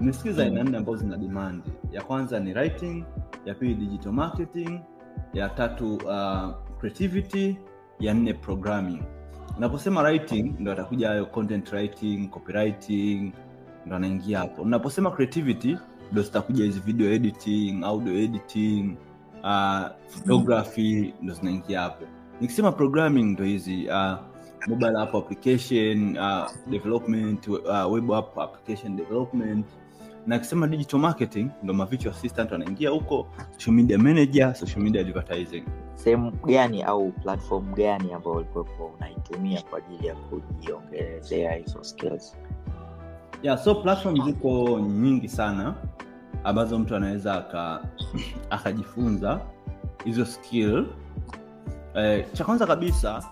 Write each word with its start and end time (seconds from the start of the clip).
Nimesikiza 0.00 0.42
aina 0.42 0.62
nne 0.64 0.76
ambazo 0.76 0.98
zina 0.98 1.16
demand. 1.16 1.62
Ya 1.92 2.02
kwanza 2.02 2.40
ni 2.40 2.52
writing, 2.54 3.04
ya 3.44 3.54
pili 3.54 3.74
digital 3.74 4.12
marketing, 4.12 4.80
ya 5.34 5.48
tatu 5.48 5.94
uh, 5.94 6.50
creativity, 6.78 7.56
ya 8.00 8.14
nne 8.14 8.34
programming. 8.34 9.02
Unaposema 9.56 10.02
writing 10.02 10.54
ndo 10.58 10.72
atakuja 10.72 11.08
hayo 11.08 11.26
content 11.26 11.72
writing, 11.72 12.28
copywriting 12.28 13.32
ndo 13.86 13.96
anaingia 13.96 14.38
hapo. 14.38 14.62
Unaposema 14.62 15.10
creativity 15.10 15.76
ndo 16.12 16.22
zitakuja 16.22 16.64
hizi 16.64 16.80
video 16.80 17.12
editing, 17.12 17.84
audio 17.84 18.12
editing, 18.18 18.96
uh, 19.42 19.86
photography 20.08 21.14
ndo 21.22 21.34
zinaingia 21.34 21.80
hapo. 21.80 22.04
Nikisema 22.40 22.72
programming 22.72 23.22
ndo 23.24 23.44
hizi 23.44 23.88
uh, 23.88 24.12
mobile 24.68 24.98
app 24.98 25.14
application 25.14 26.18
uh, 26.18 26.50
development, 26.70 27.48
uh, 27.48 27.92
web 27.92 28.12
app 28.12 28.38
application 28.38 28.96
development 28.96 29.66
na 30.26 30.36
akisema 30.36 30.66
digital 30.66 31.00
marketing 31.00 31.50
ndo 31.62 31.74
mavicho 31.74 32.10
assistant 32.10 32.52
wanaingia 32.52 32.90
huko, 32.90 33.26
social 33.52 33.74
media 33.76 33.98
manager, 33.98 34.54
social 34.54 34.80
media 34.82 35.00
advertising. 35.00 35.62
sehemu 35.94 36.30
gani 36.46 36.82
au 36.82 37.10
platform 37.12 37.74
gani 37.74 38.12
ambayo 38.12 38.36
ulikuwepo 38.36 38.86
unaitumia 38.96 39.62
kwa 39.62 39.78
ajili 39.78 40.06
ya 40.06 40.14
kujiongezea 40.14 41.52
hizo 41.52 41.84
skills 41.84 42.36
Yeah, 43.42 43.58
so 43.64 43.74
platform 43.74 44.24
ziko 44.24 44.80
nyingi 44.80 45.28
sana 45.28 45.74
ambazo 46.44 46.78
mtu 46.78 46.96
anaweza 46.96 47.44
akajifunza 48.50 49.40
hizo 50.04 50.24
skill. 50.26 50.86
Eh, 51.94 52.26
cha 52.32 52.44
kwanza 52.44 52.66
kabisa 52.66 53.24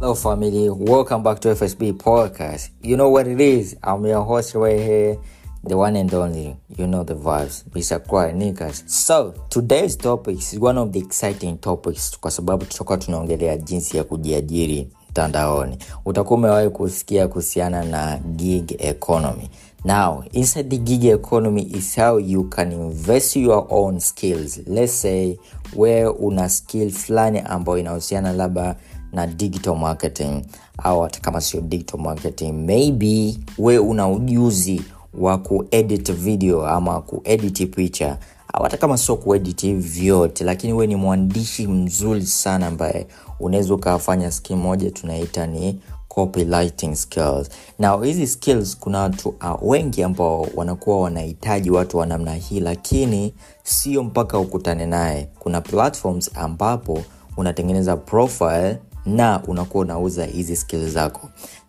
Hello, 0.00 0.14
family. 0.14 0.68
Welcome 0.70 1.22
back 1.22 1.40
to 1.40 1.54
FSB 1.54 1.82
Podcast. 1.92 2.72
You 2.82 2.96
know 2.96 3.12
what 3.14 3.26
it 3.26 3.40
is? 3.40 3.76
I'm 3.86 4.06
your 4.06 4.24
host 4.24 4.54
right 4.54 4.80
here, 4.82 5.18
the 5.66 5.76
one 5.76 5.96
and 5.96 6.12
only. 6.14 6.56
You 6.76 6.86
know 6.86 7.04
the 7.04 7.14
vibes, 7.14 7.64
Mr. 7.70 7.98
Cry 8.06 8.32
Nikas. 8.32 8.88
So, 8.88 9.34
today's 9.50 9.96
topic 9.96 10.38
is 10.38 10.58
one 10.58 10.78
of 10.78 10.92
the 10.92 10.98
exciting 11.00 11.58
topics 11.58 12.18
kwa 12.20 12.30
sababu 12.30 12.64
tutakuwa 12.64 12.98
tunaongelea 12.98 13.56
jinsi 13.56 13.96
ya 13.96 14.04
kujiajiri 14.04 14.88
mtandaoni. 15.10 15.78
Utakuwa 16.04 16.38
umewahi 16.38 16.68
kusikia 16.68 17.28
kuhusiana 17.28 17.84
na 17.84 18.16
gig 18.36 18.72
economy. 18.78 19.50
Now, 19.84 20.24
inside 20.32 20.68
the 20.68 20.78
gig 20.78 21.04
economy 21.04 21.62
is 21.62 21.96
how 21.96 22.18
you 22.20 22.44
can 22.44 22.72
invest 22.72 23.36
your 23.36 23.66
own 23.70 24.00
skills. 24.00 24.60
Let's 24.66 24.92
say 25.00 25.36
where 25.76 26.06
una 26.08 26.48
skill 26.48 26.90
fulani 26.90 27.38
ambayo 27.40 27.78
inahusiana 27.78 28.32
labda 28.32 28.76
na 29.12 29.26
digital 29.26 29.76
marketing 29.76 30.42
au 30.78 31.00
hata 31.00 31.20
kama 31.20 31.40
sio 31.40 31.60
digital 31.60 32.00
marketing 32.00 32.52
maybe 32.52 33.38
we 33.58 33.78
una 33.78 34.08
ujuzi 34.08 34.82
wa 35.18 35.38
kuedit 35.38 36.12
video 36.12 36.66
ama 36.66 37.00
kuedit 37.00 37.74
picha. 37.74 38.18
Hata 38.62 38.76
kama 38.76 38.98
sio 38.98 39.16
kuedit 39.16 39.66
vyote 39.76 40.44
lakini 40.44 40.72
we 40.72 40.86
ni 40.86 40.96
mwandishi 40.96 41.66
mzuri 41.66 42.26
sana 42.26 42.66
ambaye 42.66 43.06
unaweza 43.40 43.74
ukafanya 43.74 44.30
skill 44.30 44.56
moja 44.56 44.90
tunaita 44.90 45.46
ni 45.46 45.80
copywriting 46.08 46.94
skills. 46.94 47.48
Na 47.78 47.96
hizi 48.04 48.26
skills 48.26 48.78
kuna 48.78 48.98
watu 49.00 49.28
uh, 49.28 49.70
wengi 49.70 50.02
ambao 50.02 50.46
wanakuwa 50.54 51.00
wanahitaji 51.00 51.70
watu 51.70 51.98
wa 51.98 52.06
namna 52.06 52.34
hii 52.34 52.60
lakini 52.60 53.34
sio 53.62 54.02
mpaka 54.02 54.38
ukutane 54.38 54.86
naye. 54.86 55.28
Kuna 55.38 55.60
platforms 55.60 56.30
ambapo 56.34 57.02
unatengeneza 57.36 57.96
profile 57.96 58.78
na 59.06 59.42
unakuwa 59.46 59.82
unauza 59.84 60.24
hizi 60.24 60.56
skills 60.56 60.92
zako. 60.92 61.28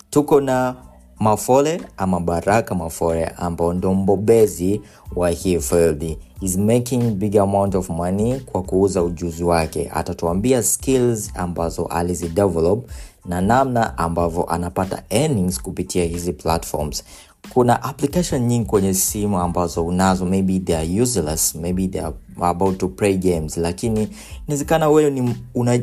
Tuko 0.10 0.42
na 0.42 0.76
mafole 1.20 1.82
ama 1.98 2.20
baraka 2.20 2.76
mafole 2.76 3.26
ambao 3.26 3.74
ndo 3.74 3.94
mbobezi 3.94 4.82
wa 5.16 5.30
hii 5.30 5.60
field. 5.60 6.18
Is 6.42 6.58
making 6.58 7.02
big 7.12 7.38
amount 7.38 7.76
of 7.76 7.90
money 7.90 8.40
kwa 8.40 8.64
kuuza 8.64 9.04
ujuzi 9.04 9.44
wake. 9.44 9.92
Atatuambia 9.94 10.64
skills 10.64 11.32
ambazo 11.36 11.86
alizidevelop 11.86 12.90
na 13.26 13.42
namna 13.42 13.98
ambavyo 13.98 14.44
anapata 14.50 15.04
earnings 15.10 15.62
kupitia 15.62 16.04
hizi 16.06 16.34
platforms 16.34 17.04
kuna 17.50 17.84
application 17.84 18.42
nyingi 18.48 18.66
kwenye 18.66 18.94
simu 18.94 19.40
ambazo 19.40 19.86
unazo. 19.86 20.26
Maybe 20.26 20.60
they 20.60 20.78
are 20.78 21.02
useless 21.02 21.56
maybe 21.56 21.88
they 21.88 22.02
are 22.02 22.14
about 22.42 22.78
to 22.78 22.88
play 22.88 23.18
games. 23.18 23.58
Lakini 23.58 24.10
inawezekana 24.48 24.90
wewe 24.90 25.36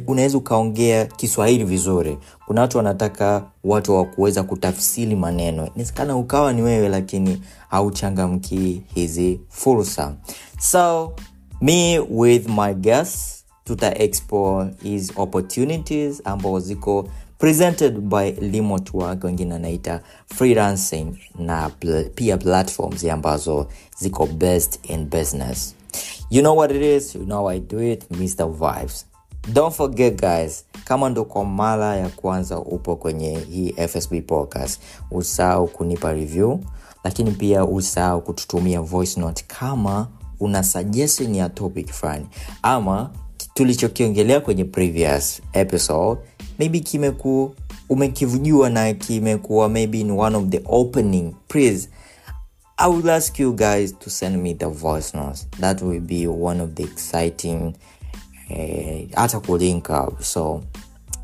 unaweza 0.06 0.38
ukaongea 0.38 1.04
kiswahili 1.06 1.64
vizuri. 1.64 2.18
Kuna 2.46 2.60
watu 2.60 2.76
wanataka 2.76 3.44
watu 3.64 3.94
wa 3.94 4.04
kuweza 4.04 4.42
kutafsiri 4.42 5.16
maneno. 5.16 5.66
Inawezekana 5.66 6.16
ukawa 6.16 6.52
ni 6.52 6.62
wewe 6.62 6.88
lakini 6.88 7.42
hauchangamkii 7.68 8.82
hizi 8.94 9.40
fursa. 9.48 10.14
So 10.60 11.12
me 11.60 11.98
with 11.98 12.48
my 12.48 12.74
guests 12.74 13.44
tuta 13.64 13.98
explore 13.98 14.70
his 14.82 15.12
opportunities 15.16 16.22
ambao 16.24 16.60
ziko 16.60 17.08
presented 17.42 18.00
by 18.08 18.30
remote 18.30 18.92
wengine 19.22 19.54
anaita 19.54 20.00
freelancing 20.26 21.16
na 21.38 21.71
pia 22.15 22.36
platforms 22.36 23.04
ambazo 23.04 23.66
ziko 23.98 24.27
best 24.27 24.78
in 24.91 25.04
business. 25.04 25.74
You 26.30 26.41
know 26.42 26.56
what 26.56 26.71
it 26.71 26.83
is? 26.83 27.15
You 27.15 27.24
know 27.24 27.48
i 27.50 27.60
do 27.60 27.83
it 27.83 28.10
mr 28.10 28.47
vibes. 28.47 29.06
Don't 29.53 29.74
forget 29.74 30.21
guys 30.21 30.65
kama 30.84 31.09
ndo 31.09 31.24
kwa 31.24 31.44
mara 31.44 31.97
ya 31.97 32.09
kwanza 32.09 32.59
upo 32.59 32.97
kwenye 32.97 33.39
hii 33.39 33.72
fsb 33.89 34.15
podcast 34.27 34.80
usahau 35.10 35.68
kunipa 35.68 36.12
review 36.12 36.59
lakini 37.04 37.30
pia 37.30 37.65
usahau 37.65 38.22
kututumia 38.22 38.80
voice 38.80 39.21
note 39.21 39.44
kama 39.47 40.09
una 40.41 40.62
suggestion 40.62 41.34
ya 41.34 41.48
topic 41.48 41.92
fulani 41.92 42.27
ama 42.62 43.10
tulichokiongelea 43.54 44.41
kwenye 44.41 44.65
previous 44.65 45.42
episode 45.53 46.21
maybe 46.62 46.80
kimeku 46.80 47.54
umekivujua 47.88 48.70
na 48.70 48.94
kimekuwa 48.94 49.68
maybe 49.68 50.00
in 50.00 50.10
one 50.10 50.36
of 50.36 50.48
the 50.48 50.60
opening 50.64 51.34
please 51.48 51.88
i 52.76 52.91
will 52.91 53.10
ask 53.10 53.41
you 53.41 53.53
guys 53.53 53.98
to 53.98 54.10
send 54.10 54.36
me 54.36 54.54
the 54.54 54.66
voice 54.66 55.16
notes 55.16 55.48
that 55.60 55.82
will 55.82 56.00
be 56.00 56.26
one 56.26 56.62
of 56.62 56.70
the 56.70 56.82
exciting 56.82 57.74
eh, 58.48 59.09
hata 59.14 59.38
uh, 59.38 59.44
kulink 59.44 59.91
up 59.91 60.22
so 60.22 60.62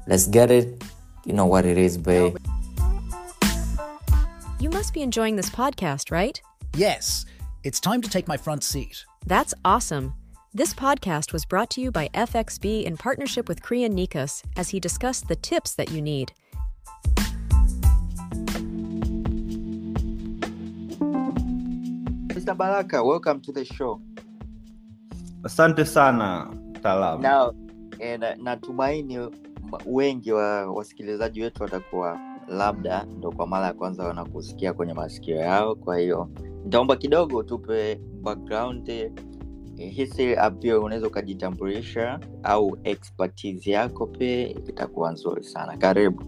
let's 0.06 0.30
get 0.30 0.50
it 0.50 0.84
you 1.26 1.32
know 1.32 1.50
what 1.50 1.66
it 1.66 1.78
is 1.78 1.98
babe 1.98 2.36
You 4.60 4.70
must 4.70 4.92
be 4.92 5.02
enjoying 5.02 5.36
this 5.36 5.50
podcast, 5.50 6.10
right? 6.10 6.42
Yes, 6.76 7.26
it's 7.62 7.78
time 7.78 8.02
to 8.02 8.10
take 8.10 8.26
my 8.26 8.36
front 8.36 8.64
seat. 8.64 9.04
That's 9.24 9.54
awesome. 9.64 10.14
This 10.54 10.72
podcast 10.74 11.32
was 11.32 11.44
brought 11.44 11.70
to 11.70 11.80
you 11.80 11.90
by 11.90 12.08
FXB 12.14 12.84
in 12.84 12.96
partnership 12.96 13.48
with 13.48 13.62
Kriyan 13.62 13.90
Nikas 13.92 14.42
as 14.56 14.70
he 14.70 14.80
discussed 14.80 15.28
the 15.28 15.36
tips 15.36 15.74
that 15.74 15.90
you 15.90 16.00
need. 16.00 16.32
Mr. 22.34 22.56
Baraka, 22.56 23.02
welcome 23.04 23.40
to 23.42 23.52
the 23.52 23.64
show. 23.64 24.00
asante 25.44 25.84
sana 25.84 26.46
mtaalamu 26.70 27.22
Now, 27.22 27.52
eh, 27.98 28.18
na- 28.20 28.34
natumaini 28.36 29.18
wengi 29.86 30.32
wa 30.32 30.72
wasikilizaji 30.72 31.42
wetu 31.42 31.62
watakuwa 31.62 32.20
labda 32.48 33.04
ndo 33.04 33.32
kwa 33.32 33.46
mara 33.46 33.66
ya 33.66 33.72
kwanza 33.72 34.04
wanakusikia 34.04 34.72
kwenye 34.72 34.94
masikio 34.94 35.36
yao 35.36 35.74
kwa 35.74 35.98
hiyo 35.98 36.30
nitaomba 36.64 36.96
kidogo 36.96 37.42
tupe 37.42 38.00
background 38.22 39.12
history 39.78 40.32
up 40.48 40.64
unaweza 40.84 41.06
ukajitambulisha 41.06 42.20
au 42.42 42.78
expertise 42.84 43.70
yako 43.70 44.06
pia 44.06 44.48
itakuwa 44.48 45.12
nzuri 45.12 45.44
sana. 45.44 45.76
Karibu. 45.76 46.22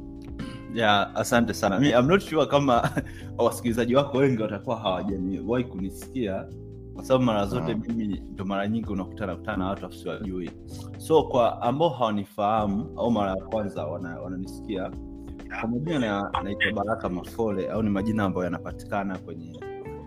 Yeah, 0.75 1.11
asante 1.15 1.55
sana. 1.55 1.81
Mi, 1.81 1.89
I'm 1.91 2.07
not 2.07 2.21
sure 2.23 2.47
kama 2.47 2.91
wasikilizaji 3.39 3.95
wako 3.97 4.19
wengi 4.19 4.43
watakuwa 4.43 4.77
hawajaniwahi 4.77 5.65
kunisikia. 5.65 6.47
Kwa 6.95 7.05
sababu 7.05 7.25
mara 7.25 7.47
zote 7.47 7.75
Mm. 7.75 7.83
mimi 7.89 8.23
ndo 8.33 8.45
mara 8.45 8.69
nyingi 8.69 8.89
unakutana 8.93 9.37
kutana 9.37 9.57
na 9.59 9.67
watu 9.67 9.85
wasiwajui 9.85 10.51
so 10.99 11.23
kwa 11.23 11.63
ambao 11.63 11.89
hawanifahamu 11.89 12.99
au 12.99 13.11
mara 13.11 13.31
ya 13.31 13.37
kwanza 13.45 13.87
wana- 13.87 14.21
wananisikia 14.21 14.91
kwa 15.61 15.69
majina 15.69 15.99
na- 15.99 16.31
naitwa 16.43 16.73
baraka 16.73 17.09
mafole 17.09 17.71
au 17.71 17.83
ni 17.83 17.91
majina 17.91 18.25
ambayo 18.25 18.45
yanapatikana 18.45 19.19
kwenye 19.19 19.61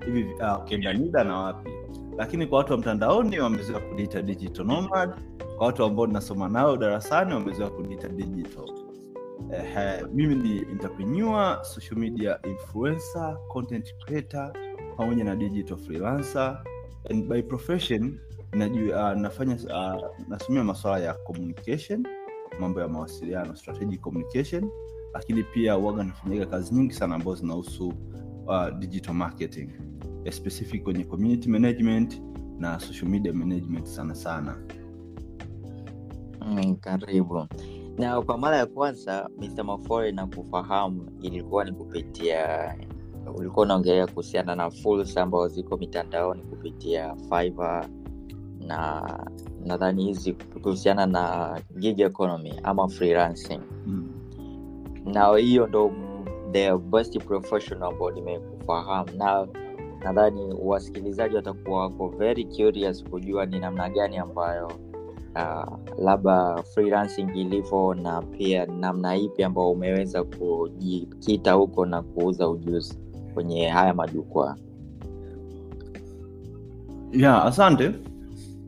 hivi 0.05 0.23
uh, 0.33 0.61
ukienda 0.63 0.93
nida 0.93 1.23
na 1.23 1.37
wapi 1.37 1.69
lakini 2.17 2.47
kwa 2.47 2.57
watu 2.57 2.71
wa 2.71 2.77
mtandaoni 2.77 3.39
wamezoea 3.39 3.79
kuniita 3.79 4.21
digital 4.21 4.65
nomad. 4.65 5.09
Kwa 5.57 5.67
watu 5.67 5.83
ambao 5.83 6.07
ninasoma 6.07 6.49
nao 6.49 6.77
darasani 6.77 7.33
wamezoea 7.33 7.69
kuniita 7.69 8.07
digital. 8.09 8.65
Ehe, 9.51 10.03
mimi 10.13 10.35
ni 10.35 10.57
entrepreneur, 10.57 11.59
social 11.63 11.97
media 11.99 12.39
influencer, 12.43 13.37
content 13.47 13.95
creator 14.05 14.53
pamoja 14.97 15.23
na 15.23 15.35
digital 15.35 15.77
freelancer. 15.77 16.63
And 17.09 17.27
by 17.29 17.41
profession 17.41 18.19
najua, 18.53 19.13
uh, 19.13 19.19
nafanya 19.21 19.55
uh, 19.55 20.09
nasomea 20.27 20.63
masuala 20.63 21.05
ya 21.05 21.13
communication, 21.13 22.07
mambo 22.59 22.81
ya 22.81 22.87
mawasiliano, 22.87 23.55
strategic 23.55 24.01
communication, 24.01 24.69
lakini 25.13 25.43
pia 25.43 25.77
waga 25.77 26.03
nafanyaga 26.03 26.45
kazi 26.45 26.75
nyingi 26.75 26.93
sana 26.93 27.15
ambazo 27.15 27.35
zinahusu 27.35 27.93
uh, 28.45 28.69
digital 28.79 29.13
marketing 29.15 29.69
specific 30.31 30.83
kwenye 30.83 31.03
community 31.03 31.49
management 31.49 32.21
na 32.59 32.79
social 32.79 33.09
media 33.11 33.33
management 33.33 33.85
sana 33.85 34.15
sana. 34.15 34.57
mm, 36.41 36.75
karibu 36.75 37.47
na 37.97 38.21
kwa 38.21 38.37
mara 38.37 38.57
ya 38.57 38.65
kwanza 38.65 39.29
Mr. 39.37 39.63
Mafore 39.63 40.11
na 40.11 40.27
kufahamu 40.27 41.11
ilikuwa 41.21 41.65
ni 41.65 41.71
kupitia 41.71 42.75
ulikuwa 43.35 43.65
unaongelea 43.65 44.07
kuhusiana 44.07 44.55
na 44.55 44.69
fursa 44.71 45.21
ambazo 45.23 45.47
ziko 45.47 45.77
mitandaoni 45.77 46.41
kupitia 46.43 47.15
Fiverr 47.15 47.87
na 48.67 49.03
nadhani 49.65 50.03
hizi 50.05 50.33
kuhusiana 50.33 51.05
na 51.05 51.59
gig 51.79 51.99
economy 51.99 52.53
ama 52.63 52.87
freelancing 52.89 53.59
Mm. 53.85 54.09
na 55.05 55.37
hiyo 55.37 55.67
ndo 55.67 55.91
the 56.51 56.77
best 56.77 57.17
professional 57.23 57.89
ambao 57.93 58.11
nimekufahamu 58.11 59.11
na 59.17 59.47
nadhani 60.03 60.55
wasikilizaji 60.59 61.35
watakuwa 61.35 61.79
wako 61.79 62.07
very 62.09 62.45
curious 62.45 63.03
kujua 63.03 63.45
ni 63.45 63.59
namna 63.59 63.89
gani 63.89 64.17
ambayo 64.17 64.71
uh, 65.35 65.77
labda 65.99 66.63
freelancing 66.63 67.27
ilivyo 67.35 67.93
na 67.93 68.21
pia 68.21 68.65
namna 68.65 69.15
ipi 69.15 69.43
ambao 69.43 69.71
umeweza 69.71 70.23
kujikita 70.23 71.53
huko 71.53 71.85
na 71.85 72.01
kuuza 72.01 72.49
ujuzi 72.49 72.99
kwenye 73.33 73.67
haya 73.67 73.93
majukwaa. 73.93 74.55
Yeah, 77.11 77.45
asante. 77.45 77.91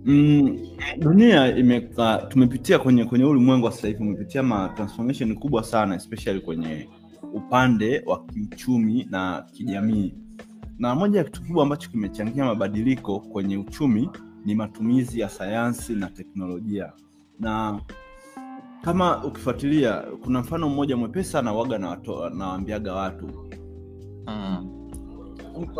Mm, 0.05 0.59
dunia 0.97 1.57
imeka, 1.57 2.17
tumepitia 2.29 2.79
kwenye 2.79 3.05
kwenye 3.05 3.25
ulimwengu 3.25 3.65
wa 3.65 3.71
sasa 3.71 3.87
hivi 3.87 4.03
umepitia 4.03 4.43
ma 4.43 4.69
transformation 4.69 5.35
kubwa 5.35 5.63
sana 5.63 5.95
especially 5.95 6.39
kwenye 6.39 6.89
upande 7.33 8.03
wa 8.05 8.25
kiuchumi 8.25 9.07
na 9.09 9.45
kijamii 9.51 10.13
na 10.79 10.95
moja 10.95 11.17
ya 11.17 11.23
kitu 11.23 11.41
kubwa 11.43 11.63
ambacho 11.63 11.89
kimechangia 11.89 12.45
mabadiliko 12.45 13.19
kwenye 13.19 13.57
uchumi 13.57 14.09
ni 14.45 14.55
matumizi 14.55 15.19
ya 15.19 15.29
sayansi 15.29 15.93
na 15.93 16.09
teknolojia 16.09 16.93
na 17.39 17.81
kama 18.81 19.23
ukifuatilia 19.25 20.01
kuna 20.23 20.39
mfano 20.39 20.69
mmoja 20.69 20.97
mwepesi 20.97 21.29
sana 21.31 21.53
waga 21.53 21.77
nawaambiaga 21.77 22.93
watu 22.93 23.27
mm. 24.27 24.71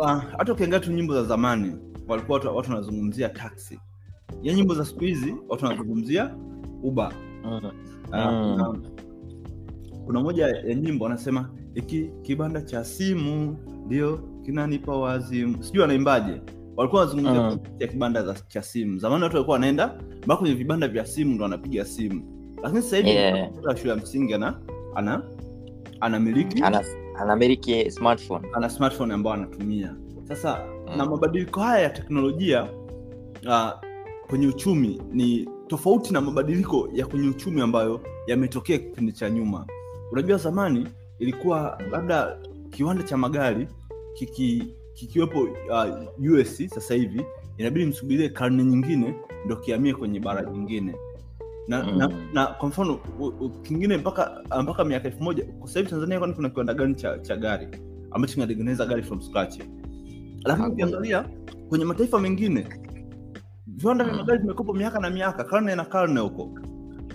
Ah, 0.04 0.16
hata 0.38 0.52
ukiangalia 0.52 0.86
tu 0.86 0.92
nyimbo 0.92 1.14
za 1.14 1.22
zamani 1.24 1.76
walikuwa 2.08 2.38
watu 2.38 2.70
wanazungumzia 2.70 3.28
taxi 3.28 3.80
ya 4.42 4.54
nyimbo 4.54 4.74
za 4.74 4.84
siku 4.84 5.00
hizi 5.00 5.34
watu 5.48 5.64
wanazungumzia 5.64 6.34
uba 6.82 7.12
Mm. 7.44 7.54
uh, 7.54 7.70
kuna, 8.10 8.78
kuna 10.06 10.20
moja 10.20 10.46
ya 10.46 10.74
nyimbo 10.74 11.04
wanasema 11.04 11.50
iki 11.74 12.10
kibanda 12.22 12.62
cha 12.62 12.84
simu 12.84 13.56
ndio 13.86 14.20
kinanipa 14.46 14.96
wazimu 14.96 15.62
sijui 15.62 15.80
wanaimbaje 15.82 16.40
walikuwa 16.76 17.00
wanazungumzia 17.02 17.42
Mm. 17.42 17.58
ya 17.78 17.86
kibanda 17.88 18.34
cha 18.48 18.62
simu. 18.62 18.98
Zamani 18.98 19.22
watu 19.22 19.34
walikuwa 19.36 19.54
wanaenda 19.54 19.98
mpaka 20.18 20.36
kwenye 20.36 20.54
vibanda 20.54 20.88
vya 20.88 21.06
simu 21.06 21.34
ndo 21.34 21.42
wanapiga 21.44 21.84
simu. 21.84 22.22
Lakini 22.62 22.82
sasa 22.82 22.96
hivi 22.96 23.08
Yeah. 23.08 23.50
shule 23.76 23.90
ya 23.90 23.96
msingi 23.96 24.34
ana 24.34 24.60
ana 24.94 25.22
anamiliki. 26.00 26.62
Ana, 26.62 26.84
anamiliki 27.18 27.90
smartphone. 27.90 28.48
Ana 28.52 28.70
smartphone 28.70 29.14
ambayo 29.14 29.36
anatumia. 29.36 29.96
Sasa 30.24 30.58
Mm. 30.88 30.96
na 30.98 31.06
mabadiliko 31.06 31.60
haya 31.60 31.82
ya 31.82 31.90
teknolojia 31.90 32.68
uh, 33.46 33.70
kwenye 34.28 34.46
uchumi 34.46 35.02
ni 35.12 35.48
tofauti 35.66 36.12
na 36.12 36.20
mabadiliko 36.20 36.88
ya 36.92 37.06
kwenye 37.06 37.28
uchumi 37.28 37.60
ambayo 37.60 38.00
yametokea 38.26 38.78
kipindi 38.78 39.12
cha 39.12 39.30
nyuma. 39.30 39.66
Unajua 40.12 40.38
zamani 40.38 40.88
ilikuwa 41.18 41.78
labda 41.90 42.38
kiwanda 42.70 43.02
cha 43.02 43.16
magari 43.16 43.68
kiki, 44.18 44.74
kikiwepo 44.94 45.40
uh, 45.40 46.32
us 46.40 46.56
sasa 46.70 46.94
hivi 46.94 47.24
inabidi 47.58 47.86
msubirie 47.86 48.28
karne 48.28 48.64
nyingine 48.64 49.14
ndo 49.46 49.56
kiamie 49.56 49.94
kwenye 49.94 50.20
bara 50.20 50.44
jingine 50.44 50.94
na, 51.68 51.82
Mm. 51.84 51.98
na, 51.98 52.08
na 52.32 52.46
kwa 52.46 52.68
mfano 52.68 52.98
kingine 53.62 53.96
mpaka 53.96 54.42
mpaka 54.62 54.84
miaka 54.84 55.08
elfu 55.08 55.22
moja 55.22 55.44
sasa 55.64 55.78
hivi 55.78 55.90
tanzania 55.90 56.18
kwani 56.18 56.34
kuna 56.34 56.50
kiwanda 56.50 56.74
gani 56.74 56.94
cha, 56.94 57.18
cha 57.18 57.36
gari 57.36 57.68
ambacho 58.10 58.34
kinatengeneza 58.34 58.86
gari 58.86 59.02
from 59.02 59.20
scratch 59.22 59.60
lakini 60.44 60.68
ukiangalia 60.68 61.28
kwenye 61.68 61.84
mataifa 61.84 62.20
mengine 62.20 62.66
viwanda 63.66 64.04
vya 64.04 64.12
Mm. 64.14 64.18
magari 64.20 64.38
vimekopo 64.38 64.72
miaka 64.74 65.00
na 65.00 65.10
miaka 65.10 65.44
karne 65.44 65.74
na 65.74 65.84
karne 65.84 66.20
huko 66.20 66.50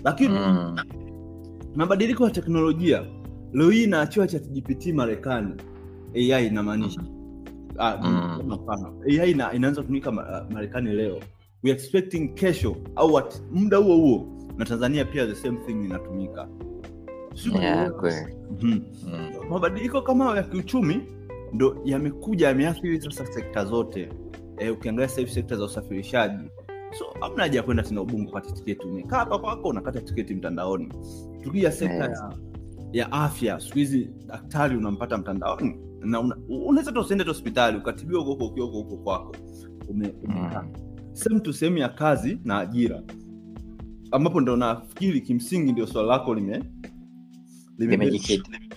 lakini 0.04 0.38
mm. 0.38 0.76
mabadiliko 1.74 2.24
ya 2.24 2.30
teknolojia 2.30 3.04
leo 3.52 3.70
hii 3.70 3.84
inaachiwa 3.84 4.26
ChatGPT 4.26 4.86
marekani 4.86 5.54
ai 6.14 6.46
inamaanisha 6.46 7.02
Ah, 7.78 7.96
Mm. 7.96 8.58
ai 9.20 9.30
ina, 9.30 9.52
inaanza 9.52 9.80
kutumika 9.80 10.10
ah, 10.10 10.46
marekani 10.50 10.92
leo 10.92 11.20
we 11.64 11.70
expecting 11.70 12.28
kesho 12.34 12.76
au 12.96 13.18
at 13.18 13.42
muda 13.52 13.76
huo 13.76 13.96
huo 13.96 14.28
na 14.56 14.64
tanzania 14.64 15.04
pia 15.04 15.26
the 15.26 15.34
same 15.34 15.58
thing 15.66 15.72
inatumika 15.84 16.48
yeah. 17.62 17.90
Mhm. 18.62 18.80
mm. 19.06 19.30
mabadiliko 19.50 20.02
kama 20.02 20.36
ya 20.36 20.42
kiuchumi 20.42 21.00
ndo 21.52 21.76
yamekuja 21.84 22.48
yameathiri 22.48 23.00
sasa 23.00 23.26
sekta 23.26 23.64
zote 23.64 24.08
e, 24.58 24.70
ukiangalia 24.70 25.08
sasa 25.08 25.20
hivi 25.20 25.32
sekta 25.32 25.56
za 25.56 25.64
usafirishaji 25.64 26.44
so 26.98 27.04
amna 27.20 27.42
haja 27.42 27.58
ya 27.58 27.62
kwenda 27.62 27.82
tena 27.82 28.02
ubungu 28.02 28.26
kupata 28.26 28.50
tiketi 28.52 28.86
umekaa 28.86 29.16
hapa 29.18 29.38
kwako 29.38 29.68
unakata 29.68 30.00
tiketi 30.00 30.34
mtandaoni 30.34 30.88
tukija 31.42 31.72
sekta 31.72 31.94
yeah. 31.94 32.10
ya, 32.10 32.32
ya 32.92 33.12
afya 33.12 33.60
siku 33.60 33.78
hizi 33.78 34.10
daktari 34.26 34.76
unampata 34.76 35.18
mtandaoni 35.18 35.76
na 36.04 36.20
unaweza 36.48 36.90
hata 36.90 37.00
usiende 37.00 37.24
hospitali 37.24 37.78
ukatibiwa 37.78 38.20
huko 38.20 38.32
huko 38.32 38.46
ukiwa 38.46 38.66
huko 38.66 38.96
kwako. 38.96 39.36
Ume, 39.88 40.14
umekaa 40.24 40.62
Mm. 40.62 40.72
sehemu 41.12 41.40
tu 41.40 41.52
sehemu 41.52 41.78
ya 41.78 41.88
kazi 41.88 42.38
na 42.44 42.58
ajira. 42.58 43.02
Ambapo 44.10 44.40
ndo 44.40 44.56
nafikiri 44.56 45.20
kimsingi 45.20 45.72
ndio 45.72 45.86
swala 45.86 46.08
lako 46.08 46.34
lime 46.34 46.62
lime- 47.78 47.96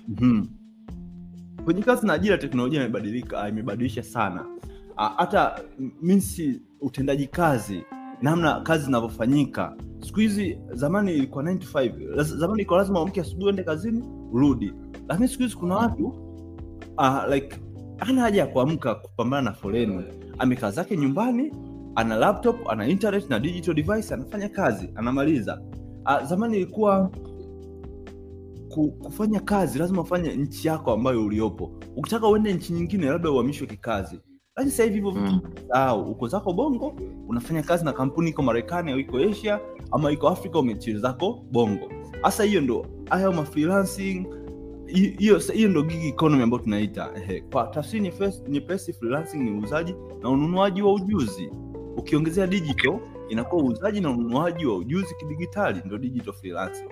mm-hmm. 0.08 0.48
kwenye 1.66 1.82
kazi 1.82 2.08
na 2.08 2.14
ajira 2.14 2.38
teknolojia 2.38 2.82
imebadilika 2.82 3.50
imebadilisha 3.50 4.04
sana. 4.04 4.46
Hata 4.96 5.60
minsi 6.02 6.62
utendaji 6.82 7.28
kazi 7.28 7.84
namna 8.22 8.62
kazi 8.62 8.86
zinavyofanyika 8.86 9.78
siku 10.00 10.20
hizi 10.20 10.58
zamani 10.74 11.14
ilikuwa 11.14 11.44
9 11.44 11.58
to 11.60 11.68
5 11.80 12.16
Laz- 12.16 12.38
zamani 12.38 12.60
ilikuwa 12.62 12.80
lazima 12.80 13.00
uamke 13.00 13.22
asubuhi 13.22 13.46
uende 13.46 13.64
kazini 13.64 14.04
urudi. 14.32 14.74
Lakini 15.08 15.28
siku 15.28 15.44
hizi 15.44 15.56
kuna 15.56 15.76
watu 15.76 16.14
uh, 16.98 17.34
like 17.34 17.56
ana 18.00 18.22
haja 18.22 18.42
ya 18.42 18.48
kuamka 18.48 18.96
kupambana 18.96 19.42
na 19.42 19.54
foleni. 19.54 20.04
Amekaa 20.40 20.72
zake 20.72 20.98
nyumbani 20.98 21.52
ana 21.96 22.16
laptop 22.16 22.70
ana 22.70 22.88
internet 22.88 23.30
na 23.30 23.40
digital 23.40 23.74
device 23.76 24.14
anafanya 24.14 24.50
kazi 24.50 24.90
anamaliza. 24.96 25.62
Uh, 26.06 26.24
zamani 26.28 26.58
ilikuwa 26.58 27.12
kufanya 29.04 29.40
kazi 29.40 29.80
lazima 29.80 30.02
ufanye 30.02 30.36
nchi 30.36 30.68
yako 30.68 30.92
ambayo 30.92 31.26
uliopo. 31.26 31.72
Ukitaka 31.96 32.28
uende 32.28 32.54
nchi 32.54 32.74
nyingine 32.74 33.06
labda 33.10 33.32
uhamishwe 33.32 33.68
kikazi. 33.68 34.20
Lakini 34.56 34.72
sasa 34.72 34.84
hivi 34.84 34.96
hivyo 34.96 35.12
vitu 35.12 35.42
Mm. 35.76 36.08
uko 36.12 36.28
zako 36.28 36.54
bongo 36.54 36.96
unafanya 37.28 37.64
kazi 37.64 37.86
na 37.86 37.94
kampuni 37.94 38.30
iko 38.30 38.42
marekani 38.44 38.92
au 38.92 39.00
iko 39.00 39.18
asia 39.18 39.60
ama 39.92 40.12
iko 40.12 40.28
afrika 40.30 40.60
umechili 40.60 41.00
zako 41.00 41.40
bongo. 41.52 41.92
Hasa 42.22 42.44
hiyo 42.44 42.62
ndo 42.62 42.86
haya 43.10 43.32
ma 43.32 43.44
freelancing 43.46 44.28
hiyo 45.00 45.38
hiyo 45.40 45.70
ndo 45.70 45.84
gig 45.84 46.04
economy 46.06 46.44
ambayo 46.44 46.64
tunaita 46.64 47.12
ehe. 47.16 47.42
kwa 47.42 47.68
tafsiri 47.68 48.02
nyepesi- 48.50 48.94
freelancing 48.94 49.38
ni 49.38 49.52
uuzaji 49.52 49.96
na 50.22 50.30
ununuaji 50.30 50.82
wa 50.82 50.94
ujuzi. 50.94 51.50
Ukiongezea 51.98 52.48
digital 52.48 53.00
inakuwa 53.30 53.64
uuzaji 53.64 54.02
na 54.02 54.10
ununuaji 54.10 54.66
wa 54.66 54.78
ujuzi 54.78 55.16
kidigitali 55.16 55.82
ndo 55.86 55.98
digital 55.98 56.34
freelancing. 56.34 56.90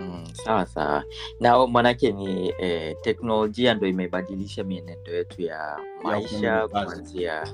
Mm, 0.00 0.24
sawa 0.32 0.66
sawa. 0.66 1.04
Na 1.40 1.66
mwanake 1.66 2.12
ni 2.12 2.52
eh, 2.58 2.96
teknolojia 3.02 3.74
ndo 3.74 3.86
imebadilisha 3.86 4.64
mienendo 4.64 5.12
yetu 5.14 5.42
ya 5.42 5.76
maisha 6.02 6.68
kuanzia 6.68 7.44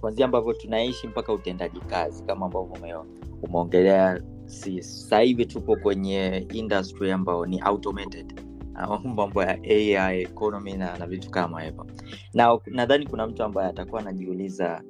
kuanzia 0.00 0.24
ambavyo 0.24 0.52
tunaishi 0.52 1.08
mpaka 1.08 1.32
utendaji 1.32 1.80
kazi 1.80 2.24
kama 2.24 2.46
ambavyo 2.46 3.04
umeongelea 3.42 4.20
si 4.48 4.82
sasa 4.82 5.20
hivi 5.20 5.46
tupo 5.46 5.76
kwenye 5.76 6.46
industry 6.52 7.12
ambayo 7.12 7.46
ni 7.46 7.60
automated. 7.60 8.40
Mambo 9.16 9.42
ya 9.42 9.58
ai 9.64 10.22
economy 10.22 10.72
na, 10.76 10.98
na 10.98 11.06
vitu 11.06 11.30
kama 11.30 11.62
hivyo. 11.62 11.86
Na 12.34 12.58
nadhani 12.66 13.06
kuna 13.06 13.26
mtu 13.26 13.42
ambaye 13.42 13.68
atakuwa 13.68 14.00
anajiuliza 14.00 14.82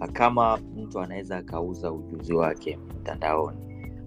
ah, 0.00 0.08
kama 0.08 0.58
mtu 0.76 1.00
anaweza 1.00 1.36
akauza 1.36 1.92
ujuzi 1.92 2.34
wake 2.34 2.78
mtandaoni 3.00 3.58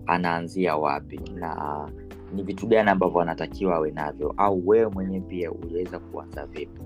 anaanzia 0.05 0.75
wapi? 0.77 1.19
Na 1.35 1.91
ni 2.33 2.43
vitu 2.43 2.67
gani 2.67 2.89
ambavyo 2.89 3.21
anatakiwa 3.21 3.75
awe 3.75 3.91
navyo? 3.91 4.33
Au 4.37 4.67
wewe 4.67 4.91
mwenyewe 4.91 5.21
pia 5.21 5.51
uliweza 5.51 5.99
kuanza 5.99 6.45
vipi? 6.45 6.81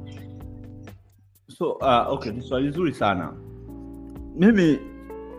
So 1.47 1.71
uh, 1.71 2.13
okay 2.13 2.31
ni 2.31 2.41
swali 2.41 2.71
zuri 2.71 2.93
sana. 2.93 3.33
Mimi 4.35 4.79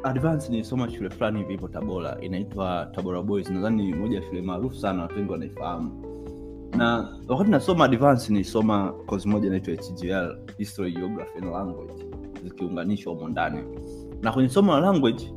advance 0.05 0.49
nilisoma 0.53 0.91
shule 0.91 1.11
fulani 1.11 1.39
hivi 1.45 1.69
tabora 1.73 2.19
inaitwa 2.21 2.91
tabora 2.95 3.23
boys. 3.23 3.51
Nadhani 3.51 3.95
moja 3.95 4.17
ya 4.21 4.23
shule 4.27 4.43
maarufu 4.43 4.77
sana 4.77 5.03
watu 5.03 5.15
wengi 5.17 5.33
wanaifahamu. 5.33 6.05
Na 6.77 7.09
wakati 7.29 7.51
nasoma 7.51 7.85
advance 7.85 8.33
nilisoma 8.33 8.93
kozi 9.07 9.29
moja 9.29 9.47
inaitwa 9.47 9.75
hgl 9.75 10.37
history 10.59 10.93
geography 10.93 11.39
and 11.39 11.47
language 11.53 11.93
zikiunganishwa 12.45 13.15
humo 13.15 13.29
ndani. 13.29 13.59
Na 14.23 14.33
kwenye 14.33 14.49
somo 14.49 14.73
la 14.73 14.81
language 14.81 15.33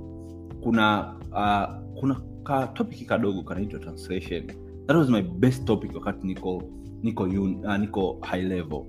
kuna 0.63 1.13
uh, 1.31 1.99
kuna 1.99 2.21
ka 2.43 2.67
topic 2.67 3.07
kadogo 3.07 3.43
kanaitwa 3.43 3.79
translation. 3.79 4.47
That 4.87 4.97
was 4.97 5.09
my 5.09 5.21
best 5.21 5.65
topic 5.65 5.95
wakati 5.95 6.27
niko 6.27 6.63
niko 7.03 7.23
un, 7.23 7.65
uh, 7.65 7.77
niko 7.77 8.17
high 8.21 8.43
level. 8.43 8.81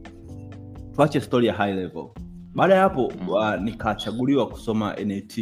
Tuache 0.95 1.21
story 1.21 1.47
ya 1.47 1.55
high 1.55 1.75
level. 1.75 2.09
Baada 2.55 2.75
ya 2.75 2.81
hapo 2.81 3.07
uh, 3.07 3.55
nikachaguliwa 3.63 4.47
kusoma 4.49 4.95
nat 5.05 5.39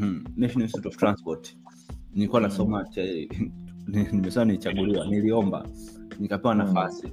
mm-hmm. 0.00 0.24
national 0.36 0.62
institute 0.62 0.88
of 0.88 0.96
transport 0.96 1.56
nilikuwa 2.14 2.40
Mm. 2.40 2.46
nasoma 2.48 2.86
nimesema 4.12 4.44
nilichaguliwa 4.44 5.06
niliomba 5.06 5.66
nikapewa 6.20 6.54
Mm. 6.54 6.60
nafasi 6.60 7.12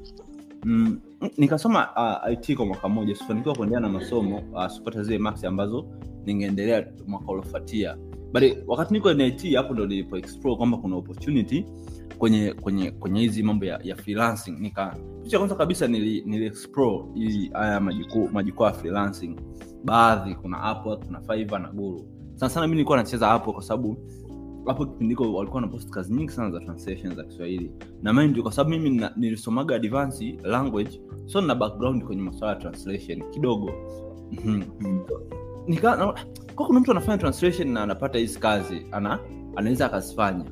mm, 0.63 0.99
nikasoma 1.37 1.87
uh, 2.25 2.33
it 2.33 2.55
kwa 2.55 2.65
mwaka 2.65 2.89
mmoja 2.89 3.15
sifanikiwa 3.15 3.55
kuendelea 3.55 3.79
na 3.81 3.89
masomo 3.89 4.37
uh, 4.53 4.67
sipata 4.67 5.03
zile 5.03 5.17
max 5.17 5.43
ambazo 5.43 5.85
ningeendelea 6.25 6.87
mwaka 7.07 7.31
uliofuatia 7.31 7.97
but 8.33 8.43
wakati 8.67 8.93
niko 8.93 9.13
nit 9.13 9.55
hapo 9.55 9.73
ndo 9.73 9.85
nilipo 9.87 10.17
explore 10.17 10.55
kwamba 10.57 10.77
kuna 10.77 10.95
opportunity 10.95 11.65
kwenye 12.17 12.53
kwenye 12.53 12.91
kwenye 12.91 13.19
hizi 13.19 13.43
mambo 13.43 13.65
ya, 13.65 13.79
ya 13.83 13.95
freelancing 13.95 14.51
nika 14.51 14.97
picha 15.23 15.37
kwanza 15.37 15.55
kabisa 15.55 15.87
nili, 15.87 16.23
nili 16.25 16.45
explore 16.45 17.03
hii 17.13 17.49
haya 17.53 17.79
majukwaa 18.31 18.67
ya 18.67 18.73
freelancing 18.73 19.35
baadhi 19.83 20.35
kuna 20.35 20.71
Upwork, 20.71 21.05
kuna 21.05 21.21
Fiverr 21.21 21.59
na 21.61 21.71
guru 21.71 22.18
sana 22.39 22.49
sana 22.49 22.67
mi 22.67 22.73
nilikuwa 22.73 22.97
nacheza 22.97 23.27
hapo 23.27 23.53
kwa 23.53 23.61
sababu 23.63 23.97
hapo 24.65 24.85
kipindi 24.85 25.15
walikuwa 25.15 25.61
na 25.61 25.67
kazi 25.89 26.13
nyingi 26.13 26.31
sana 26.31 26.51
za 26.51 26.59
translation 26.59 27.15
za 27.15 27.23
kiswahili. 27.23 27.71
Na 28.01 28.13
mind 28.13 28.41
kwa 28.41 28.51
sababu 28.51 28.69
mimi 28.69 28.89
nina- 28.89 29.13
nilisomaga 29.15 29.75
advance 29.75 30.37
language 30.43 31.01
so 31.25 31.41
na 31.41 31.55
background 31.55 32.03
kwenye 32.03 32.21
masuala 32.21 32.53
ya 32.53 32.59
translation 32.59 33.29
kidogo. 33.31 33.71
Mhm. 34.31 34.63
Nika- 35.67 35.95
na- 35.97 36.13
kwa 36.55 36.65
kuna 36.67 36.79
mtu 36.79 36.91
anafanya 36.91 37.17
translation 37.17 37.67
na 37.71 37.83
anapata 37.83 38.19
hizi 38.19 38.39
kazi 38.39 38.85
ana 38.91 39.19
anaweza 39.55 39.85
akazifanya. 39.85 40.45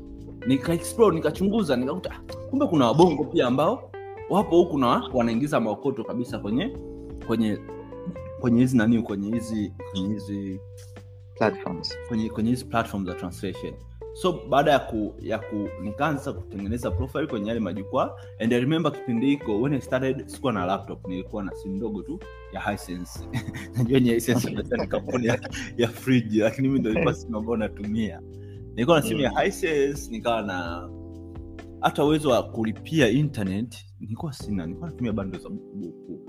Nika 0.48 0.74
explore 0.74 1.16
nikachunguza 1.16 1.76
nikakuta 1.76 2.12
ah, 2.12 2.34
kumbe 2.50 2.66
kuna 2.68 2.86
wabongo 2.86 3.24
pia 3.24 3.48
ambao 3.48 3.92
wapo 4.30 4.58
huku 4.58 4.78
na 4.78 5.10
wanaingiza 5.14 5.60
maokoto 5.60 6.04
kabisa 6.04 6.40
kwenye 6.40 6.78
kwenye 7.28 7.58
kwenye 8.40 8.60
hizi 8.62 8.78
nani 8.78 9.02
kwenye 9.04 9.32
hizi 9.32 9.74
kwenye 9.92 10.08
hizi 10.14 10.60
platforms. 11.38 11.98
Kwenye 12.08 12.30
kwenye 12.30 12.50
hizi 12.50 12.66
platform 12.66 13.06
za 13.06 13.14
translation. 13.14 13.74
So 14.14 14.40
baada 14.50 14.72
ya 14.72 14.80
ku, 14.80 15.16
ya 15.20 15.40
ku 15.40 15.70
nikaanza 15.84 16.34
kutengeneza 16.34 16.92
profile 16.92 17.28
kwenye 17.28 17.48
yale 17.48 17.60
majukwaa 17.60 18.12
and 18.40 18.54
I 18.54 18.60
remember 18.60 18.92
kipindi 18.92 19.26
hiko 19.28 19.62
when 19.62 19.74
I 19.74 19.82
started 19.82 20.28
sikuwa 20.28 20.54
na 20.54 20.66
laptop 20.66 21.08
nilikuwa 21.08 21.44
na 21.44 21.56
simu 21.56 21.76
ndogo 21.76 22.02
tu 22.02 22.20
ya 22.54 22.62
Hisense 22.62 23.20
najua 23.78 24.00
ni 24.00 24.10
Hisense 24.10 24.50
ni 24.82 24.88
kampuni 24.88 25.26
ya, 25.26 25.50
ya 25.78 25.88
fridge 25.88 26.40
lakini 26.44 26.68
mimi 26.70 26.90
ilikuwa 26.90 27.14
simu 27.14 27.38
ambayo 27.38 27.58
natumia. 27.58 28.22
Nilikuwa 28.74 29.00
na 29.00 29.06
simu 29.08 29.20
ya 29.22 29.40
Hisense 29.42 30.12
nikawa 30.12 30.42
na 30.42 30.90
hata 31.82 32.06
uwezo 32.06 32.30
wa 32.30 32.44
kulipia 32.44 33.10
internet 33.10 33.86
nilikuwa 34.00 34.34
sina 34.34 34.66
nilikuwa 34.66 34.90
natumia 34.90 35.14
bando 35.14 35.40
za 35.40 35.50
buku. 35.50 36.20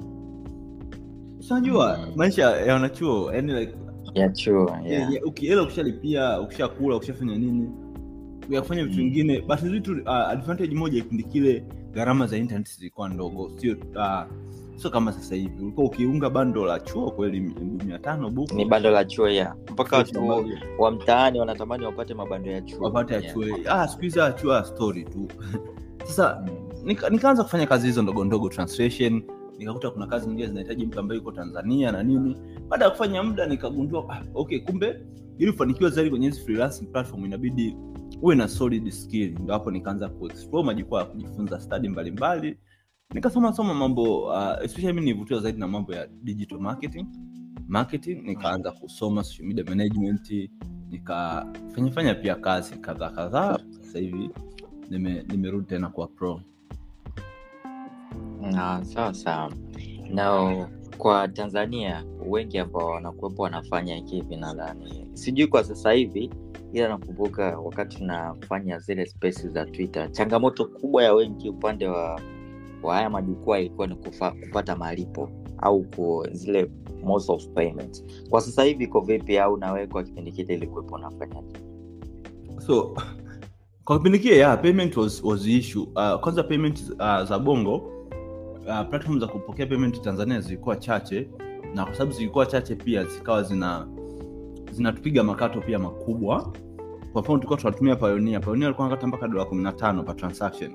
Sinajua 1.38 1.98
Mm. 1.98 2.12
maisha 2.16 2.42
ya 2.42 2.74
wanachuo 2.74 3.34
yani 3.34 3.52
like 3.52 3.74
yeah. 4.20 4.86
yeah. 4.86 5.12
yeah, 5.12 5.26
ukiela 5.26 5.62
ukishalipia 5.62 6.40
ukishakula 6.40 6.96
ukishafanya 6.96 7.36
nini 7.38 7.70
ya 8.50 8.60
kufanya 8.60 8.84
vitu 8.84 8.96
Mm. 8.96 9.04
vingine 9.04 9.40
but 9.40 9.60
vitu 9.60 9.92
uh, 9.92 10.08
advantage 10.10 10.74
moja 10.76 11.02
kipindi 11.02 11.24
kile 11.24 11.64
gharama 11.92 12.26
za 12.26 12.36
internet 12.36 12.78
zilikuwa 12.78 13.08
ndogo 13.08 13.50
sio 13.56 13.76
uh, 13.96 14.22
sio 14.76 14.90
kama 14.90 15.12
sasa 15.12 15.34
hivi 15.34 15.62
ulikuwa 15.62 15.86
ukiunga 15.86 16.30
bando 16.30 16.66
la 16.66 16.80
chuo 16.80 17.10
kweli 17.10 17.40
mi- 17.40 17.54
mia 17.86 17.98
tano 17.98 18.30
buku 18.30 18.54
ni 18.54 18.64
bando 18.64 18.90
la 18.90 19.04
chuo 19.04 19.28
ya 19.28 19.54
mpaka 19.72 19.96
watu 19.96 20.28
wa 20.78 20.90
mtaani 20.90 21.40
wanatamani 21.40 21.84
wapate 21.84 22.14
mabando 22.14 22.50
ya 22.50 22.60
chuo 22.60 22.84
wapate 22.84 23.14
ya 23.14 23.20
Yeah. 23.20 23.34
chuo 23.34 23.44
ah, 23.68 23.88
siku 23.88 24.02
hizi 24.02 24.20
chuo 24.40 24.54
ya 24.54 24.64
story 24.64 25.04
tu 25.04 25.28
sasa 26.06 26.42
Mm. 26.46 26.54
nika, 26.84 27.10
nikaanza 27.10 27.42
kufanya 27.42 27.66
kazi 27.66 27.86
hizo 27.86 28.02
ndogo 28.02 28.24
ndogo 28.24 28.48
translation 28.48 29.22
nikakuta 29.58 29.90
kuna 29.90 30.06
kazi 30.06 30.26
nyingine 30.28 30.48
zinahitaji 30.48 30.86
mtu 30.86 31.00
ambaye 31.00 31.18
yuko 31.18 31.32
tanzania 31.32 31.92
na 31.92 32.02
nini. 32.02 32.36
Baada 32.68 32.84
ya 32.84 32.90
kufanya 32.90 33.22
muda 33.22 33.46
nikagundua 33.46 34.06
ah, 34.10 34.22
okay 34.34 34.58
kumbe 34.60 35.06
ili 35.38 35.50
ufanikiwa 35.50 35.90
zaidi 35.90 36.10
kwenye 36.10 36.26
hizi 36.26 36.40
freelancing 36.40 36.86
platform 36.86 37.24
inabidi 37.24 37.76
uwe 38.22 38.34
na 38.34 38.48
solid 38.48 38.90
skill. 38.90 39.38
Ndo 39.40 39.52
hapo 39.52 39.70
nikaanza 39.70 40.08
kuexplore 40.08 40.66
majukwaa 40.66 40.98
ya 41.00 41.04
kujifunza 41.06 41.60
stadi 41.60 41.88
mbalimbali. 41.88 42.58
Nikasoma 43.14 43.52
soma 43.52 43.74
mambo 43.74 44.22
uh, 44.24 44.64
especially 44.64 44.92
mi 44.92 45.00
nilivutiwa 45.00 45.40
zaidi 45.40 45.58
na 45.60 45.68
mambo 45.68 45.94
ya 45.94 46.06
digital 46.06 46.58
marketing. 46.60 47.06
Marketing 47.68 48.22
nikaanza 48.22 48.72
kusoma 48.72 49.24
social 49.24 49.46
media 49.48 49.64
management 49.64 50.50
nikafanyafanya 50.90 52.14
pia 52.14 52.34
kazi 52.34 52.74
kadhaa 52.76 53.10
kadhaa. 53.10 53.58
Sasa 53.70 53.98
hivi 53.98 54.30
nime- 54.90 55.62
tena 55.66 55.88
kuwa 55.88 56.06
pro 56.06 56.40
na 58.40 58.84
sawa 58.84 59.52
na 60.10 60.66
kwa 60.98 61.28
tanzania 61.28 62.04
wengi 62.28 62.58
ambao 62.58 62.86
wanakuwepo 62.86 63.42
wanafanya 63.42 63.96
hivi 63.96 64.36
nadhani. 64.36 65.06
Sijui 65.14 65.46
kwa 65.46 65.64
sasa 65.64 65.92
hivi 65.92 66.30
ila 66.72 66.88
nakumbuka 66.88 67.58
wakati 67.58 67.96
tunafanya 67.96 68.78
zile 68.78 69.06
spesi 69.06 69.48
za 69.48 69.66
twitter 69.66 70.12
changamoto 70.12 70.64
kubwa 70.64 71.04
ya 71.04 71.14
wengi 71.14 71.48
upande 71.48 71.88
wa 71.88 72.20
wa 72.82 72.94
haya 72.94 73.10
majukwaa 73.10 73.58
ilikuwa 73.58 73.86
ni 73.86 73.94
kufa, 73.94 74.30
kupata 74.30 74.76
malipo 74.76 75.30
au 75.58 75.82
ku, 75.84 76.26
zile 76.32 76.70
most 77.04 77.30
of 77.30 77.46
payment. 77.48 78.04
kwa 78.30 78.40
sasa 78.40 78.62
hivi 78.64 78.84
iko 78.84 79.00
vipi 79.00 79.38
au 79.38 79.56
nawe 79.56 79.86
kwa 79.86 80.02
kipindi 80.02 80.32
kile 80.32 80.54
ilikuwepo 80.54 80.94
unafanyaje 80.94 81.56
so 82.66 82.94
kwa 83.84 83.96
kipindi 83.98 84.18
kile 84.18 84.36
yeah, 84.36 84.62
payment 84.62 84.96
was, 84.96 85.24
was 85.24 85.46
issue. 85.46 85.82
Uh, 85.82 86.20
kwanza 86.20 86.42
payment 86.42 86.82
uh, 86.90 87.22
za 87.22 87.38
bongo 87.38 87.97
uh, 88.68 88.88
platform 88.90 89.20
za 89.20 89.26
kupokea 89.26 89.66
payment 89.66 90.02
tanzania 90.02 90.40
zilikuwa 90.40 90.76
chache 90.76 91.28
na 91.74 91.84
kwa 91.84 91.94
sababu 91.94 92.12
zilikuwa 92.12 92.46
chache 92.46 92.74
pia 92.76 93.04
zikawa 93.04 93.42
zina 93.42 93.86
zinatupiga 94.72 95.22
makato 95.24 95.60
pia 95.60 95.78
makubwa. 95.78 96.52
Kwa 97.12 97.22
mfano 97.22 97.38
tulikuwa 97.38 97.58
tunatumia 97.58 97.96
pionia 97.96 98.40
pionia 98.40 98.66
alikuwa 98.66 98.88
nakata 98.88 99.06
mpaka 99.06 99.28
dola 99.28 99.44
kumi 99.44 99.62
na 99.62 99.72
tano 99.72 100.02
pa 100.02 100.14
transaction 100.14 100.72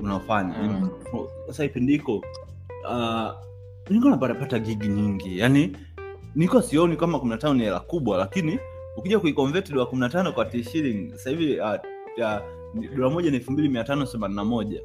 unaofanya. 0.00 0.54
Mm. 0.62 0.88
sasa 1.46 1.66
kipindi 1.68 1.92
hiko 1.92 2.16
uh, 2.16 3.30
nilikuwa 3.88 4.10
napatapata 4.10 4.58
gigi 4.58 4.88
nyingi. 4.88 5.38
Yani 5.38 5.76
niko 6.34 6.62
sioni 6.62 6.96
kama 6.96 7.18
kumi 7.18 7.30
na 7.30 7.38
tano 7.38 7.54
ni 7.54 7.62
hela 7.64 7.80
kubwa 7.80 8.18
lakini 8.18 8.58
ukija 8.96 9.18
kuikonveti 9.20 9.72
dola 9.72 9.86
kumi 9.86 10.00
na 10.00 10.08
tano 10.08 10.32
kwa 10.32 10.44
T 10.44 10.64
sahivi 11.16 11.60
uh, 11.60 11.66
uh, 12.18 12.96
dola 12.96 13.10
moja 13.10 13.30
ni 13.30 13.36
elfu 13.36 13.52
mbili 13.52 13.68
mia 13.68 13.84
tano 13.84 14.06
themanini 14.06 14.36
na 14.36 14.44
moja 14.44 14.80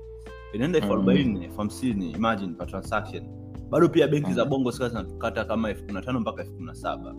inaenda 0.53 0.77
elfu 0.79 0.93
arobaini 0.93 1.43
elfu 1.45 1.57
hamsini 1.57 2.11
imagine 2.11 2.53
per 2.53 2.67
transaction. 2.67 3.23
Bado 3.69 3.89
pia 3.89 4.07
benki 4.07 4.33
za 4.33 4.45
bongo 4.45 4.71
sasa 4.71 4.89
zinatukata 4.89 5.45
kama 5.45 5.69
elfu 5.69 5.81
kumi 5.81 5.93
na 5.93 6.01
tano 6.01 6.19
mpaka 6.19 6.41
elfu 6.41 6.53
kumi 6.53 6.65
na 6.65 6.75
saba. 6.75 7.15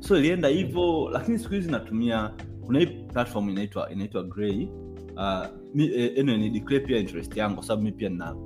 So 0.00 0.18
ilienda 0.18 0.48
hivyo 0.48 1.10
lakini 1.12 1.38
siku 1.38 1.54
hizi 1.54 1.70
natumia 1.70 2.30
kuna 2.66 2.78
hii 2.78 2.86
platform 2.86 3.48
inaitwa 3.48 3.92
inaitwa 3.92 4.22
Grey. 4.22 4.68
Uh, 5.16 5.46
mi, 5.74 5.84
eh, 5.94 6.20
anyway, 6.20 6.38
ni 6.38 6.50
declare 6.50 6.80
pia 6.86 6.98
interest 6.98 7.36
yangu 7.36 7.54
kwa 7.54 7.64
sababu 7.64 7.82
mi 7.82 7.92
pia 7.92 8.08
na 8.10 8.36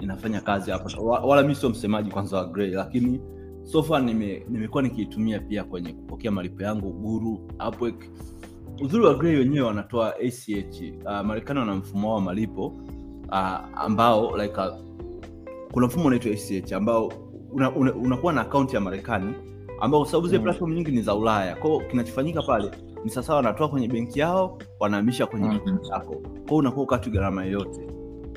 inafanya 0.00 0.40
kazi 0.40 0.70
hapo. 0.70 1.02
Wala 1.02 1.42
mi 1.42 1.54
sio 1.54 1.68
msemaji 1.68 2.10
kwanza 2.10 2.36
wa 2.36 2.44
Grey 2.46 2.70
lakini 2.70 3.20
so 3.62 3.82
far 3.82 4.02
nime, 4.02 4.46
nimekuwa 4.48 4.82
nikiitumia 4.82 5.40
pia 5.40 5.64
kwenye 5.64 5.92
kupokea 5.92 6.30
malipo 6.30 6.62
yangu 6.62 6.92
guru 6.92 7.48
Upwork. 7.68 8.04
uzuri 8.82 9.04
wa 9.04 9.14
Grey 9.14 9.36
wenyewe 9.36 9.66
wanatoa 9.66 10.14
ach 10.16 10.48
uh, 10.48 11.20
marekani 11.26 11.60
wana 11.60 11.74
mfumo 11.74 12.08
wao 12.08 12.16
wa 12.16 12.22
malipo 12.22 12.76
uh, 13.28 13.80
ambao 13.80 14.36
like 14.38 14.60
uh, 14.60 14.66
kuna 15.72 15.86
mfumo 15.86 16.04
unaitwa 16.06 16.32
ach 16.32 16.72
ambao 16.72 17.12
unakuwa 17.52 17.80
una, 17.92 18.16
una 18.16 18.32
na 18.32 18.40
akaunti 18.40 18.74
ya 18.74 18.80
marekani 18.80 19.34
ambao 19.80 20.00
kwa 20.00 20.10
sababu 20.10 20.26
zile 20.26 20.38
Mm. 20.38 20.44
platform 20.44 20.72
nyingi 20.72 20.90
ni 20.90 21.02
za 21.02 21.14
ulaya. 21.14 21.56
Kwao 21.56 21.80
kinachofanyika 21.80 22.42
pale 22.42 22.70
ni 23.04 23.10
sasa 23.10 23.34
wanatoa 23.34 23.68
kwenye 23.68 23.88
benki 23.88 24.20
yao 24.20 24.58
wanahamisha 24.80 25.26
kwenye 25.26 25.48
Mhm. 25.48 25.64
benki 25.64 25.88
yako. 25.90 26.14
Kwao 26.48 26.58
unakuwa 26.58 26.84
ukati 26.84 27.10
gharama 27.10 27.44
yoyote. 27.44 27.86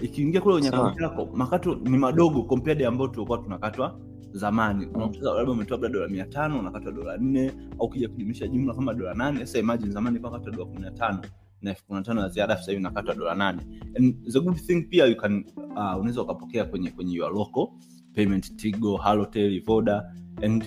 Ikiingia 0.01 0.41
kule 0.41 0.53
kwenye 0.55 0.67
akaunti 0.67 1.03
yako 1.03 1.29
makato 1.33 1.75
ni 1.75 1.97
madogo 1.97 2.43
compared 2.43 2.83
ambayo 2.83 3.07
tulikuwa 3.09 3.37
tunakatwa 3.37 3.99
zamani. 4.31 4.85
Unakuta 4.93 5.33
labda 5.33 5.51
umetoa 5.51 5.77
labda 5.77 5.89
dola 5.89 6.07
mia 6.07 6.25
tano 6.25 6.59
unakatwa 6.59 6.91
dola 6.91 7.17
nne 7.17 7.51
au 7.79 7.85
ukija 7.85 8.09
kujumlisha 8.09 8.47
jumla 8.47 8.73
kama 8.73 8.93
dola 8.93 9.13
nane. 9.13 9.39
Sasa 9.39 9.59
imagine 9.59 9.91
zamani 9.91 10.19
nakatwa 10.19 10.51
dola 10.51 10.65
kumi 10.65 10.81
na 10.81 10.91
tano 10.91 11.19
na 11.61 11.69
elfu 11.69 11.85
kumi 11.85 11.99
na 11.99 12.05
tano 12.05 12.21
ya 12.21 12.29
ziada 12.29 12.57
sasa 12.57 12.71
hivi 12.71 12.83
nakatwa 12.83 13.15
dola 13.15 13.35
nane. 13.35 13.61
And 13.97 14.15
the 14.33 14.39
good 14.39 14.57
thing 14.57 14.81
pia 14.81 15.05
you 15.05 15.15
can 15.15 15.45
uh, 15.57 15.99
unaweza 15.99 16.21
ukapokea 16.21 16.65
kwenye 16.65 16.91
kwenye 16.91 17.15
your 17.15 17.33
local 17.33 17.67
payment 18.15 18.55
tigo 18.55 18.97
halotel 18.97 19.63
voda. 19.65 20.13
And 20.43 20.63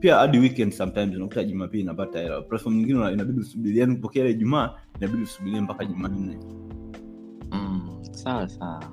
pia 0.00 0.16
hadi 0.16 0.38
weekend 0.38 0.72
sometimes 0.72 1.16
unakuta 1.16 1.44
jumapili 1.44 1.82
inapata 1.82 2.18
hela. 2.20 2.42
Platform 2.42 2.76
nyingine 2.76 3.12
inabidi 3.12 3.40
usubiri 3.40 3.78
yani 3.78 3.94
kupokea 3.94 4.24
ile 4.24 4.34
jumaa 4.34 4.70
inabidi 4.98 5.22
usubirie 5.22 5.60
mpaka 5.60 5.84
jumanne. 5.84 6.38
Mm, 7.52 7.98
sawa 8.10 8.48
sawa. 8.48 8.84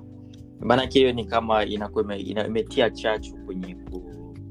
Maanake 0.59 0.99
hiyo 0.99 1.11
ni 1.13 1.25
kama 1.25 1.65
inakuwa 1.65 2.15
imetia 2.47 2.89
chachu 2.89 3.35
kwenye 3.45 3.77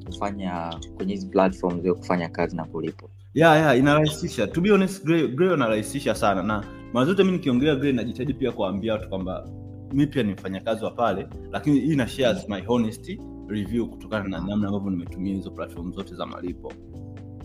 kufanya 0.06 0.74
kwenye 0.96 1.12
hizi 1.14 1.26
platform 1.28 1.86
ya 1.86 1.94
kufanya 1.94 2.28
kazi 2.28 2.56
na 2.56 2.64
kulipwa 2.64 3.08
ya 3.34 3.56
ya 3.56 3.74
inarahisisha. 3.76 4.46
To 4.46 4.60
be 4.60 4.70
honest 4.70 5.04
Grey 5.04 5.28
Grey 5.28 5.52
anarahisisha 5.52 6.14
sana. 6.14 6.42
Na 6.42 6.64
mara 6.92 7.06
zote 7.06 7.24
mi 7.24 7.32
nikiongelea 7.32 7.74
vile 7.74 7.92
najitahidi 7.92 8.34
pia 8.34 8.52
kuwaambia 8.52 8.92
watu 8.92 9.08
kwamba 9.08 9.48
mi 9.92 10.06
pia 10.06 10.22
ni 10.22 10.32
mfanyakazi 10.32 10.84
wa 10.84 10.90
pale 10.90 11.28
lakini 11.52 11.80
hii 11.80 11.96
na 11.96 12.06
shares 12.08 12.48
my 12.48 12.60
honest 12.60 13.18
review 13.48 13.86
kutokana 13.86 14.28
na 14.28 14.38
namna 14.38 14.68
ambavyo 14.68 14.90
nimetumia 14.90 15.34
hizo 15.34 15.50
platform 15.50 15.92
zote 15.92 16.14
za 16.14 16.26
malipo. 16.26 16.72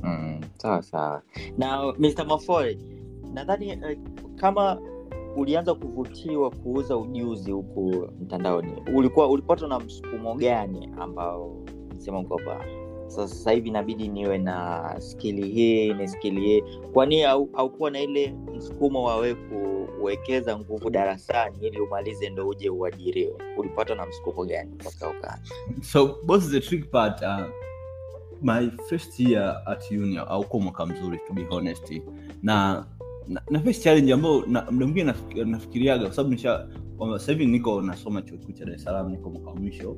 Mm, 0.03 0.41
sawa 0.57 0.81
sawa. 0.81 1.21
Na 1.57 1.93
mr 1.99 2.25
mafoy 2.27 2.75
nadhani 3.33 3.75
uh, 3.75 3.99
kama 4.35 4.79
ulianza 5.35 5.75
kuvutiwa 5.75 6.51
kuuza 6.51 6.97
ujuzi 6.97 7.51
huku 7.51 8.09
mtandaoni 8.21 8.73
ulikuwa 8.95 9.29
ulipatwa 9.29 9.67
na 9.69 9.79
msukumo 9.79 10.35
gani 10.35 10.89
ambao 10.99 11.63
sema 11.97 12.23
kwamba 12.23 12.65
sasa 13.15 13.51
hivi 13.51 13.69
inabidi 13.69 14.07
niwe 14.07 14.37
na 14.37 14.83
skili 14.99 15.49
hii 15.49 15.93
ni 15.93 16.07
skili 16.07 16.41
hii. 16.41 16.63
Kwani 16.93 17.23
au- 17.23 17.49
haukuwa 17.53 17.91
na 17.91 17.99
ile 18.01 18.35
msukumo 18.55 19.03
wa 19.03 19.15
wewe 19.17 19.35
kuwekeza 19.99 20.59
nguvu 20.59 20.89
darasani 20.89 21.57
ili 21.61 21.79
umalize 21.79 22.29
ndo 22.29 22.47
uje 22.47 22.69
uajiriwe? 22.69 23.33
Ulipatwa 23.57 23.95
na 23.95 24.05
msukumo 24.05 24.45
gani 24.45 24.71
mpaka 24.75 25.09
ukaa 25.09 25.37
so 25.81 26.17
both 26.25 26.51
the 26.51 26.59
trick 26.59 26.89
part 26.91 27.21
uh, 27.21 27.45
my 28.41 28.69
first 28.89 29.19
year 29.19 29.61
at 29.65 29.91
uni 29.91 30.17
auko 30.17 30.59
mwaka 30.59 30.85
mzuri 30.85 31.19
to 31.27 31.33
be 31.33 31.43
honest. 31.43 32.01
Na 32.43 32.85
na, 33.27 33.41
na 33.49 33.59
first 33.59 33.83
challenge 33.83 34.13
ambayo 34.13 34.43
mda 34.47 34.71
mwingine 34.71 35.13
nafikiriaga 35.45 36.03
kwa 36.05 36.13
sababu 36.13 36.29
nisha 36.33 36.67
niko 37.37 37.81
nasoma 37.81 38.21
chuo 38.21 38.37
kikuu 38.37 38.51
cha 38.51 38.65
dar 38.65 38.75
es 38.75 38.83
salaam 38.83 39.11
niko 39.11 39.29
mwaka 39.29 39.49
wa 39.49 39.55
mwisho. 39.55 39.95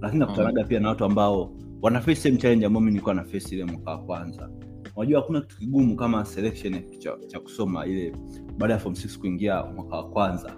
Lakini 0.00 0.20
nakutanaga 0.20 0.64
pia 0.64 0.80
na 0.80 0.88
watu 0.88 1.04
ambao 1.04 1.50
wana 1.82 2.00
face 2.00 2.14
same 2.20 2.36
challenge 2.36 2.66
ambayo 2.66 2.86
nilikuwa 2.86 3.14
na 3.14 3.24
face 3.24 3.54
ile 3.54 3.64
mwaka 3.64 3.90
wa 3.90 3.98
kwanza. 3.98 4.50
Unajua 4.96 5.20
hakuna 5.20 5.40
kitu 5.40 5.58
kigumu 5.58 5.96
kama 5.96 6.24
selection 6.24 6.98
cha, 6.98 7.12
cha 7.26 7.40
kusoma 7.40 7.86
ile 7.86 8.12
baada 8.58 8.74
ya 8.74 8.80
form 8.80 8.94
6 8.94 9.18
kuingia 9.18 9.64
mwaka 9.64 9.96
wa 9.96 10.08
kwanza. 10.10 10.56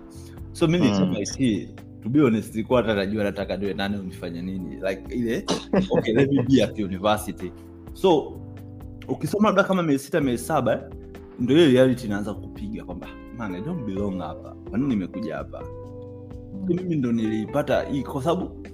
So 0.52 0.66
mi 0.68 0.78
nilisoma 0.78 1.18
Mm. 1.38 1.66
To 2.02 2.08
be 2.08 2.20
honest 2.20 2.54
nilikuwa 2.54 2.82
hata 2.82 2.94
najua 2.94 3.24
nataka 3.24 3.56
niwe 3.56 3.74
nani 3.74 3.96
unifanye 3.98 4.42
nini 4.42 4.76
like 4.76 5.14
ile 5.14 5.44
okay 5.90 6.14
let 6.14 6.32
me 6.32 6.42
be 6.42 6.62
at 6.64 6.78
university. 6.78 7.52
So 7.92 8.40
ukisoma 9.08 9.48
labda 9.48 9.64
kama 9.64 9.82
miezi 9.82 10.04
sita 10.04 10.20
miezi 10.20 10.44
saba 10.44 10.72
eh, 10.72 10.80
ndo 11.40 11.54
ile 11.54 11.66
reality 11.72 12.06
inaanza 12.06 12.34
kupiga 12.34 12.84
kwamba 12.84 13.06
man 13.38 13.54
I 13.54 13.60
don't 13.62 13.84
belong 13.86 14.18
hapa. 14.20 14.56
Kwanini 14.70 14.88
nimekuja 14.88 15.36
hapa? 15.36 15.64
Mimi 16.68 16.96
ndo 16.96 17.12
nilipata 17.12 17.82
hii 17.82 18.02
kwa 18.02 18.22
sababu 18.22 18.66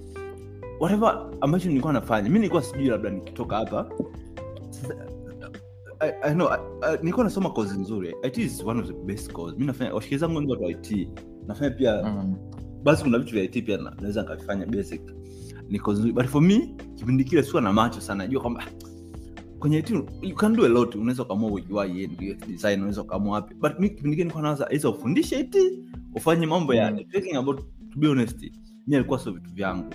whatever 0.79 1.29
ambacho 1.41 1.67
nilikuwa 1.69 1.93
nafanya 1.93 2.29
mi 2.29 2.35
nilikuwa 2.39 2.61
sijui 2.63 2.85
labda 2.87 3.09
nikitoka 3.09 3.55
hapa. 3.55 3.89
I, 5.99 6.11
I 6.23 6.33
know, 6.33 6.47
I, 6.49 6.59
I, 6.81 6.97
nilikuwa 6.97 7.23
nasoma 7.23 7.49
kozi 7.49 7.79
nzuri. 7.79 8.15
It 8.23 8.37
is 8.37 8.63
one 8.65 8.79
of 8.81 8.87
the 8.87 8.93
best 8.93 9.33
cause 9.33 9.55
mi 9.57 9.65
nafanya 9.65 9.93
washikaji 9.93 10.19
zangu 10.19 10.41
ni 10.41 10.51
watu 10.51 10.63
wa 10.63 10.71
it 10.71 11.09
nafanya 11.47 11.71
pia 11.71 12.03
mm. 12.03 12.35
basi 12.83 13.03
kuna 13.03 13.19
vitu 13.19 13.31
vya 13.33 13.43
it 13.43 13.65
pia 13.65 13.77
naweza 13.77 14.21
nikavifanya 14.21 14.65
basic. 14.65 15.01
Ni 15.69 15.79
kozi 15.79 15.99
nzuri. 15.99 16.13
But 16.13 16.25
for 16.25 16.41
me 16.41 16.75
kipindi 16.95 17.23
kile 17.23 17.43
sikuwa 17.43 17.61
na 17.61 17.73
macho 17.73 18.01
sana. 18.01 18.23
Najua 18.23 18.41
kwamba 18.41 18.63
kwenye 19.59 19.77
it 19.79 19.89
you 20.21 20.35
can 20.35 20.55
do 20.55 20.65
a 20.65 20.69
lot. 20.69 20.97
Unaweza 20.99 21.23
ukaamua 21.23 21.51
UI 21.51 22.05
and 22.05 22.21
UX 22.21 22.47
design 22.47 22.79
unaweza 22.79 23.01
ukaamua 23.01 23.33
wapi. 23.33 23.55
But 23.55 23.79
mi 23.79 23.89
kipindi 23.89 24.09
kile 24.15 24.23
nilikuwa 24.23 24.43
nawaza 24.43 24.67
either 24.71 24.91
ufundishe 24.91 25.39
it 25.39 25.55
ufanye 26.15 26.45
mambo 26.45 26.73
ya 26.73 26.91
Mm. 26.91 27.37
about 27.37 27.57
to 27.93 27.99
be 27.99 28.07
honest 28.07 28.51
mi 28.87 28.95
alikuwa 28.95 29.19
sio 29.19 29.31
vitu 29.31 29.49
vyangu 29.53 29.85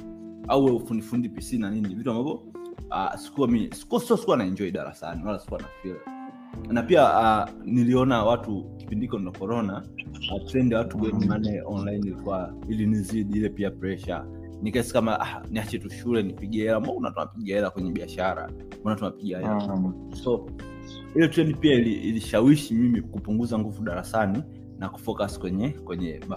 au 0.50 0.64
wewe 0.64 0.76
ufundi 0.76 1.02
fundi 1.02 1.28
pc 1.28 1.52
na 1.52 1.70
nini 1.70 1.94
vitu 1.94 2.10
ambavyo 2.10 2.32
uh, 2.90 3.14
sikuwa 3.16 3.48
sikuwa 3.72 4.00
sio 4.00 4.16
sikuwa 4.16 4.36
na 4.36 4.44
enjoy 4.44 4.70
darasani 4.70 5.24
wala 5.24 5.38
sikuwa 5.38 5.60
na 5.60 5.66
feel. 5.82 5.96
Na 6.68 6.82
pia 6.82 7.04
uh, 7.18 7.50
niliona 7.64 8.24
watu 8.24 8.64
kipindi 8.76 9.06
hiko 9.06 9.18
ndo 9.18 9.32
corona 9.32 9.82
uh, 10.34 10.44
trend 10.50 10.72
ya 10.72 10.78
watu 10.78 10.98
money 10.98 11.60
online 11.64 11.98
ilikuwa 12.06 12.54
ilinizidi 12.68 13.38
ile 13.38 13.48
pia 13.48 13.70
pressure. 13.70 14.20
Nikasi 14.62 14.92
kama 14.92 15.20
ah, 15.20 15.42
niache 15.50 15.78
tu 15.78 15.90
shule 15.90 16.22
nipigie 16.22 16.64
hela 16.64 16.80
mbona 16.80 17.10
tunapiga 17.10 17.54
hela 17.54 17.70
kwenye 17.70 17.92
biashara? 17.92 18.50
Mbona 18.80 18.96
tunapiga 18.96 19.38
hela? 19.38 19.76
Mm. 19.76 20.14
so 20.14 20.46
ile 21.14 21.28
trend 21.28 21.56
pia 21.58 21.74
ili- 21.74 21.94
mimi 22.74 23.00
kupunguza 23.02 23.58
nguvu 23.58 23.82
darasani 23.82 24.42
na 24.78 24.88
kufocus 24.88 25.38
kwenye 25.38 25.68
kwenye 25.70 26.20
ma 26.28 26.36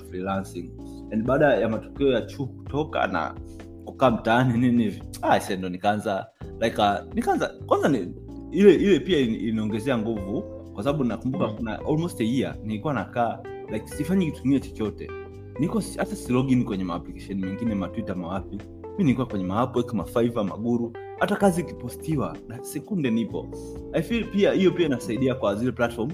and 1.14 1.24
baada 1.26 1.54
ya 1.54 1.70
matokeo 1.70 2.08
ya 2.12 2.22
chuo 2.22 2.46
kutoka 2.46 3.08
na 3.08 3.36
kukaa 3.86 4.12
mtaani 4.12 4.58
nini 4.58 4.84
hivi. 4.84 5.04
Ah, 5.22 5.56
ndo 5.58 5.70
nikaanza 5.70 6.28
like 6.62 6.82
uh, 6.82 7.14
nikaanza 7.14 7.48
kwanza 7.66 7.90
ni, 7.90 8.14
ile 8.52 8.74
ile 8.76 9.00
pia 9.00 9.20
inaongezea 9.20 9.98
nguvu 9.98 10.42
kwa 10.74 10.84
sababu 10.84 11.04
nakumbuka 11.04 11.48
Mm. 11.48 11.54
kuna 11.58 11.80
almost 11.80 12.22
a 12.22 12.24
year 12.24 12.56
nilikuwa 12.64 12.94
nakaa 12.94 13.40
like 13.72 13.88
sifanyi 13.88 14.26
kitu 14.26 14.42
kingine 14.42 14.60
chochote. 14.60 15.12
Niko 15.60 15.82
hata 15.98 16.16
silogin 16.16 16.64
kwenye 16.66 16.84
maapplication 16.84 17.40
mengine 17.40 17.76
matwitter 17.76 18.16
mawapi 18.16 18.56
mi 18.98 19.04
nilikuwa 19.04 19.28
kwenye 19.28 19.46
maapwek 19.46 19.94
mafaiva 19.94 20.44
maguru 20.44 20.94
hata 21.20 21.36
kazi 21.36 21.62
ikipostiwa 21.62 22.38
na 22.48 22.64
sekunde 22.64 23.12
nipo. 23.12 23.48
I 23.94 24.02
feel 24.02 24.32
pia 24.32 24.52
hiyo 24.54 24.72
pia 24.72 24.86
inasaidia 24.86 25.36
kwa 25.36 25.56
zile 25.56 25.72
platform 25.72 26.12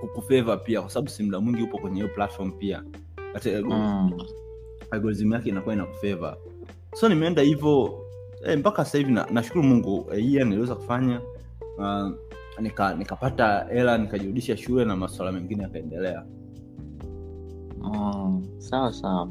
kukufeva 0.00 0.56
pia 0.56 0.80
kwa 0.80 0.90
sababu 0.90 1.08
si 1.08 1.22
muda 1.22 1.40
mwingi 1.40 1.62
upo 1.62 1.78
kwenye 1.78 1.96
hiyo 2.02 2.14
platform 2.14 2.52
pia. 2.52 2.82
Hata 3.32 3.50
Mm. 3.62 4.10
algorithm 4.90 5.32
yake 5.32 5.48
inakuwa 5.48 5.74
inakufeva 5.74 6.36
so 6.94 7.08
nimeenda 7.08 7.42
hivyo 7.42 8.04
eh, 8.44 8.58
mpaka 8.58 8.84
sasa 8.84 8.98
hivi 8.98 9.12
na- 9.12 9.26
nashukuru 9.30 9.62
mungu 9.64 10.06
eh, 10.12 10.24
niliweza 10.46 10.74
kufanya 10.74 11.20
uh, 11.78 12.10
nika 12.60 12.94
nikapata 12.94 13.66
hela 13.72 13.98
nikajirudisha 13.98 14.56
shule 14.56 14.84
na 14.84 14.96
masuala 14.96 15.32
mengine 15.32 15.62
yakaendelea. 15.62 16.24
Mm, 17.80 18.46
sawa 18.58 18.92
sawa. 18.92 19.28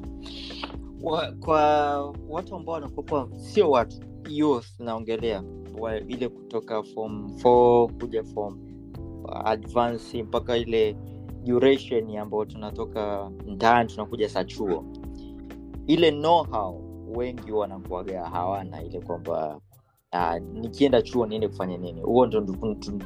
Wa, 1.02 1.32
kwa 1.32 2.16
watu 2.30 2.56
ambao 2.56 2.74
wanakopa 2.76 3.28
sio 3.38 3.72
watu 3.72 3.98
youth 4.30 4.80
naongelea 4.80 5.44
ile 6.08 6.30
kutoka 6.30 6.84
form 6.84 7.28
4 7.44 7.92
kuja 8.02 8.24
form 8.24 8.58
advance 9.46 10.24
mpaka 10.24 10.58
ile 10.58 10.96
duration 11.44 12.18
ambayo 12.18 12.46
tunatoka 12.46 13.32
ndani 13.46 13.90
tunakuja 13.90 14.30
sa 14.30 14.44
chuo. 14.44 14.86
Ile 15.88 16.12
know-how 16.12 16.81
wengi 17.16 17.52
wanakuaga 17.52 18.26
hawana 18.26 18.84
ile 18.84 19.00
kwamba 19.00 19.60
uh, 20.14 20.36
nikienda 20.54 21.02
chuo 21.02 21.26
niende 21.26 21.48
kufanya 21.48 21.78
nini? 21.78 22.02
Huo 22.02 22.28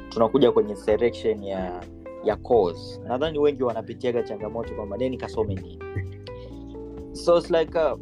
tunakuja 0.09 0.51
kwenye 0.51 0.75
selection 0.75 1.43
ya 1.43 1.83
ya 2.23 2.35
course. 2.35 3.01
Nadhani 3.07 3.39
wengi 3.39 3.63
wanapitiaga 3.63 4.23
changamoto 4.23 4.75
kwamba 4.75 4.97
nini 4.97 5.17
kasome 5.17 5.55
nini? 5.55 5.79
So 7.11 7.37
it's 7.37 7.49
like 7.51 7.77
uh, 7.79 7.99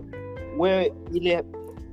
wewe 0.60 0.94
ile 1.14 1.44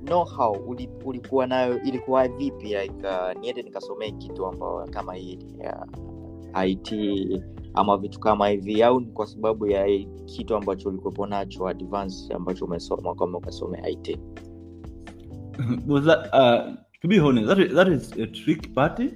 know-how 0.05 0.53
uli- 0.53 0.89
ulikuwa 1.05 1.47
nayo 1.47 1.83
ilikuwa 1.83 2.29
vipi? 2.29 2.67
Like 2.75 3.07
uh, 3.07 3.41
niende 3.41 3.63
nikasomee 3.63 4.11
kitu 4.11 4.47
ambao 4.47 4.87
kama 4.91 5.15
hili 5.15 5.47
ya 5.59 5.87
it 6.67 6.93
ama 7.75 7.97
vitu 7.97 8.21
kama 8.21 8.49
hivi 8.49 8.83
au 8.83 9.01
ni 9.01 9.07
kwa 9.07 9.27
sababu 9.27 9.67
ya 9.67 9.87
kitu 10.27 10.57
ambacho 10.57 10.89
ulikuwepo 10.89 11.27
nacho 11.27 11.69
advance 11.69 12.35
ambacho 12.35 12.65
umesoma 12.65 13.15
kama 13.15 13.39
ukasomea 13.39 13.89
it 13.89 14.19
was 15.87 16.05
that, 16.05 16.31
uh, 16.33 16.77
to 17.03 17.09
be 17.09 17.19
honest, 17.19 17.49
that 17.49 17.59
is, 17.59 17.73
that 17.75 17.89
is 17.89 18.13
a 18.13 18.27
trick 18.27 18.75
party 18.75 19.11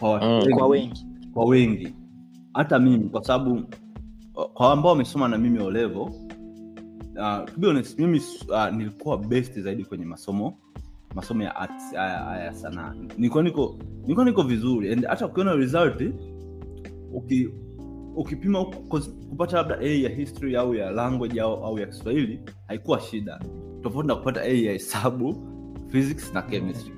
kwa 0.00 0.20
mm, 0.20 0.54
kwa 0.58 0.66
wengi. 0.68 1.06
Kwa 1.34 1.44
wengi. 1.44 1.94
Hata 2.54 2.78
mimi 2.78 3.08
kwa 3.08 3.24
sababu 3.24 3.62
kwa 4.54 4.72
ambao 4.72 4.92
wamesoma 4.92 5.28
na 5.28 5.38
mimi 5.38 5.58
olevo 5.60 6.02
uh, 6.02 7.44
to 7.44 7.52
be 7.56 7.66
honest 7.66 7.98
mimi 7.98 8.20
uh, 8.48 8.68
nilikuwa 8.76 9.18
best 9.18 9.60
zaidi 9.60 9.84
kwenye 9.84 10.04
masomo 10.04 10.58
masomo 11.14 11.42
ya 11.42 11.56
arts 11.56 11.94
haya 11.94 12.54
sanaa. 12.54 12.94
Nilikuwa 13.16 13.42
niko 13.42 13.76
nilikuwa 14.02 14.26
niko 14.26 14.42
vizuri 14.42 14.92
and 14.92 15.04
hata 15.06 15.26
ukiona 15.26 15.54
result 15.54 16.02
uki 17.12 17.48
ukipima 18.16 18.64
kupata 18.64 19.56
labda 19.56 19.78
a 19.80 20.02
ya 20.02 20.08
history 20.08 20.56
au 20.56 20.74
ya 20.74 20.90
language 20.90 21.40
au, 21.40 21.64
au 21.64 21.78
ya 21.78 21.86
kiswahili 21.86 22.40
haikuwa 22.66 23.00
shida 23.00 23.40
tofauti 23.82 24.08
na 24.08 24.14
kupata 24.14 24.42
a 24.42 24.48
ya 24.64 24.72
hesabu 24.72 25.36
physics 25.88 26.32
na 26.34 26.42
chemistry 26.42 26.92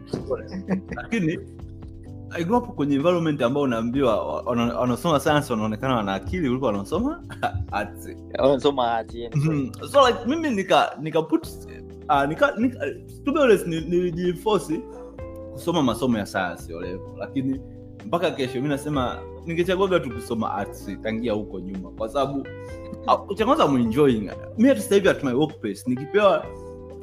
lakini 1.02 1.38
I 2.32 2.44
grew 2.44 2.58
up 2.58 2.74
kwenye 2.74 2.94
environment 2.94 3.42
ambao 3.42 3.62
unaambiwa 3.62 4.42
wanaosoma 4.80 5.20
science 5.20 5.52
wanaonekana 5.52 5.96
wana 5.96 6.14
akili 6.14 6.48
kuliko 6.48 6.66
wanaosoma 6.66 7.24
arts. 7.72 8.08
Mhm. 9.34 9.72
so 9.92 10.08
like 10.08 10.18
mimi 10.26 10.50
nika 10.50 10.96
nika 11.00 11.22
put 11.22 11.46
uh, 12.08 12.24
nika, 12.28 12.54
nika 12.58 12.78
to 13.24 13.32
be 13.32 13.40
honest 13.40 13.66
nilijiforce 13.66 14.80
kusoma 15.52 15.82
masomo 15.82 16.18
ya 16.18 16.26
science 16.26 16.72
yo 16.72 16.80
lakini 17.18 17.60
mpaka 18.06 18.30
kesho 18.30 18.62
mi 18.62 18.68
nasema 18.68 19.18
ningechaguaga 19.46 20.00
tu 20.00 20.10
kusoma 20.10 20.54
arts 20.54 20.90
tangia 21.02 21.32
huko 21.32 21.60
nyuma 21.60 21.90
kwa 21.90 22.08
sababu 22.08 22.46
changaza 23.06 23.34
cha 23.34 23.46
kwanza 23.46 23.64
I'm 23.64 23.76
enjoying 23.76 24.30
mi 24.58 24.68
hata 24.68 24.80
sasa 24.80 25.10
at 25.10 25.24
my 25.24 25.32
workplace 25.32 25.82
nikipewa 25.86 26.46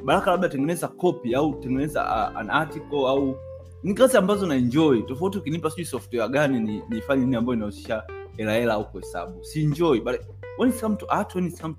baraka 0.04 0.30
labda 0.30 0.48
tengeneza 0.48 0.88
copy 0.88 1.34
au 1.34 1.54
tengeneza 1.54 2.02
uh, 2.04 2.38
an 2.40 2.50
article 2.50 3.06
au 3.08 3.36
ni 3.82 3.94
kazi 3.94 4.16
ambazo 4.16 4.46
na 4.46 4.54
tofauti 5.02 5.38
ukinipa 5.38 5.70
sijui 5.70 5.84
software 5.84 6.28
gani 6.28 6.60
ni 6.60 6.82
nini 7.16 7.36
ambayo 7.36 7.56
inahusisha 7.56 8.02
hela 8.36 8.52
hela 8.52 8.74
au 8.74 8.90
kuhesabu. 8.90 9.44
Si 9.44 9.66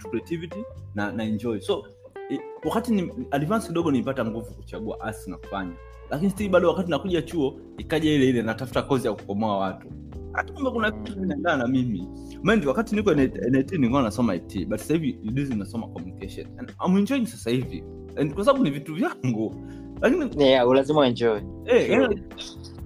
creativity 0.09 0.63
na, 0.95 1.11
na 1.11 1.23
enjoy. 1.23 1.59
So 1.59 1.85
eh, 2.29 2.39
wakati 2.65 2.91
ni 2.91 3.11
advance 3.31 3.67
kidogo 3.67 3.91
nilipata 3.91 4.25
nguvu 4.25 4.51
kuchagua 4.53 5.01
arts 5.01 5.27
na 5.27 5.37
kufanya. 5.37 5.73
Lakini 6.09 6.31
still 6.31 6.49
bado 6.49 6.69
wakati 6.69 6.89
nakuja 6.91 7.21
chuo 7.21 7.55
ikaja 7.77 8.11
ile 8.11 8.29
ile 8.29 8.41
natafuta 8.41 8.81
kozi 8.81 9.07
ya 9.07 9.13
kukomoa 9.13 9.57
watu 9.57 9.87
hata 10.33 10.53
kama 10.53 10.71
kuna 10.71 10.91
kitu 10.91 11.19
vinaendana 11.19 11.57
na 11.57 11.67
mimi 11.67 12.07
mind 12.43 12.65
wakati 12.65 12.95
niko 12.95 13.13
NIT 13.13 13.71
nilikuwa 13.71 14.01
nasoma 14.01 14.35
IT 14.35 14.65
but 14.67 14.77
sasa 14.79 14.93
hivi 14.93 15.13
juzi 15.13 15.55
nasoma 15.55 15.87
communication. 15.87 16.47
And 16.57 16.71
I'm 16.87 16.97
enjoying 16.97 17.25
sasa 17.25 17.49
hivi. 17.51 17.83
And 18.17 18.33
kwa 18.33 18.45
sababu 18.45 18.63
ni 18.63 18.69
vitu 18.71 18.95
vyangu. 18.95 19.55
Lakini 20.01 20.43
yeah, 20.43 20.67
lazima 20.73 21.07
enjoy 21.07 21.39
eh, 21.65 21.89
yeah. 21.89 22.13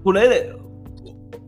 kuna 0.04 0.26
ile 0.26 0.56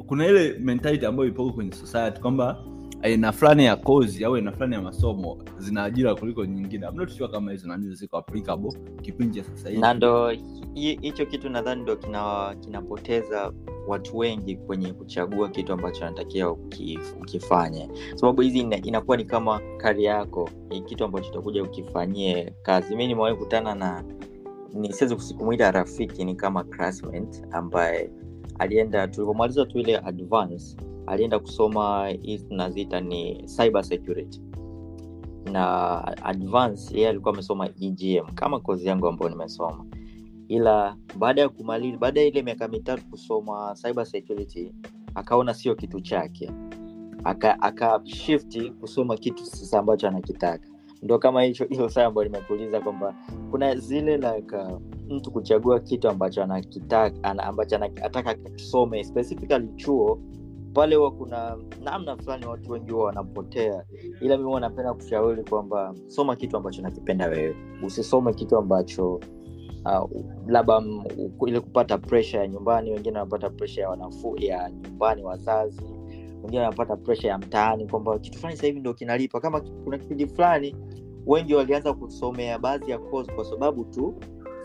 kuna 0.08 0.28
ile 0.28 0.60
mentality 0.60 1.06
ambayo 1.06 1.30
ipo 1.30 1.52
kwenye 1.52 1.72
society 1.72 2.22
kwamba 2.22 2.64
aina 3.02 3.32
fulani 3.32 3.66
ya 3.66 3.76
kozi 3.76 4.26
au 4.26 4.36
aina 4.36 4.52
fulani 4.52 4.74
ya 4.76 4.82
masomo 4.82 5.38
zina 5.58 5.84
ajira 5.84 6.16
kuliko 6.16 6.46
nyingine. 6.46 6.88
I'm 6.88 7.30
kama 7.32 7.52
hizo 7.52 7.68
nani 7.68 7.96
ziko 7.96 8.18
applicable 8.18 8.72
kipindi 9.02 9.38
cha 9.42 9.44
sasa 9.44 9.70
hivi. 9.70 9.82
Na 9.82 9.94
ndo 9.94 10.30
hicho 10.74 11.26
kitu 11.26 11.50
nadhani 11.50 11.82
ndo 11.82 11.96
kina- 11.96 12.56
kinapoteza 12.60 13.52
watu 13.88 14.18
wengi 14.18 14.56
kwenye 14.56 14.94
kuchagua 14.94 15.50
kitu 15.50 15.74
ambacho 15.74 16.06
anatakiwa 16.06 16.52
uki- 16.52 17.00
ukifanye. 17.22 17.90
Sababu 18.16 18.42
hizi 18.42 18.60
ina- 18.60 18.78
inakuwa 18.78 19.18
ni 19.18 19.26
kama 19.26 19.62
kari 19.78 20.04
yako 20.04 20.50
ni 20.70 20.82
kitu 20.82 21.04
ambacho 21.06 21.30
utakuja 21.32 21.64
ukifanyie 21.64 22.54
kazi. 22.62 22.96
Mi 22.96 23.08
nimewahi 23.08 23.36
kutana 23.36 23.76
na 23.76 24.04
ni 24.74 24.94
siwezi 24.94 25.34
kumwita 25.34 25.72
rafiki 25.72 26.26
ni 26.26 26.36
kama 26.36 26.64
classmate 26.64 27.42
ambaye 27.52 28.12
alienda 28.60 29.08
tulivyomaliza 29.08 29.66
tu 29.66 29.80
ile 29.80 29.98
advance 29.98 30.78
alienda 31.08 31.40
kusoma 31.40 32.08
hii 32.08 32.38
tunaziita 32.40 33.00
ni 33.02 33.44
cyber 33.58 33.84
security. 33.84 34.42
Na 35.52 36.04
advance 36.24 36.96
yeye 36.98 37.10
alikuwa 37.10 37.34
amesoma 37.34 37.70
egm 37.82 38.26
kama 38.36 38.60
kozi 38.60 38.88
yangu 38.88 39.08
ambayo 39.08 39.30
nimesoma 39.32 39.86
ila 40.48 40.96
baada 41.18 41.42
ya 41.42 41.50
kumaliza 41.50 41.98
baada 41.98 42.22
ya 42.22 42.28
ile 42.28 42.42
miaka 42.42 42.68
mitatu 42.68 43.06
kusoma 43.10 43.76
cyber 43.82 44.06
security 44.06 44.72
akaona 45.16 45.54
sio 45.54 45.76
kitu 45.76 46.02
chake. 46.02 46.52
Aka, 47.24 47.62
aka 47.62 48.02
kusoma 48.80 49.18
kitu 49.18 49.46
sasa 49.46 49.80
ambacho 49.80 50.08
anakitaka. 50.08 50.68
Ndo 51.04 51.20
kama 51.20 51.44
hicho 51.44 51.66
hilo 51.66 51.90
saa 51.90 52.06
ambayo 52.06 52.28
nimekuuliza 52.28 52.82
kwamba 52.82 53.16
kuna 53.52 53.76
zile 53.76 54.18
like 54.18 54.56
uh, 54.56 54.82
mtu 55.10 55.32
kuchagua 55.32 55.80
kitu 55.80 56.10
ambacho 56.10 56.44
anakitaka 56.44 57.24
an, 57.24 57.40
ambacho 57.40 57.76
anataka 57.76 58.34
kisome 58.34 59.04
specifically 59.04 59.68
chuo 59.76 60.20
pale 60.74 60.96
huwa 60.96 61.12
kuna 61.12 61.58
namna 61.84 62.18
fulani 62.18 62.46
watu 62.46 62.72
wengi 62.72 62.92
huwa 62.92 63.06
wanapotea. 63.06 63.84
Ila 64.22 64.38
mimi 64.38 64.60
napenda 64.60 64.94
kushauri 64.94 65.44
kwamba 65.44 65.96
soma 66.08 66.36
kitu 66.36 66.58
ambacho 66.58 66.82
nakipenda 66.82 67.28
wewe. 67.28 67.56
Usisome 67.86 68.34
kitu 68.34 68.58
ambacho 68.58 69.20
uh, 69.86 70.10
labda 70.48 70.82
ile 71.48 71.60
kupata 71.60 71.98
presha 71.98 72.40
ya 72.40 72.48
nyumbani 72.48 72.92
wengine 72.92 73.18
wanapata 73.20 73.50
presha 73.50 73.82
ya 73.82 73.90
wanafu 73.90 74.36
ya 74.40 74.72
nyumbani 74.72 75.24
wazazi 75.24 75.84
wengine 76.44 76.60
wanapata 76.64 76.96
presha 76.96 77.28
ya 77.28 77.38
mtaani 77.38 77.88
kwamba 77.88 78.20
kitu 78.20 78.40
fulani 78.40 78.58
sahivi 78.58 78.72
hivi 78.74 78.80
ndo 78.80 78.94
kinalipa 78.94 79.40
kama 79.40 79.62
kuna 79.62 79.98
kipindi 79.98 80.28
fulani 80.28 80.76
wengi 81.26 81.56
walianza 81.56 81.94
kusomea 81.94 82.60
baadhi 82.60 82.92
ya 82.92 82.98
course 83.00 83.32
kwa 83.36 83.46
sababu 83.46 83.84
tu 83.86 84.16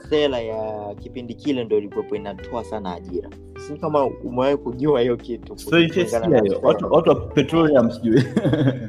sera 0.09 0.39
ya 0.41 0.95
kipindi 0.95 1.35
kile 1.35 1.65
ndo 1.65 1.79
ilikuwepo 1.79 2.17
inatoa 2.17 2.65
sana 2.65 2.95
ajira. 2.95 3.31
Si 3.67 3.77
kama 3.77 4.05
umewahi 4.05 4.57
kujua 4.57 5.01
hiyo 5.01 5.17
kitu 5.17 5.57
watu 6.63 6.93
watu 6.93 7.09
wa 7.11 7.15
petroleum 7.15 7.91
sijui. 7.91 8.23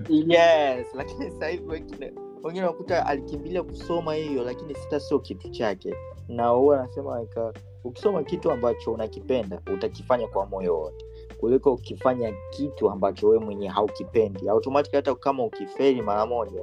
Yes 0.27 0.87
lakini 0.95 1.31
sahivi 1.31 1.63
wengine 1.69 2.13
wengine 2.43 2.65
wakuta 2.65 3.05
alikimbilia 3.05 3.63
kusoma 3.63 4.13
hiyo 4.13 4.43
lakini 4.43 4.75
sita 4.75 4.99
sio 4.99 5.19
kitu 5.19 5.49
chake 5.49 5.95
na 6.31 6.47
huwa 6.47 6.79
anasema 6.79 7.21
uh, 7.21 7.51
ukisoma 7.83 8.23
kitu 8.23 8.51
ambacho 8.51 8.91
unakipenda 8.93 9.61
utakifanya 9.73 10.27
kwa 10.27 10.45
moyo 10.45 10.79
wote. 10.79 11.05
Kuliko 11.39 11.73
ukifanya 11.73 12.33
kitu 12.49 12.89
ambacho 12.91 13.27
wewe 13.29 13.45
mwenye 13.45 13.67
haukipendi. 13.67 14.49
Automatic 14.49 14.93
hata 14.93 15.15
kama 15.15 15.43
ukiferi 15.43 16.01
mara 16.01 16.25
moja 16.25 16.61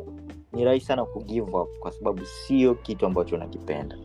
ni 0.53 0.65
rahisi 0.65 0.87
sana 0.87 1.05
ku 1.05 1.19
up 1.19 1.79
kwa 1.79 1.93
sababu 1.93 2.25
sio 2.27 2.75
kitu 2.75 3.07
ambacho 3.07 3.37
unakipenda. 3.37 3.99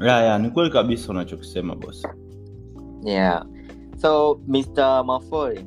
Ya 0.00 0.38
ni 0.38 0.50
kweli 0.50 0.70
kabisa 0.70 1.10
unachokisema 1.12 1.74
bosi 1.74 2.08
yeah. 3.04 3.46
So 3.96 4.40
mr 4.46 5.04
mafori 5.04 5.66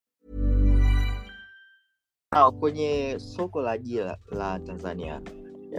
Ah, 2.33 2.51
kwenye 2.51 3.15
soko 3.19 3.61
la 3.61 3.71
ajira 3.71 4.17
la 4.31 4.59
Tanzania 4.59 5.21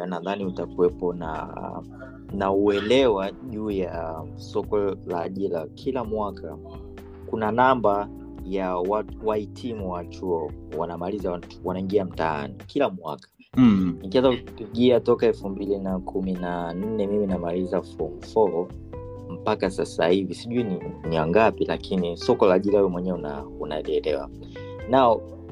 nadhani 0.06 0.44
utakuwepo 0.44 1.12
na 1.12 1.48
na 2.32 2.52
uelewa 2.52 3.30
juu 3.32 3.70
ya 3.70 4.22
soko 4.36 4.78
la 5.06 5.20
ajira. 5.20 5.66
Kila 5.74 6.04
mwaka 6.04 6.58
kuna 7.26 7.52
namba 7.52 8.08
ya 8.44 8.76
watu 8.76 9.26
wahitimu 9.28 9.92
wa 9.92 10.04
chuo 10.04 10.52
wanamaliza 10.78 11.40
wanaingia 11.64 12.04
mtaani 12.04 12.54
kila 12.66 12.90
mwaka. 12.90 13.28
mm. 13.56 13.98
Nikianza 14.02 14.30
kupigia 14.30 15.00
toka 15.00 15.26
elfu 15.26 15.48
mbili 15.48 15.78
na 15.78 15.98
kumi 15.98 16.32
na 16.32 16.74
nne 16.74 17.06
mimi 17.06 17.26
namaliza 17.26 17.82
form 17.82 18.20
four 18.20 18.68
mpaka 19.30 19.70
sasa 19.70 20.08
hivi 20.08 20.34
sijui 20.34 20.64
ni, 20.64 20.78
ni 21.08 21.16
angapi, 21.16 21.64
lakini 21.64 22.16
soko 22.16 22.46
la 22.46 22.54
ajira 22.54 22.78
wewe 22.78 22.90
mwenyewe 22.90 23.18
una, 23.18 23.44
unalielewa. 23.60 24.30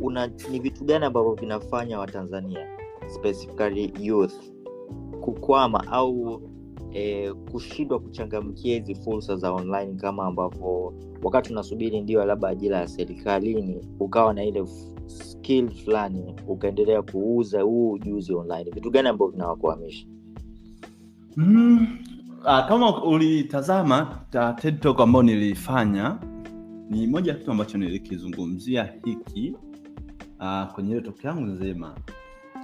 Una 0.00 0.26
ni 0.50 0.58
vitu 0.60 0.84
gani 0.84 1.04
ambavyo 1.04 1.34
vinafanya 1.34 1.98
Watanzania 1.98 2.66
specifically 3.08 3.92
youth 4.00 4.34
kukwama 5.20 5.86
au 5.86 6.42
eh, 6.92 7.34
kushindwa 7.52 8.00
kuchangamkia 8.00 8.74
hizi 8.76 8.94
fursa 8.94 9.36
za 9.36 9.52
online 9.52 9.94
kama 9.94 10.24
ambavyo 10.26 10.94
wakati 11.22 11.52
unasubiri 11.52 12.00
ndio 12.00 12.24
labda 12.24 12.48
ajira 12.48 12.76
ya 12.78 12.88
serikalini 12.88 13.88
ukawa 14.00 14.34
na 14.34 14.44
ile 14.44 14.64
skill 15.06 15.70
fulani 15.70 16.34
ukaendelea 16.48 17.02
kuuza 17.02 17.62
huu 17.62 17.90
ujuzi 17.90 18.34
online 18.34 18.70
vitu 18.70 18.90
gani 18.90 19.08
ambavyo 19.08 19.32
vinawakwamisha 19.32 20.06
Mm. 21.36 21.86
Ah, 22.44 22.62
kama 22.62 23.04
ulitazama 23.04 24.24
ta- 24.30 24.52
TED 24.52 24.80
Talk 24.80 25.00
ambayo 25.00 25.22
nilifanya 25.22 26.18
ni 26.90 27.06
moja 27.06 27.32
ya 27.32 27.38
kitu 27.38 27.50
ambacho 27.50 27.78
nilikizungumzia 27.78 28.88
hiki 29.04 29.54
uh, 30.40 30.72
kwenye 30.72 30.90
ile 30.92 31.00
toki 31.00 31.26
yangu 31.26 31.46
nzima. 31.46 31.94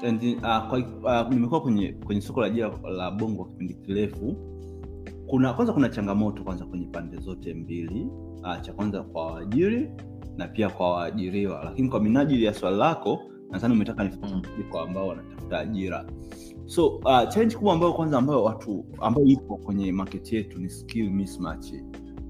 And, 0.04 0.22
uh, 0.24 0.68
kwa, 0.68 0.78
uh, 1.22 1.32
nimekuwa 1.34 1.60
kwenye 1.60 1.92
kwenye 1.92 2.20
soko 2.20 2.40
la 2.40 2.46
ajira 2.46 2.70
la 2.96 3.10
bongo 3.10 3.44
kwa 3.44 3.52
kipindi 3.52 3.74
kirefu. 3.74 4.36
Kuna 5.26 5.52
kwanza 5.52 5.72
kuna 5.72 5.88
changamoto 5.88 6.44
kwanza 6.44 6.64
kwenye 6.66 6.86
pande 6.86 7.16
zote 7.16 7.54
mbili. 7.54 8.06
Uh, 8.42 8.60
cha 8.60 8.72
kwanza 8.72 9.02
kwa 9.02 9.26
waajiri 9.26 9.90
na 10.36 10.48
pia 10.48 10.68
kwa 10.70 10.90
waajiriwa. 10.92 11.64
Lakini 11.64 11.88
kwa 11.88 12.00
minajili 12.00 12.44
ya 12.44 12.54
swali 12.54 12.76
lako 12.76 13.18
nadhani 13.50 13.74
umetaka 13.74 14.04
nifafanulie 14.04 14.64
kwa 14.70 14.82
ambao 14.82 15.08
wanatafuta 15.08 15.58
ajira. 15.58 16.06
So 16.66 16.86
uh, 16.88 17.28
challenge 17.28 17.56
kubwa 17.56 17.74
ambayo 17.74 17.92
kwanza 17.92 18.18
ambayo 18.18 18.44
watu 18.44 18.84
ambayo 19.00 19.26
ipo 19.26 19.56
kwenye 19.56 19.92
market 19.92 20.32
yetu 20.32 20.58
ni 20.60 20.68
skill 20.70 21.10
mismatch. 21.10 21.72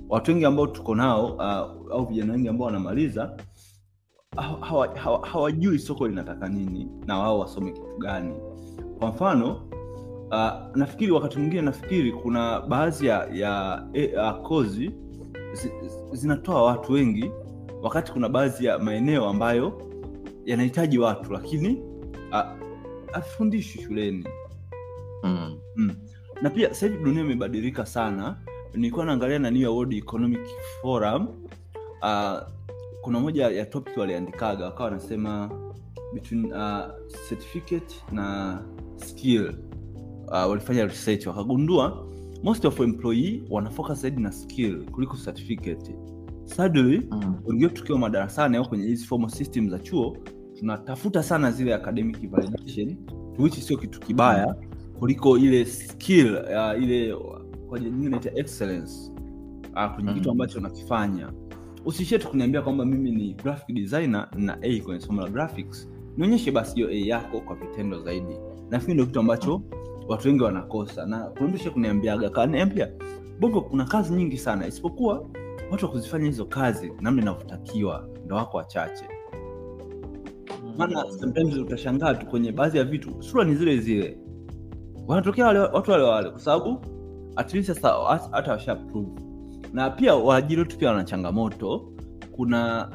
Watu 0.08 0.30
wengi 0.30 0.44
ambao 0.44 0.66
tuko 0.66 0.94
nao 0.94 1.32
uh, 1.34 1.92
au 1.92 2.06
vijana 2.08 2.32
wengi 2.32 2.48
ambao 2.48 2.66
wanamaliza 2.66 3.36
hawa- 4.36 4.66
hawa- 4.66 4.98
hawa- 4.98 5.26
hawajui 5.26 5.78
soko 5.78 6.08
linataka 6.08 6.48
nini 6.48 6.88
na 7.06 7.18
wao 7.18 7.38
wasome 7.38 7.72
kitu 7.72 7.98
gani 7.98 8.34
kwa 8.98 9.08
mfano 9.08 9.62
uh, 10.30 10.76
nafikiri 10.76 11.12
wakati 11.12 11.38
mwingine 11.38 11.62
nafikiri 11.62 12.12
kuna 12.12 12.60
baadhi 12.60 13.06
ya, 13.06 13.28
ya 13.32 13.82
uh, 14.38 14.46
kozi 14.48 14.90
zi, 15.52 15.70
zinatoa 16.12 16.62
watu 16.62 16.92
wengi 16.92 17.30
wakati 17.82 18.12
kuna 18.12 18.28
baadhi 18.28 18.64
ya 18.64 18.78
maeneo 18.78 19.28
ambayo 19.28 19.82
yanahitaji 20.44 20.98
watu 20.98 21.32
lakini 21.32 21.82
havifundishi 23.12 23.82
shuleni 23.82 24.28
mm. 25.22 25.58
mm. 25.76 25.94
na 26.42 26.50
pia 26.50 26.74
sahivi 26.74 27.04
dunia 27.04 27.20
imebadilika 27.22 27.86
sana 27.86 28.36
nilikuwa 28.74 29.04
naangalia 29.04 29.38
na 29.38 29.50
New 29.50 29.76
World 29.76 29.92
Economic 29.94 30.40
Forum 30.82 31.26
uh, 32.02 32.38
kuna 33.06 33.20
moja 33.20 33.48
ya 33.48 33.66
topic 33.66 33.96
waliandikaga 33.96 34.64
wakawa 34.64 34.84
wanasema 34.90 35.50
between 36.14 36.44
uh, 36.52 36.80
certificate 37.28 37.94
na 38.12 38.58
skill. 38.96 39.54
Uh, 40.26 40.32
walifanya 40.32 40.84
research 40.86 41.26
wakagundua 41.26 42.06
most 42.42 42.64
of 42.64 42.80
employee 42.80 43.42
wanafocus 43.50 44.00
zaidi 44.00 44.22
na 44.22 44.32
skill 44.32 44.84
kuliko 44.90 45.16
certificate. 45.16 45.94
Sadly 46.44 47.08
Mm. 47.10 47.34
wengi 47.46 47.64
wetu 47.64 47.74
tukiwa 47.76 47.98
madarasani 47.98 48.56
au 48.56 48.68
kwenye 48.68 48.84
hizi 48.86 49.06
formal 49.06 49.30
system 49.30 49.70
za 49.70 49.78
chuo 49.78 50.16
tunatafuta 50.58 51.22
sana 51.22 51.50
zile 51.50 51.74
academic 51.74 52.30
validation 52.30 52.96
which 53.38 53.54
sio 53.54 53.76
kitu 53.78 54.00
kibaya 54.00 54.54
kuliko 54.98 55.38
ile 55.38 55.64
skill 55.64 56.34
uh, 56.34 56.82
ile 56.82 57.16
kwa 57.68 57.78
jina 57.78 58.06
inaita 58.06 58.30
excellence. 58.34 59.12
Uh, 59.74 59.94
kwenye 59.94 60.08
kitu 60.12 60.20
Mhm. 60.22 60.30
ambacho 60.30 60.60
nakifanya 60.60 61.32
usishie 61.86 62.18
tu 62.18 62.28
kuniambia 62.28 62.62
kwamba 62.62 62.84
mimi 62.84 63.10
ni 63.10 63.34
graphic 63.34 63.76
designer 63.76 64.28
na 64.36 64.58
a 64.62 64.80
kwenye 64.80 65.00
somo 65.00 65.22
la 65.22 65.28
graphics. 65.28 65.88
Nionyeshe 66.16 66.50
basi 66.50 66.74
hiyo 66.74 66.88
a 66.88 67.06
yako 67.06 67.40
kwa 67.40 67.56
vitendo 67.56 68.00
zaidi. 68.02 68.36
Nafikiri 68.70 68.94
ndio 68.94 69.06
kitu 69.06 69.20
ambacho 69.20 69.62
watu 70.08 70.28
wengi 70.28 70.42
wanakosa. 70.42 71.06
Na 71.06 71.18
kuna 71.18 71.48
mtu 71.48 71.72
kuniambiaga 71.72 72.30
kaniambia 72.30 72.88
bongo 73.40 73.60
kuna 73.60 73.84
kazi 73.84 74.12
nyingi 74.14 74.38
sana. 74.38 74.66
Isipokuwa 74.66 75.28
watu 75.70 75.84
wa 75.84 75.90
kuzifanya 75.90 76.26
hizo 76.26 76.44
kazi 76.44 76.92
namna 77.00 77.22
inavyotakiwa 77.22 78.08
ndo 78.24 78.36
wako 78.36 78.56
wachache. 78.56 79.04
Maana 80.78 81.04
sometimes 81.20 81.56
utashangaa 81.56 82.14
tu 82.14 82.26
kwenye 82.26 82.52
baadhi 82.52 82.78
ya 82.78 82.84
vitu 82.84 83.22
sura 83.22 83.44
ni 83.44 83.54
zile 83.54 83.78
zile. 83.78 84.18
Wanatokea 85.06 85.46
watu 85.46 85.90
wale 85.90 86.04
wale 86.04 86.30
kwa 86.30 86.40
sababu 86.40 86.80
at 87.36 87.54
least 87.54 87.66
sasa 87.72 87.94
hata 88.32 88.52
washa 88.52 88.74
prove 88.76 89.25
na 89.72 89.90
pia 89.90 90.14
waajiri 90.14 90.60
wetu 90.60 90.78
pia 90.78 90.88
wana 90.90 91.04
changamoto 91.04 91.92
kuna 92.32 92.88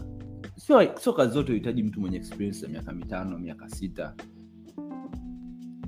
sio 0.55 0.97
sio 0.97 1.13
kazi 1.13 1.33
zote 1.33 1.51
uhitaji 1.51 1.83
mtu 1.83 2.01
mwenye 2.01 2.17
experience 2.17 2.65
ya 2.65 2.71
miaka 2.71 2.91
mitano 2.93 3.39
miaka 3.39 3.69
sita 3.69 4.13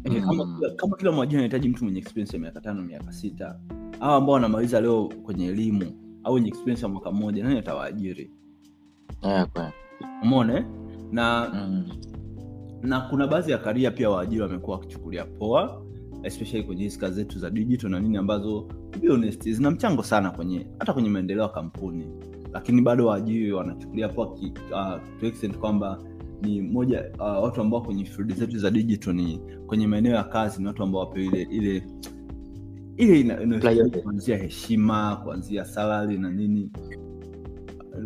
Eh, 0.06 0.22
kama, 0.24 0.46
Mm. 0.46 0.56
kila- 0.60 0.74
kama 0.76 0.98
kila 0.98 1.12
mwajiri 1.12 1.38
anahitaji 1.38 1.70
mtu 1.70 1.84
mwenye 1.84 2.00
experience 2.00 2.36
ya 2.38 2.42
miaka 2.42 2.62
tano 2.62 2.82
miaka 2.82 3.12
sita 3.12 3.60
au 4.00 4.12
ambao 4.14 4.34
wanamaliza 4.34 4.82
leo 4.82 5.10
kwenye 5.24 5.46
elimu 5.46 5.86
au 6.24 6.34
wenye 6.34 6.48
experience 6.48 6.82
ya 6.86 6.88
mwaka 6.92 7.12
mmoja 7.12 7.44
nani 7.44 7.60
atawaajiri 7.60 8.32
yeah, 9.24 9.48
kweli. 9.50 9.70
eh? 10.58 10.66
na 11.12 11.50
mm. 11.54 11.86
na 12.82 13.02
kuna 13.02 13.28
baadhi 13.28 13.52
ya 13.52 13.58
karia 13.58 13.92
pia 13.92 14.10
waajiri 14.10 14.42
wamekuwa 14.42 14.78
wakichukulia 14.78 15.26
poa 15.26 15.83
especially 16.24 16.64
kwenye 16.64 16.84
hizi 16.84 17.00
kazi 17.00 17.16
zetu 17.16 17.40
za 17.40 17.50
digital 17.50 17.90
na 17.92 18.00
nini 18.00 18.18
ambazo 18.18 18.68
to 18.92 19.00
be 19.00 19.08
honest 19.08 19.50
zina 19.50 19.72
mchango 19.72 20.04
sana 20.04 20.32
kwenye 20.32 20.68
hata 20.80 20.94
kwenye 20.94 21.10
maendeleo 21.10 21.44
ya 21.44 21.50
kampuni 21.50 22.06
lakini 22.54 22.82
bado 22.82 23.06
waajiri 23.06 23.52
wanachukulia 23.52 24.10
poa 24.10 24.28
uh, 24.28 24.40
to 25.20 25.28
extent 25.28 25.58
kwamba 25.58 26.00
ni 26.42 26.62
moja 26.62 27.12
uh, 27.20 27.44
watu 27.44 27.62
ambao 27.62 27.82
kwenye 27.82 28.06
field 28.06 28.34
zetu 28.36 28.60
za 28.60 28.72
digital 28.72 29.14
ni 29.16 29.40
kwenye 29.68 29.88
maeneo 29.88 30.16
ya 30.16 30.24
kazi 30.24 30.62
ni 30.62 30.68
watu 30.68 30.84
ambao 30.84 31.02
wapewe 31.02 31.26
ile 31.26 31.42
ile 31.42 31.84
ile 32.98 33.90
kuanzia 34.02 34.38
heshima 34.38 35.16
kuanzia 35.16 35.66
salari 35.66 36.18
na 36.18 36.32
nini 36.32 36.70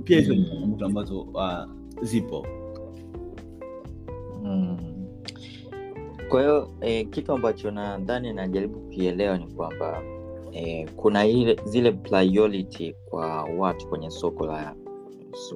pia 0.04 0.20
hizo 0.20 0.34
ni 0.34 0.40
Mm. 0.40 0.46
changamoto 0.50 0.86
ambazo 0.86 1.22
uh, 1.22 1.66
zipo 2.02 2.48
Mm. 4.44 4.78
Kwa 6.30 6.42
hiyo 6.42 6.70
eh, 6.82 7.08
kitu 7.10 7.34
ambacho 7.34 7.72
nadhani 7.72 8.34
najaribu 8.34 8.80
kukielewa 8.80 9.38
ni 9.38 9.48
kwamba 9.48 10.04
eh, 10.52 10.90
kuna 10.96 11.26
ile 11.26 11.58
zile 11.66 11.92
priority 11.92 12.96
kwa 13.10 13.44
watu 13.44 13.88
kwenye 13.88 14.10
soko 14.12 14.46
la 14.46 14.76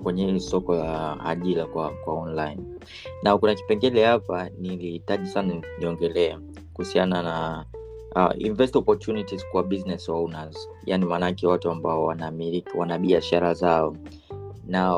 kwenye 0.03 0.25
hili 0.25 0.39
soko 0.39 0.75
la 0.75 1.19
ajira 1.25 1.65
kwa, 1.65 1.89
kwa 1.91 2.13
online. 2.13 2.61
Na 3.23 3.37
kuna 3.37 3.55
kipengele 3.55 4.05
hapa 4.05 4.49
nilihitaji 4.49 5.27
sana 5.27 5.61
niongelee 5.79 6.37
kuhusiana 6.73 7.23
na 7.23 7.65
uh, 8.15 8.41
invest 8.41 8.75
opportunities 8.75 9.45
kwa 9.51 9.63
business 9.63 10.09
owners. 10.09 10.69
Yani 10.85 11.05
maanake 11.05 11.47
watu 11.47 11.69
ambao 11.71 12.03
wanamiliki 12.03 12.77
wana 12.77 12.99
biashara 12.99 13.53
zao. 13.53 13.95
Na 14.67 14.91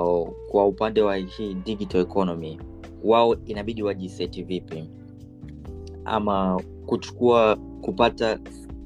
kwa 0.51 0.65
upande 0.67 1.01
wa 1.01 1.15
hii 1.15 1.53
digital 1.53 2.01
economy 2.01 2.59
wao 3.03 3.35
inabidi 3.45 3.83
wajiseti 3.83 4.43
vipi 4.43 4.89
ama 6.05 6.61
kuchukua 6.85 7.55
kupata 7.81 8.39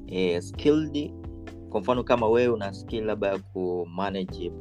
eh, 0.07 0.41
skilled 0.41 1.13
kwa 1.69 1.81
mfano 1.81 2.03
kama 2.03 2.27
wewe 2.29 2.53
una 2.53 2.73
skill 2.73 3.05
labda 3.05 3.27
ya 3.27 3.39
kumanage 3.39 4.51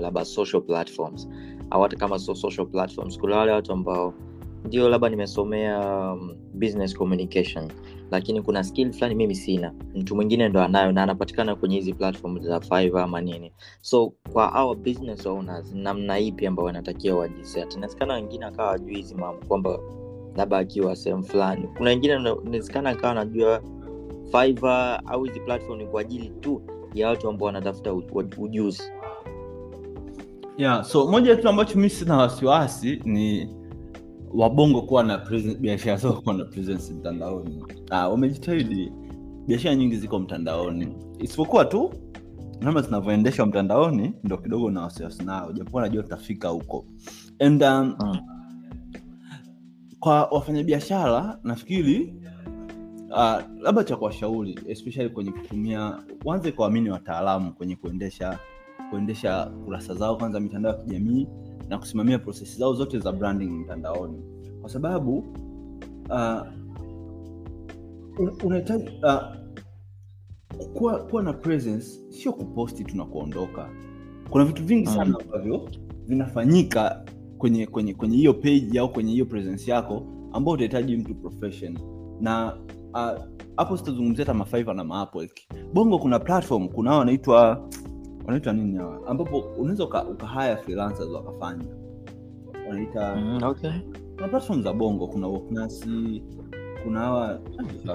labda 0.00 0.24
social 0.24 0.62
platforms 0.62 1.28
au 1.70 1.82
hata 1.82 1.96
kama 1.96 2.18
so 2.18 2.34
social 2.34 2.66
platforms 2.66 3.18
kuna 3.18 3.36
wale 3.36 3.52
watu 3.52 3.72
ambao 3.72 4.14
ndio 4.64 4.88
labda 4.88 5.08
nimesomea 5.08 5.80
um, 6.12 6.36
business 6.54 6.96
communication 6.96 7.70
lakini 8.10 8.42
kuna 8.42 8.64
skill 8.64 8.92
fulani 8.92 9.14
mimi 9.14 9.34
sina 9.34 9.74
mtu 9.94 10.16
mwingine 10.16 10.48
ndo 10.48 10.62
anayo 10.62 10.92
na 10.92 11.02
anapatikana 11.02 11.56
kwenye 11.56 11.76
hizi 11.76 11.92
platform 11.92 12.40
za 12.40 12.60
Fiverr 12.60 12.98
ama 12.98 13.20
nini. 13.20 13.52
So 13.80 14.12
kwa 14.32 14.64
our 14.64 14.76
business 14.76 15.26
owners 15.26 15.72
namna 15.74 16.18
ipi 16.18 16.46
ambao 16.46 16.64
wanatakiwa 16.66 17.18
wajiset 17.18 17.74
inawezekana 17.74 18.14
wengine 18.14 18.44
akawa 18.46 18.68
wajui 18.70 18.94
hizi 18.96 19.14
mambo 19.14 19.46
kwamba 19.46 19.78
labda 20.36 20.58
akiwa 20.58 20.96
sehemu 20.96 21.22
fulani. 21.24 21.68
Kuna 21.76 21.90
wengine 21.90 22.14
ina- 22.14 22.36
inawezekana 22.46 22.90
akawa 22.90 23.10
anajua 23.12 23.62
fiver 24.32 25.02
au 25.06 25.24
hizi 25.24 25.40
platform 25.40 25.78
ni 25.78 25.86
kwa 25.86 26.00
ajili 26.00 26.28
tu 26.40 26.62
ya 26.94 27.08
watu 27.08 27.28
ambao 27.28 27.46
wanatafuta 27.46 27.94
ujuzi. 28.38 28.82
Yeah 30.58 30.84
so 30.84 31.06
moja 31.06 31.30
ya 31.30 31.36
kitu 31.36 31.48
ambacho 31.48 31.78
mi 31.78 31.90
sina 31.90 32.16
wasiwasi 32.16 33.00
ni 33.04 33.48
wabongo 34.34 34.82
kuwa 34.82 35.02
na 35.02 35.18
biashara 35.60 35.96
zao 35.96 36.12
kuwa 36.12 36.34
na 36.34 36.44
presence 36.44 36.92
mtandaoni. 36.92 37.64
Ah, 37.90 38.08
wamejitahidi. 38.08 38.92
Biashara 39.46 39.74
nyingi 39.74 39.96
ziko 39.96 40.18
mtandaoni. 40.18 40.96
Isipokuwa 41.18 41.64
tu 41.64 41.90
namna 42.60 42.80
zinavyoendeshwa 42.82 43.46
mtandaoni 43.46 44.14
ndo 44.24 44.36
kidogo 44.38 44.70
na 44.70 44.82
wasiwasi 44.82 45.24
nao. 45.24 45.52
Japokuwa 45.52 45.82
najua 45.82 46.02
tutafika 46.02 46.48
huko. 46.48 46.84
And 47.38 47.62
um, 47.62 47.94
Mm. 48.00 48.18
Kwa 50.04 50.24
wafanyabiashara 50.24 51.38
nafikiri 51.44 52.14
uh, 53.10 53.40
labda 53.60 53.84
cha 53.84 53.96
kuwashauri 53.96 54.58
especially 54.68 55.08
kwenye 55.08 55.32
kutumia 55.32 55.98
wanze 56.24 56.52
kuamini 56.52 56.90
wataalamu 56.90 57.52
kwenye 57.52 57.76
kuendesha 57.76 58.38
kuendesha 58.90 59.44
kurasa 59.64 59.94
zao 59.94 60.16
kwanza 60.16 60.40
mitandao 60.40 60.72
ya 60.72 60.78
kijamii 60.78 61.26
na 61.68 61.78
kusimamia 61.78 62.18
prosesi 62.18 62.58
zao 62.58 62.74
zote 62.74 62.98
za 62.98 63.12
branding 63.12 63.50
mtandaoni 63.50 64.22
kwa 64.60 64.70
sababu 64.70 65.18
uh, 66.10 66.42
unahitaji 68.44 68.88
uh, 69.02 69.22
kuwa, 70.74 70.98
kuwa 70.98 71.22
na 71.22 71.32
presence 71.32 72.00
sio 72.08 72.32
kuposti 72.32 72.84
tu 72.84 72.96
na 72.96 73.04
kuondoka 73.04 73.68
kuna 74.30 74.44
vitu 74.44 74.64
vingi 74.64 74.86
sana 74.86 75.04
Mm. 75.04 75.16
ambavyo 75.24 75.68
vinafanyika 76.06 77.04
kwenye 77.44 77.66
kwenye 77.66 77.94
kwenye 77.94 78.16
hiyo 78.16 78.34
page 78.34 78.78
au 78.80 78.92
kwenye 78.92 79.12
hiyo 79.12 79.26
presence 79.26 79.70
yako 79.70 80.02
ambao 80.32 80.54
utahitaji 80.54 80.96
mtu 80.96 81.14
profession 81.14 81.78
na 82.20 82.56
ah, 82.94 83.14
hapo 83.56 83.72
uh, 83.74 83.78
sitazungumzia 83.78 84.24
hata 84.24 84.34
mafaiva 84.38 84.74
na 84.74 84.84
maapwork 84.84 85.30
bongo 85.74 85.98
kuna 85.98 86.18
platform 86.18 86.68
kuna 86.68 86.90
hao 86.90 86.98
wanaitwa 86.98 87.68
wanaitwa 88.24 88.52
nini 88.52 88.76
hawa? 88.78 89.06
Ambapo 89.06 89.38
unaweza 89.38 89.84
ukahaya 89.84 90.56
freelancers 90.56 91.08
wakafanya. 91.08 91.64
Wanaita 92.68 93.16
Mm, 93.16 93.42
okay. 93.42 93.70
kuna 94.16 94.28
platform 94.28 94.62
za 94.62 94.72
bongo 94.72 95.06
kuna 95.06 95.26
woknasi 95.26 96.22
kuna 96.84 97.00
hawa 97.00 97.40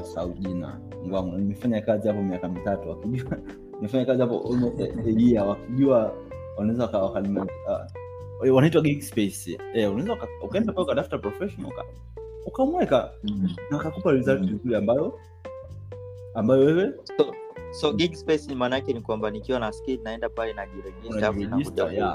sahau 0.04 0.34
jina 0.34 0.80
wangu 1.12 1.38
nimefanya 1.38 1.82
kazi 1.82 2.08
hapo 2.08 2.22
miaka 2.24 2.50
mitatu 2.50 2.90
wakijua 2.90 3.38
nimefanya 3.76 4.06
kazi 4.06 4.22
hapo 4.22 4.48
almost 4.54 4.80
a- 4.82 5.10
year 5.22 5.48
wakijua 5.48 6.14
wanaweza 6.58 6.84
waka- 6.84 7.02
wakalima- 7.04 7.48
ah, 7.70 7.88
wanaitwa 8.40 8.82
gig 8.82 9.02
space 9.02 9.58
eh, 9.74 9.92
unaweza 9.92 10.18
ukaenda 10.44 10.74
pale 10.74 10.84
ukatafuta 10.84 11.18
professional 11.18 11.72
uka- 11.72 11.86
ukamweka 12.46 13.12
Mm. 13.24 13.50
na 13.72 13.80
akakupa 13.80 14.12
result 14.12 14.42
Mm. 14.42 14.50
nzuri 14.56 14.76
ambayo 14.76 15.20
ambayo 16.34 16.66
wewe 16.66 16.94
so, 17.18 17.34
so 17.72 17.94
gig 17.94 18.14
space 18.14 18.48
ni 18.48 18.56
maana 18.56 18.76
yake 18.76 18.94
ni 18.94 19.02
kwamba 19.02 19.32
nikiwa 19.32 19.60
na 19.60 19.72
skill 19.72 20.00
naenda 20.04 20.30
pale 20.30 20.54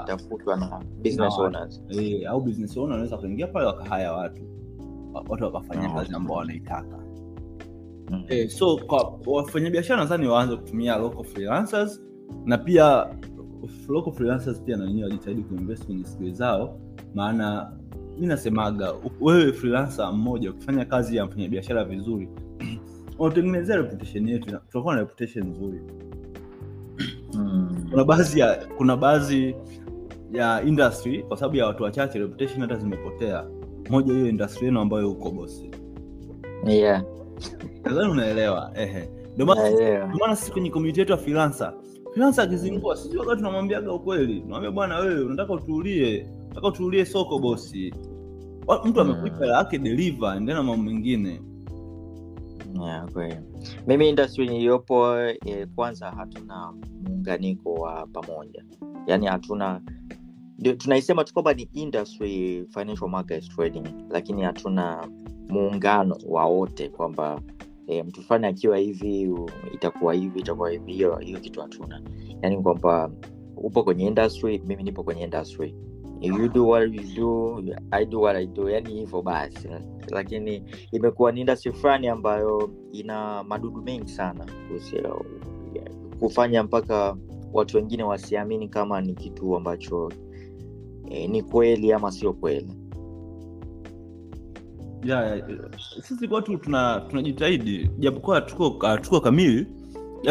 kutafutwa 0.01 0.55
na 0.57 0.81
business 1.03 1.39
owners 1.39 1.81
eh, 1.89 2.29
au 2.29 2.41
business 2.41 2.77
owner 2.77 2.93
anaweza 2.93 3.17
kuingia 3.17 3.47
pale 3.47 3.65
wakahaya 3.65 4.13
watu 4.13 4.41
watu 5.29 5.43
wakafanya 5.43 5.89
Ah. 5.89 5.93
kazi 5.93 6.15
ambao 6.15 6.37
wanaitaka 6.37 6.99
Mm. 8.09 8.23
Eh, 8.29 8.49
so 8.49 8.77
kwa 8.77 9.19
wafanyabiashara 9.25 9.99
nadhani 10.03 10.27
waanze 10.27 10.55
kutumia 10.55 10.97
local 10.97 11.23
freelancers 11.23 12.01
na 12.45 12.57
pia 12.57 13.07
local 13.89 14.13
freelancers 14.13 14.61
pia 14.61 14.77
nanini 14.77 15.03
wajitahidi 15.03 15.41
kuinvest 15.43 15.85
kwenye 15.85 16.03
skill 16.05 16.33
zao. 16.33 16.79
Maana 17.15 17.71
mi 18.19 18.27
nasemaga 18.27 18.93
wewe 19.21 19.53
freelancer 19.53 20.13
mmoja 20.13 20.51
ukifanya 20.51 20.85
kazi 20.85 21.15
ya 21.15 21.25
mfanyabiashara 21.25 21.83
vizuri 21.85 22.29
unatengenezea 23.19 23.75
reputation 23.77 24.29
yetu 24.29 24.51
na- 24.51 24.57
tutakuwa 24.59 24.93
na 24.95 24.99
reputation 25.01 25.47
nzuri. 25.47 25.81
Mm. 27.33 27.75
kuna 27.91 28.03
baadhi 28.05 28.39
ya 28.39 28.67
kuna 28.77 28.97
baadhi 28.97 29.55
ya 30.31 30.61
industry 30.63 31.23
kwa 31.23 31.37
sababu 31.37 31.55
ya 31.55 31.65
watu 31.65 31.83
wachache 31.83 32.19
reputation 32.19 32.61
hata 32.61 32.75
zimepotea. 32.75 33.45
Moja 33.89 34.13
hiyo 34.13 34.27
industry 34.29 34.65
yenu 34.65 34.79
ambayo 34.79 35.11
uko 35.11 35.31
bosi 35.31 35.71
yeah. 36.67 37.03
Unaelewa 38.11 38.71
ehe. 38.75 39.09
Ndio 39.33 39.45
maana 39.45 39.69
Ndio 40.07 40.17
maana 40.19 40.35
sisi 40.35 40.51
kwenye 40.51 40.69
community 40.69 40.99
yetu 40.99 41.11
ya 41.11 41.17
freelancer 41.17 41.73
freelancer 42.15 42.43
akizingua 42.43 42.95
sisi 42.97 43.17
wakati 43.17 43.37
tunamwambiaga 43.37 43.93
ukweli. 43.93 44.33
Tunamwambia 44.39 44.71
bwana 44.71 44.97
wewe 44.99 45.21
unataka 45.23 45.53
utulie, 45.53 46.27
unataka 46.45 46.67
utulie 46.67 47.05
soko 47.05 47.39
bosi. 47.39 47.93
Mtu 48.85 49.01
amekupa 49.01 49.45
hela 49.45 49.57
yake 49.57 49.77
deliver 49.77 50.37
endea 50.37 50.55
na 50.55 50.63
mambo 50.63 50.83
mengine. 50.83 51.41
Yeah, 52.83 53.11
kweli. 53.11 53.35
Mimi 53.87 54.09
industry 54.09 54.47
niliyopo 54.47 55.17
eh, 55.19 55.67
kwanza 55.75 56.11
hatuna 56.11 56.73
muunganiko 57.03 57.73
wa 57.73 58.07
pamoja. 58.07 58.63
Yaani 59.07 59.25
hatuna 59.25 59.81
tunaisema 60.77 61.23
tu 61.23 61.33
kwamba 61.33 61.53
ni 61.53 61.69
industry 61.73 62.65
financial 62.73 63.09
market 63.09 63.49
trading 63.55 63.83
lakini 64.09 64.41
hatuna 64.41 65.07
muungano 65.49 66.17
wa 66.27 66.45
wote 66.45 66.89
kwamba 66.89 67.41
e, 67.87 68.03
mtu 68.03 68.21
fulani 68.21 68.47
akiwa 68.47 68.77
hivi 68.77 69.31
itakuwa 69.73 70.13
hivi 70.13 70.39
itakuwa 70.39 70.71
hivi 70.71 70.93
hiyo 70.93 71.15
hiyo 71.15 71.39
kitu 71.39 71.61
hatuna. 71.61 72.01
Yaani 72.41 72.57
kwamba 72.61 73.11
upo 73.57 73.83
kwenye 73.83 74.05
industry 74.07 74.61
mimi 74.65 74.83
nipo 74.83 75.03
kwenye 75.03 75.23
industry. 75.23 75.75
If 76.21 76.37
you 76.39 76.47
do 76.49 76.67
what 76.67 76.93
you 76.93 77.03
do 77.15 77.75
i 77.91 78.05
do 78.05 78.21
what 78.21 78.35
i 78.37 78.47
do. 78.47 78.69
Yani 78.69 78.93
hivyo 78.93 79.21
basi. 79.21 79.67
Lakini 80.11 80.63
imekuwa 80.91 81.31
ni 81.31 81.39
industry 81.41 81.73
fulani 81.73 82.07
ambayo 82.07 82.69
ina 82.91 83.43
madudu 83.43 83.81
mengi 83.81 84.11
sana 84.11 84.45
kuhusu- 84.69 85.25
kufanya 86.19 86.63
mpaka 86.63 87.17
watu 87.53 87.77
wengine 87.77 88.03
wasiamini 88.03 88.67
kama 88.69 89.01
ni 89.01 89.13
kitu 89.13 89.55
ambacho 89.55 90.11
e, 91.09 91.27
ni 91.27 91.41
kweli 91.43 91.93
ama 91.93 92.11
sio 92.11 92.33
kweli 92.33 92.67
yeah, 95.05 95.39
sisi 96.01 96.27
watu 96.27 96.57
tuna 96.57 96.99
tunajitahidi 97.09 97.89
japokuwa 97.97 98.35
hatuko 98.35 98.87
hatuko 98.87 99.21
kamili 99.21 99.67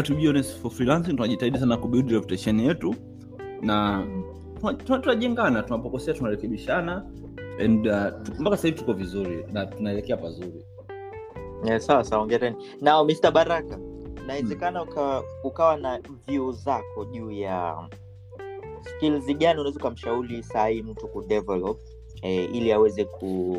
to 0.02 0.14
be 0.14 0.26
honest 0.26 0.58
for 0.62 0.70
freelancing 0.70 1.14
tunajitahidi 1.14 1.58
sana 1.58 1.76
kubuild 1.76 2.10
reputation 2.10 2.60
yetu 2.60 2.94
na 3.62 4.06
tuna- 4.60 4.74
tuna- 4.74 4.98
tunajengana 4.98 5.62
tunapokosea 5.62 6.14
tunarekebishana 6.14 7.04
and 7.64 7.86
uh, 7.86 8.38
mpaka 8.40 8.56
sahivi 8.56 8.78
tuko 8.78 8.92
vizuri 8.92 9.44
na 9.52 9.66
tunaelekea 9.66 10.16
pazuri. 10.16 10.64
Yeah, 11.64 12.12
ongereni 12.12 12.56
nao 12.80 13.04
mr 13.04 13.30
baraka 13.32 13.78
inawezekana 14.24 14.82
uka, 14.82 15.22
ukawa 15.44 15.76
na 15.76 16.00
vyu 16.26 16.52
zako 16.52 17.04
juu 17.04 17.30
ya 17.30 17.88
skills 18.82 19.26
gani 19.26 19.60
unaweza 19.60 19.80
ukamshauri 19.80 20.42
sahii 20.42 20.82
mtu 20.82 21.08
kudevelop 21.08 21.78
eh, 22.22 22.54
ili 22.54 22.72
aweze 22.72 23.04
ku, 23.04 23.58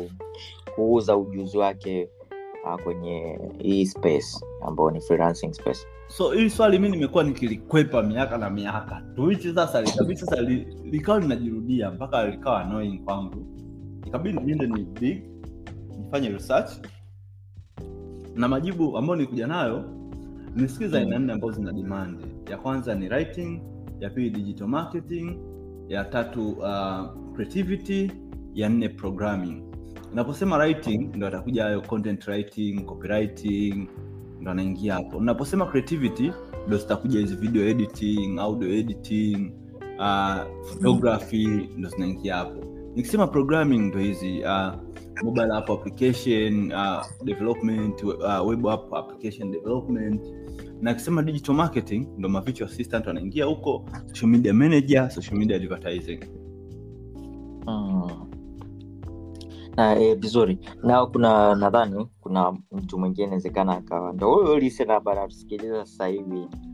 kuuza 0.76 1.16
ujuzi 1.16 1.58
wake 1.58 2.08
uh, 2.64 2.82
kwenye 2.82 3.38
hii 3.58 3.86
space 3.86 4.44
ambayo 4.66 4.90
ni 4.90 5.00
freelancing 5.00 5.52
space. 5.52 5.86
So 6.08 6.30
hili 6.32 6.50
swali 6.50 6.78
mi 6.78 6.88
nimekuwa 6.88 7.24
nikilikwepa 7.24 8.02
miaka 8.02 8.38
na 8.38 8.50
miaka. 8.50 9.02
Tuichi 9.16 9.54
sasa 9.54 9.80
likabidi 9.82 10.20
sasa 10.20 10.40
li, 10.42 10.66
likawa 10.84 11.20
linajirudia 11.20 11.90
mpaka 11.90 12.26
likawa 12.26 12.60
annoying 12.60 12.98
kwangu. 12.98 13.46
Ikabidi 14.06 14.38
niende 14.40 14.66
ni 14.66 14.84
big 14.84 15.22
nifanye 15.98 16.28
research. 16.28 16.70
Na 18.34 18.48
majibu 18.48 18.98
ambayo 18.98 19.16
nilikuja 19.16 19.46
nayo 19.46 19.84
ni 20.56 20.68
skills 20.68 20.90
za 20.90 20.98
aina 20.98 21.18
nne 21.18 21.32
ambazo 21.32 21.52
zina 21.52 21.72
demand. 21.72 22.26
Ya 22.50 22.58
kwanza 22.58 22.94
ni 22.94 23.08
writing 23.08 23.60
ya 24.00 24.10
pili 24.10 24.30
digital 24.30 24.68
marketing 24.68 25.38
ya 25.88 26.04
tatu 26.04 26.48
uh, 26.50 27.34
creativity 27.34 28.10
ya 28.54 28.68
nne 28.68 28.88
programming 28.88 29.65
unaposema 30.12 30.56
writing 30.58 31.10
ndo 31.16 31.26
atakuja 31.26 31.64
hayo 31.64 31.80
content 31.82 32.28
writing 32.28 32.84
copywriting 32.84 33.88
ndo 34.40 34.50
anaingia 34.50 34.94
hapo. 34.94 35.16
Unaposema 35.16 35.66
creativity 35.66 36.32
ndo 36.66 36.76
zitakuja 36.78 37.20
hizi 37.20 37.36
video 37.36 37.68
editing 37.68 38.38
audio 38.38 38.68
editing 38.68 39.52
uh, 39.98 40.36
photography 40.68 41.46
ndo 41.76 41.88
zinaingia 41.88 42.36
hapo. 42.36 42.64
Nikisema 42.94 43.26
programming 43.26 43.78
ndo 43.78 43.98
hizi 43.98 44.40
uh, 44.42 44.72
mobile 45.24 45.54
app 45.54 45.70
application 45.70 46.72
uh, 46.72 47.24
development 47.24 48.02
uh, 48.02 48.48
web 48.48 48.66
app 48.68 48.94
application 48.94 49.50
development. 49.50 50.20
Na 50.80 50.90
akisema 50.90 51.22
digital 51.22 51.54
marketing 51.54 52.06
ndo 52.18 52.28
mavicho 52.28 52.64
assistant 52.64 53.06
wanaingia 53.06 53.44
huko 53.44 53.84
social 54.06 54.30
media 54.30 54.54
manager 54.54 55.10
social 55.10 55.38
media 55.38 55.56
advertising. 55.56 56.20
Mm. 57.66 58.25
Eh, 59.76 60.16
vizuri. 60.18 60.58
Na 60.82 61.06
kuna 61.06 61.54
nadhani 61.54 62.08
kuna 62.20 62.52
mtu 62.72 62.98
mwingine 62.98 63.26
inawezekana 63.26 63.72
akawa 63.72 64.12
ndo 64.12 64.34
huyo 64.34 64.58
lisena 64.58 64.96
ambaye 64.96 65.18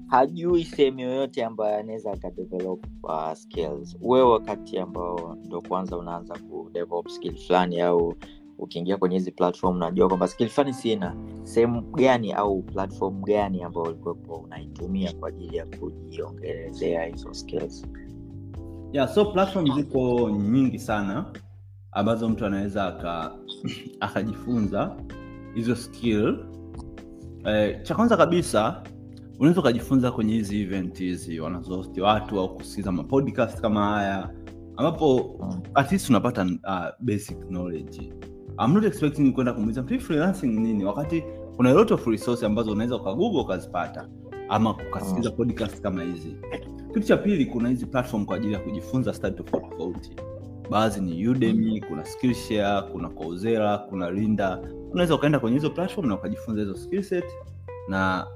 hajui 0.07 0.64
sehemu 0.64 1.00
yoyote 1.00 1.44
ambayo 1.44 1.78
anaweza 1.78 2.12
akadevelop 2.12 2.86
uh, 3.03 3.32
skills. 3.32 3.96
Wewe 4.00 4.30
wakati 4.30 4.78
ambao 4.78 5.36
ndo 5.44 5.61
kwanza 5.62 5.96
unaanza 5.98 6.34
kudevelop 6.38 7.09
skill 7.09 7.36
fulani 7.36 7.80
au 7.80 8.14
ukiingia 8.59 8.96
kwenye 8.96 9.16
hizi 9.16 9.30
platform 9.32 9.76
unajua 9.76 10.09
kwamba 10.09 10.28
skill 10.28 10.48
fulani 10.48 10.74
sina. 10.74 11.16
Sehemu 11.42 11.82
gani 11.82 12.32
au 12.32 12.62
platform 12.62 13.22
gani 13.22 13.62
ambayo 13.62 13.86
ulikuwepo 13.86 14.34
unaitumia 14.34 15.12
kwa 15.12 15.28
ajili 15.28 15.57
ya 15.57 15.66
kujiongelezea 15.66 17.05
hizo 17.05 17.34
skills? 17.34 17.86
Yeah, 18.92 19.09
so 19.14 19.24
platform 19.24 19.74
ziko 19.74 20.30
nyingi 20.30 20.78
sana 20.78 21.32
ambazo 21.93 22.28
mtu 22.28 22.47
anaweza 22.47 22.84
akajifunza 24.01 24.97
hizo 25.55 25.76
skill. 25.76 26.38
Eh, 27.45 27.82
cha 27.82 27.95
kwanza 27.95 28.16
kabisa 28.16 28.82
unaweza 29.38 29.61
ukajifunza 29.61 30.12
kwenye 30.12 30.32
hizi 30.34 30.61
event 30.62 30.99
hizi 30.99 31.40
wanazohosti 31.40 32.01
watu 32.01 32.40
au 32.40 32.55
kusikiza 32.57 32.93
mapodcast 32.93 33.61
kama 33.61 33.84
haya 33.88 34.30
ambapo 34.76 35.38
at 35.74 35.90
least 35.93 36.11
unapata 36.11 36.43
uh, 36.45 37.05
basic 37.07 37.38
knowledge. 37.47 38.12
I'm 38.64 38.72
not 38.74 38.84
expecting 38.84 39.32
kwenda 39.32 39.53
kumuuliza 39.53 39.82
"Mtu, 39.82 40.01
freelancing 40.01 40.47
nini? 40.47 40.84
Wakati 40.84 41.24
kuna 41.57 41.70
a 41.70 41.72
lot 41.72 41.95
of 41.95 42.07
resource 42.07 42.47
ambazo 42.47 42.72
unaweza 42.72 42.97
ukagoogle 42.97 43.40
ukazipata 43.40 44.09
ama 44.49 44.76
ukasikiza 44.90 45.30
podcast 45.30 45.80
kama 45.80 46.03
hizi. 46.03 46.36
Kitu 46.95 47.01
cha 47.07 47.16
pili 47.16 47.47
kuna 47.47 47.68
hizi 47.68 47.86
platform 47.86 48.24
kwa 48.26 48.36
ajili 48.36 48.53
ya 48.53 48.59
kujifunza 48.59 49.14
stadi 49.14 49.36
tofauti 49.36 49.70
tofauti 49.70 50.11
baadhi 50.70 51.00
ni 51.00 51.28
udemy 51.28 51.80
kuna 51.80 52.04
skillshare 52.04 52.82
kuna 52.92 53.08
Coursera, 53.08 53.78
kuna 53.78 54.10
linda. 54.10 54.58
Unaweza 54.92 55.14
ukaenda 55.14 55.40
kwenye 55.40 55.56
hizo 55.56 55.70
platform 55.70 56.08
na 56.08 56.14
ukajifunza 56.14 56.60
hizo 56.60 56.74
skill 56.76 57.02
set 57.02 57.24
na 57.88 58.26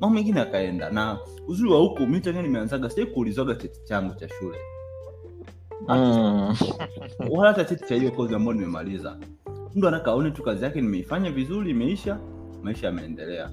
mambo 0.00 0.14
mengine 0.14 0.40
akaenda. 0.40 0.90
na 0.90 1.18
uzuri 1.48 1.70
wa 1.70 1.78
huku 1.78 2.06
mi 2.06 2.20
tangia 2.20 2.42
nimeanzaga 2.42 2.90
sijai 2.90 3.06
kuulizwaga 3.06 3.54
cheti 3.54 3.80
changu 3.84 4.14
cha 4.14 4.28
shule. 4.28 4.58
Mm. 5.88 6.56
wala 7.30 7.48
hata 7.52 7.64
cheti 7.64 7.84
cha 7.88 7.94
hiyo 7.94 8.10
kozi 8.10 8.34
ambayo 8.34 8.52
nimemaliza. 8.52 9.18
Mtu 9.74 9.88
anakaone 9.88 10.30
tu 10.30 10.42
kazi 10.42 10.64
yake 10.64 10.80
nimeifanya 10.80 11.30
vizuri 11.30 11.70
imeisha 11.70 12.18
maisha 12.62 12.86
yameendelea. 12.86 13.50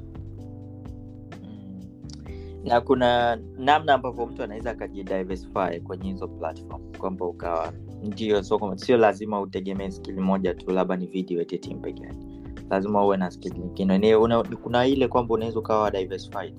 Na 2.64 2.82
kuna 2.82 3.36
namna 3.58 3.94
ambavyo 3.94 4.26
mtu 4.26 4.44
anaweza 4.44 4.72
akajidiversify 4.72 5.80
kwenye 5.84 6.12
hizo 6.12 6.28
platform 6.28 6.82
kwamba 6.98 7.26
ukawa 7.26 7.74
ndio 8.04 8.44
so 8.44 8.74
sio 8.76 8.98
lazima 8.98 9.42
utegemee 9.42 9.92
skili 9.92 10.22
moja 10.22 10.54
tu 10.54 10.72
labda 10.72 10.96
ni 10.96 11.10
editing 11.20 11.82
peke 11.82 12.04
yake. 12.04 12.28
Lazima 12.70 13.06
uwe 13.06 13.18
na 13.18 13.32
skili 13.32 13.60
nyingine. 13.60 14.18
Kuna 14.62 14.88
ile 14.88 15.08
kwamba 15.08 15.34
unaweza 15.34 15.60
ukawa 15.60 15.92
diversified. 15.92 16.54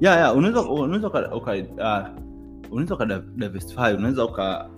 Yeah, 0.00 0.16
yeah, 0.18 0.36
unaweza 0.36 0.62
unaweza 0.62 1.08
uka, 1.08 1.34
uka, 1.36 1.54
uh, 1.54 2.22
unaweza 3.98 4.24
uka 4.24 4.70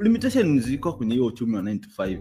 limitation 0.00 0.60
ziko 0.60 0.92
kwenye 0.92 1.14
hiyo 1.14 1.26
uchumi 1.26 1.56
wa 1.56 1.62
9 1.62 1.78
to 1.80 1.88
5 2.02 2.18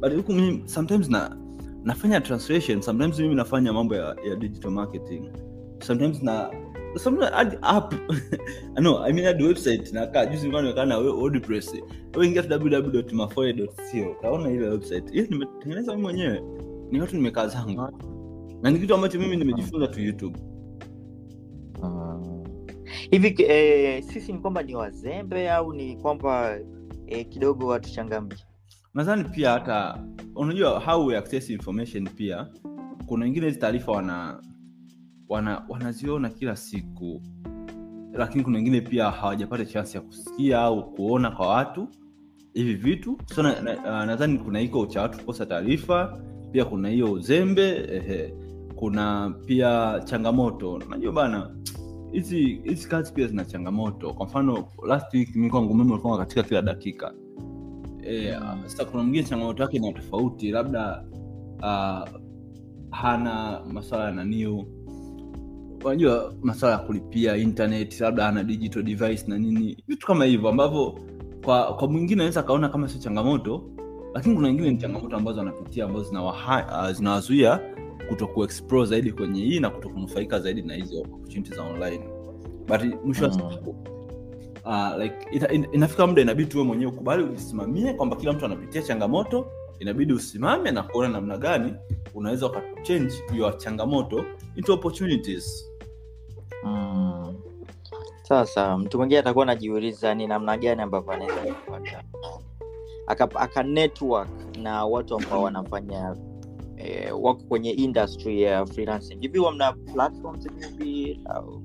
but 0.00 0.14
huku 0.16 0.32
mimi 0.32 0.62
sometimes 0.68 1.08
na 1.10 1.36
nafanya 1.84 2.20
translation 2.20 2.82
sometimes 2.82 3.18
mimi 3.18 3.34
nafanya 3.34 3.72
mambo 3.72 3.94
ya, 3.94 4.16
ya 4.28 4.36
digital 4.36 4.70
marketing. 4.70 5.30
Sometimes 5.86 6.22
na 6.22 6.50
sometimes 6.96 7.30
hadi 7.32 7.56
app. 7.62 7.94
No 8.80 8.98
i 9.04 9.12
mean 9.12 9.26
hadi 9.26 9.44
website 9.44 9.92
nakaa 9.92 10.26
juzi 10.26 10.38
nilikuwa 10.38 10.62
nimekaa 10.62 10.84
na 10.84 10.98
wordpress. 10.98 11.74
Wewe 12.14 12.26
ingia 12.26 12.42
tu 12.42 12.52
www.mafoe.co 12.54 14.10
utaona 14.18 14.50
ile 14.50 14.68
website. 14.68 15.12
Hiyo 15.12 15.26
nimetengeneza 15.30 15.92
mimi 15.92 16.02
mwenyewe. 16.02 16.42
Ni 16.90 17.00
watu 17.00 17.16
nimekaa 17.16 17.46
zangu. 17.46 17.88
Na 18.62 18.70
ni 18.70 18.78
kitu 18.78 18.94
ambacho 18.94 19.18
mimi 19.18 19.36
nimejifunza 19.36 19.86
tu 19.86 20.00
youtube. 20.00 20.38
Mm. 21.82 22.44
hivi 23.10 23.42
eh, 23.42 24.02
sisi 24.04 24.32
ni 24.32 24.38
kwamba 24.38 24.62
ni 24.62 24.74
wazembe 24.76 25.50
au 25.50 25.72
ni 25.72 25.96
kwamba 25.96 26.58
eh, 27.06 27.28
kidogo 27.28 27.66
watuchangamke 27.66 28.44
nadhani 28.94 29.24
pia 29.24 29.50
hata 29.50 30.04
unajua 30.36 30.80
how 30.80 31.06
we 31.06 31.16
access 31.18 31.50
information 31.50 32.08
pia 32.08 32.46
kuna 33.06 33.24
wengine 33.24 33.46
hizi 33.46 33.58
taarifa 33.58 33.92
wana 33.92 34.42
wana 35.28 35.62
wanaziona 35.68 36.28
kila 36.30 36.56
siku. 36.56 37.22
Lakini 38.12 38.44
kuna 38.44 38.56
wengine 38.56 38.80
pia 38.80 39.10
hawajapata 39.10 39.64
chansi 39.64 39.96
ya 39.96 40.00
kusikia 40.02 40.60
au 40.60 40.90
kuona 40.94 41.30
kwa 41.30 41.48
watu 41.48 41.88
hivi 42.54 42.74
vitu. 42.74 43.18
So 43.34 43.42
na- 43.42 43.60
na- 43.62 44.06
nadhani 44.06 44.38
kuna 44.38 44.60
iko 44.60 44.86
cha 44.86 45.02
watu 45.02 45.18
kukosa 45.18 45.46
taarifa 45.46 46.20
pia 46.52 46.64
kuna 46.64 46.88
hiyo 46.88 47.12
uzembe 47.12 47.68
ehe. 47.92 48.34
kuna 48.74 49.34
pia 49.46 50.00
changamoto. 50.04 50.78
Najua 50.90 51.12
bana 51.12 51.56
hizi 52.12 52.60
hizi 52.64 52.88
kazi 52.88 53.12
pia 53.12 53.26
zina 53.26 53.44
changamoto. 53.44 54.14
Kwa 54.14 54.26
mfano 54.26 54.64
last 54.86 55.14
week 55.14 55.36
mi 55.36 55.50
kwangu 55.50 55.74
mimi 55.74 55.92
ulikuwa 55.92 56.18
katika 56.18 56.42
kila 56.42 56.62
dakika. 56.62 57.14
E, 58.02 58.36
sasa 58.66 58.84
kuna 58.84 59.02
mwingine 59.02 59.24
changamoto 59.24 59.62
yake 59.62 59.78
na 59.78 59.92
tofauti 59.92 60.50
labda 60.50 61.04
uh, 61.58 62.08
hana 62.90 63.60
maswala 63.72 64.04
ya 64.04 64.10
naniu 64.12 64.64
unajua 65.84 66.34
maswala 66.42 66.74
ya 66.76 66.80
kulipia 66.82 67.36
internet 67.36 68.00
labda 68.00 68.28
ana 68.28 68.44
digital 68.44 68.82
device 68.82 69.24
na 69.26 69.38
nini 69.38 69.84
vitu 69.88 70.06
kama 70.06 70.24
hivyo 70.24 70.48
ambavyo 70.48 70.98
kwa 71.44 71.74
kwa 71.74 71.88
mwingine 71.88 72.14
anaweza 72.22 72.40
akaona 72.40 72.68
kama 72.68 72.88
sio 72.88 73.00
changamoto 73.00 73.64
lakini 74.14 74.34
kuna 74.34 74.48
wengine 74.48 74.70
ni 74.70 74.76
changamoto 74.78 75.16
ambazo 75.16 75.38
wanapitia 75.38 75.84
ambazo 75.84 76.10
uh, 76.10 76.90
zinawazuia 76.90 77.60
kuto 78.08 78.26
kuexplore 78.26 78.86
zaidi 78.86 79.12
kwenye 79.12 79.40
hii 79.44 79.60
na 79.60 79.70
kuto 79.70 79.88
kunufaika 79.88 80.40
zaidi 80.40 80.62
na 80.62 80.74
hizo 80.74 81.00
opportunity 81.00 81.54
za 81.54 81.62
online 81.62 82.04
but 82.68 83.04
mwisho 83.04 83.24
wa 83.24 83.30
Mm. 83.30 83.50
siku 83.52 83.70
uh, 84.64 85.02
like 85.02 85.14
ina, 85.32 85.52
ina, 85.52 85.68
inafika 85.72 86.06
muda 86.06 86.22
inabidi 86.22 86.50
tuwe 86.50 86.64
mwenyewe 86.64 86.90
ukubali 86.92 87.22
ujisimamie 87.22 87.92
kwamba 87.94 88.16
kila 88.16 88.32
mtu 88.32 88.44
anapitia 88.44 88.82
changamoto 88.82 89.46
inabidi 89.80 90.12
usimame 90.12 90.70
na 90.70 90.82
kuona 90.82 91.08
namna 91.08 91.36
gani 91.38 91.74
unaweza 92.14 92.46
ukachange 92.46 93.14
hiyo 93.32 93.52
changamoto 93.52 94.24
into 94.56 94.74
opportunities 94.74 95.67
Mm. 96.64 97.34
sasa 98.22 98.78
mtu 98.78 98.98
mwingine 98.98 99.20
atakuwa 99.20 99.42
anajiuliza 99.42 100.14
ni 100.14 100.26
namna 100.26 100.56
gani 100.56 100.82
ambavyo 100.82 101.12
anaweza 101.12 101.54
kupata 101.54 102.02
aka, 103.06 103.28
aka 103.34 103.62
network 103.62 104.28
na 104.56 104.84
watu 104.84 105.14
ambao 105.16 105.42
wanafanya 105.42 106.16
eh, 106.76 107.22
wako 107.22 107.42
kwenye 107.48 107.70
industry 107.70 108.42
ya 108.42 108.66
freelancing. 108.66 109.18
Hivi 109.20 109.38
huwa 109.38 109.52
mna 109.52 109.72
platforms 109.72 110.48
hivi 110.78 111.20
au? 111.24 111.62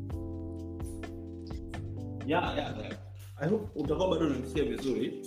Yeah, 2.27 2.57
yeah, 2.57 2.77
yeah. 2.79 2.93
I 3.37 3.49
hope 3.49 3.79
utakuwa 3.79 4.09
bado 4.09 4.25
unanisikia 4.25 4.63
vizuri. 4.63 5.21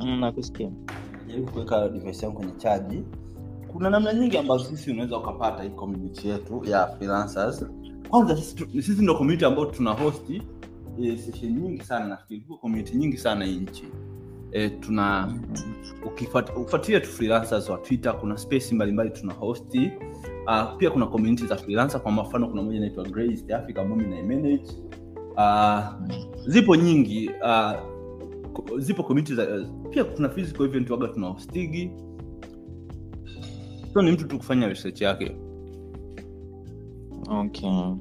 Mm, 0.00 0.20
nakusikia. 0.20 0.70
Jaribu 1.26 1.52
kuweka 1.52 1.88
device 1.88 2.26
yangu 2.26 2.38
kwenye 2.38 2.52
chaji 2.52 3.04
kuna 3.72 3.90
namna 3.90 4.12
nyingi 4.12 4.38
ambazo 4.38 4.64
sisi 4.64 4.90
unaweza 4.90 5.18
ukapata 5.18 5.62
hii 5.62 5.70
community 5.70 6.28
yetu 6.28 6.64
ya 6.64 6.86
freelancers 6.86 7.66
kwanza 8.12 8.36
sisi, 8.36 9.02
ndo 9.02 9.14
community 9.14 9.44
ambao 9.44 9.66
tuna 9.66 9.90
hosti 9.90 10.42
e, 11.02 11.16
session 11.16 11.52
nyingi 11.52 11.84
sana 11.84 12.06
nafikiri 12.08 12.40
community 12.60 12.96
nyingi 12.96 13.16
sana 13.16 13.44
hii 13.44 13.56
nchi. 13.56 13.84
E, 14.52 14.68
tuna 14.70 15.34
ukifuatilia 16.56 17.00
tu 17.00 17.08
freelancers 17.08 17.68
wa 17.68 17.78
twitter 17.78 18.18
kuna 18.20 18.36
space 18.38 18.72
mbalimbali 18.72 19.10
tuna 19.10 19.32
hosti 19.32 19.90
uh, 20.46 20.76
pia 20.78 20.90
kuna 20.90 21.06
community 21.06 21.46
za 21.46 21.56
freelancer 21.56 22.02
kwa 22.02 22.12
mfano 22.12 22.48
kuna 22.48 22.62
moja 22.62 22.76
inaitwa 22.76 23.04
Grey 23.04 23.38
Africa 23.54 23.78
ambayo 23.78 24.22
mimi 24.26 24.60
uh, 25.36 25.80
zipo 26.46 26.76
nyingi 26.76 27.30
uh, 27.42 27.72
zipo 28.78 29.02
community 29.02 29.34
za 29.34 29.46
pia 29.90 30.04
kuna 30.04 30.28
physical 30.28 30.64
event 30.66 30.90
waga 30.90 31.08
tuna 31.08 31.26
hostigi. 31.26 31.90
So 33.94 34.02
ni 34.02 34.12
mtu 34.12 34.26
tu 34.28 34.38
kufanya 34.38 34.68
research 34.68 35.00
yake 35.00 35.36
okay 37.28 37.94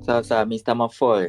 sasa 0.00 0.44
mr 0.46 0.74
mafoy. 0.74 1.28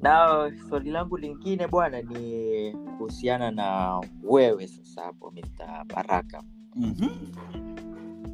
Na 0.00 0.28
swali 0.68 0.90
langu 0.90 1.16
lingine 1.16 1.68
bwana 1.68 2.02
ni 2.02 2.72
kuhusiana 2.72 3.50
na 3.50 4.00
wewe 4.22 4.66
sasa 4.66 5.02
hapo 5.02 5.30
mr 5.30 5.84
baraka. 5.94 6.42
Mm-hmm. 6.76 7.32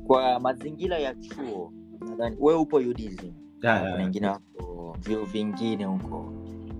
kwa 0.07 0.41
mazingira 0.41 0.99
ya 0.99 1.15
chuo 1.15 1.73
nadhani 2.01 2.37
wewe 2.41 2.59
upo 2.61 2.77
UDSM 2.77 3.33
kuna 3.61 3.95
wengine 3.95 4.27
wako 4.27 4.97
vyuo 5.01 5.25
vingine 5.25 5.85
huko 5.85 6.33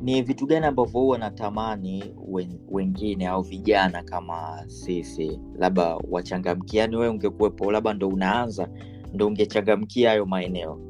ni 0.03 0.23
vitu 0.23 0.47
gani 0.47 0.67
ambavyo 0.67 1.01
huwa 1.01 1.19
natamani 1.19 2.15
wen, 2.29 2.59
wengine 2.69 3.27
au 3.27 3.43
vijana 3.43 4.03
kama 4.03 4.65
sisi 4.67 5.41
labda 5.59 5.97
wachangamkia 6.11 6.81
yani 6.81 6.97
wewe 6.97 7.09
ungekuwepo 7.09 7.73
labda 7.73 7.95
ndo 7.95 8.09
unaanza 8.09 8.69
ndo 9.15 9.27
ungechangamkia 9.27 10.09
hayo 10.11 10.27
maeneo? 10.27 10.81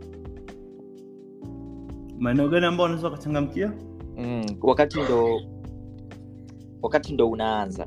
Maeneo 2.18 2.48
gani 2.48 2.66
ambao 2.66 2.82
wanaweza 2.84 3.08
wakachangamkia 3.08 3.72
mm, 4.16 4.46
wakati 4.62 5.00
ndo 5.02 5.40
wakati 6.82 7.12
ndo 7.12 7.30
unaanza. 7.30 7.86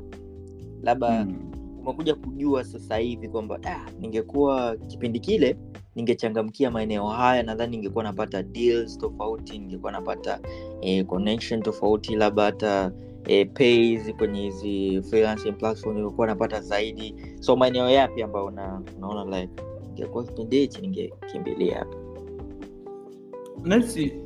Labda 0.82 1.24
Mm. 1.24 1.50
umekuja 1.80 2.14
kujua 2.14 2.64
sasa 2.64 2.96
hivi 2.96 3.28
kwamba 3.28 3.58
ah, 3.64 3.90
ningekuwa 4.00 4.76
kipindi 4.76 5.20
kile 5.20 5.56
ningechangamkia 5.96 6.70
maeneo 6.70 7.06
haya 7.06 7.42
nadhani 7.42 7.76
ningekuwa 7.76 8.04
napata 8.04 8.42
deals 8.42 8.98
tofauti 8.98 9.58
ningekuwa 9.58 9.92
napata 9.92 10.40
eh, 10.80 11.06
connection 11.06 11.62
tofauti 11.62 12.16
labda 12.16 12.42
hata 12.42 12.92
eh, 13.26 13.48
pays 13.54 14.14
kwenye 14.14 14.40
hizi 14.40 15.02
freelancing 15.02 15.52
platform 15.52 15.96
ningekuwa 15.96 16.26
napata 16.26 16.60
zaidi. 16.60 17.14
So 17.40 17.56
maeneo 17.56 17.90
yapi 17.90 18.22
ambayo 18.22 18.46
una, 18.46 18.82
unaona 18.98 19.40
like 19.40 19.52
ingekuwa 19.88 20.24
kipindi 20.24 20.58
hichi 20.58 20.80
ningekimbilia? 20.80 21.78
Hapa 21.78 21.96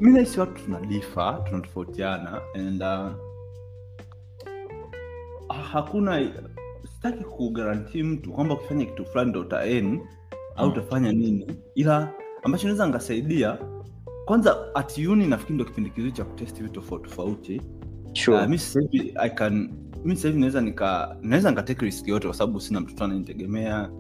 mi 0.01 0.13
nahisi 0.13 0.41
watu 0.41 0.65
tunalifa 0.65 1.45
tunatofautiana 1.49 2.43
and 2.55 2.83
uh, 2.83 3.11
hakuna 5.73 6.33
sitaki 6.85 7.25
kugaranti 7.25 8.03
mtu 8.03 8.33
kwamba 8.33 8.55
ukifanya 8.55 8.85
kitu 8.85 9.05
fulani 9.05 9.31
ndo 9.31 9.41
utaen 9.41 10.01
au 10.57 10.67
Mm. 10.67 10.73
utafanya 10.73 11.13
nini. 11.13 11.47
Ila 11.75 12.13
ambacho 12.43 12.67
naweza 12.67 12.89
ngasaidia 12.89 13.59
kwanza 14.25 14.75
at 14.75 14.99
uni 14.99 15.27
nafikiri 15.27 15.55
ndo 15.55 15.65
kipindi 15.65 15.91
kizuri 15.91 16.13
cha 16.13 16.25
kutesti 16.25 16.63
vitu 16.63 16.75
tofauti 16.75 17.09
tofauti. 17.09 17.63
Sure. 18.13 18.39
Uh, 18.43 18.49
mi 18.49 18.59
sasa 18.59 18.81
hivi 18.91 19.13
I 19.17 19.31
can 19.31 19.71
mi 20.05 20.17
sasa 20.17 20.29
hivi 20.29 20.41
naweza 20.41 20.61
nika 20.61 21.17
naweza 21.23 21.51
nikatake 21.51 21.85
risk 21.85 22.09
yote 22.09 22.27
kwa 22.27 22.37
sababu 22.37 22.61
sina 22.61 22.81
mtoto 22.81 23.05
ananitegemea 23.05 23.91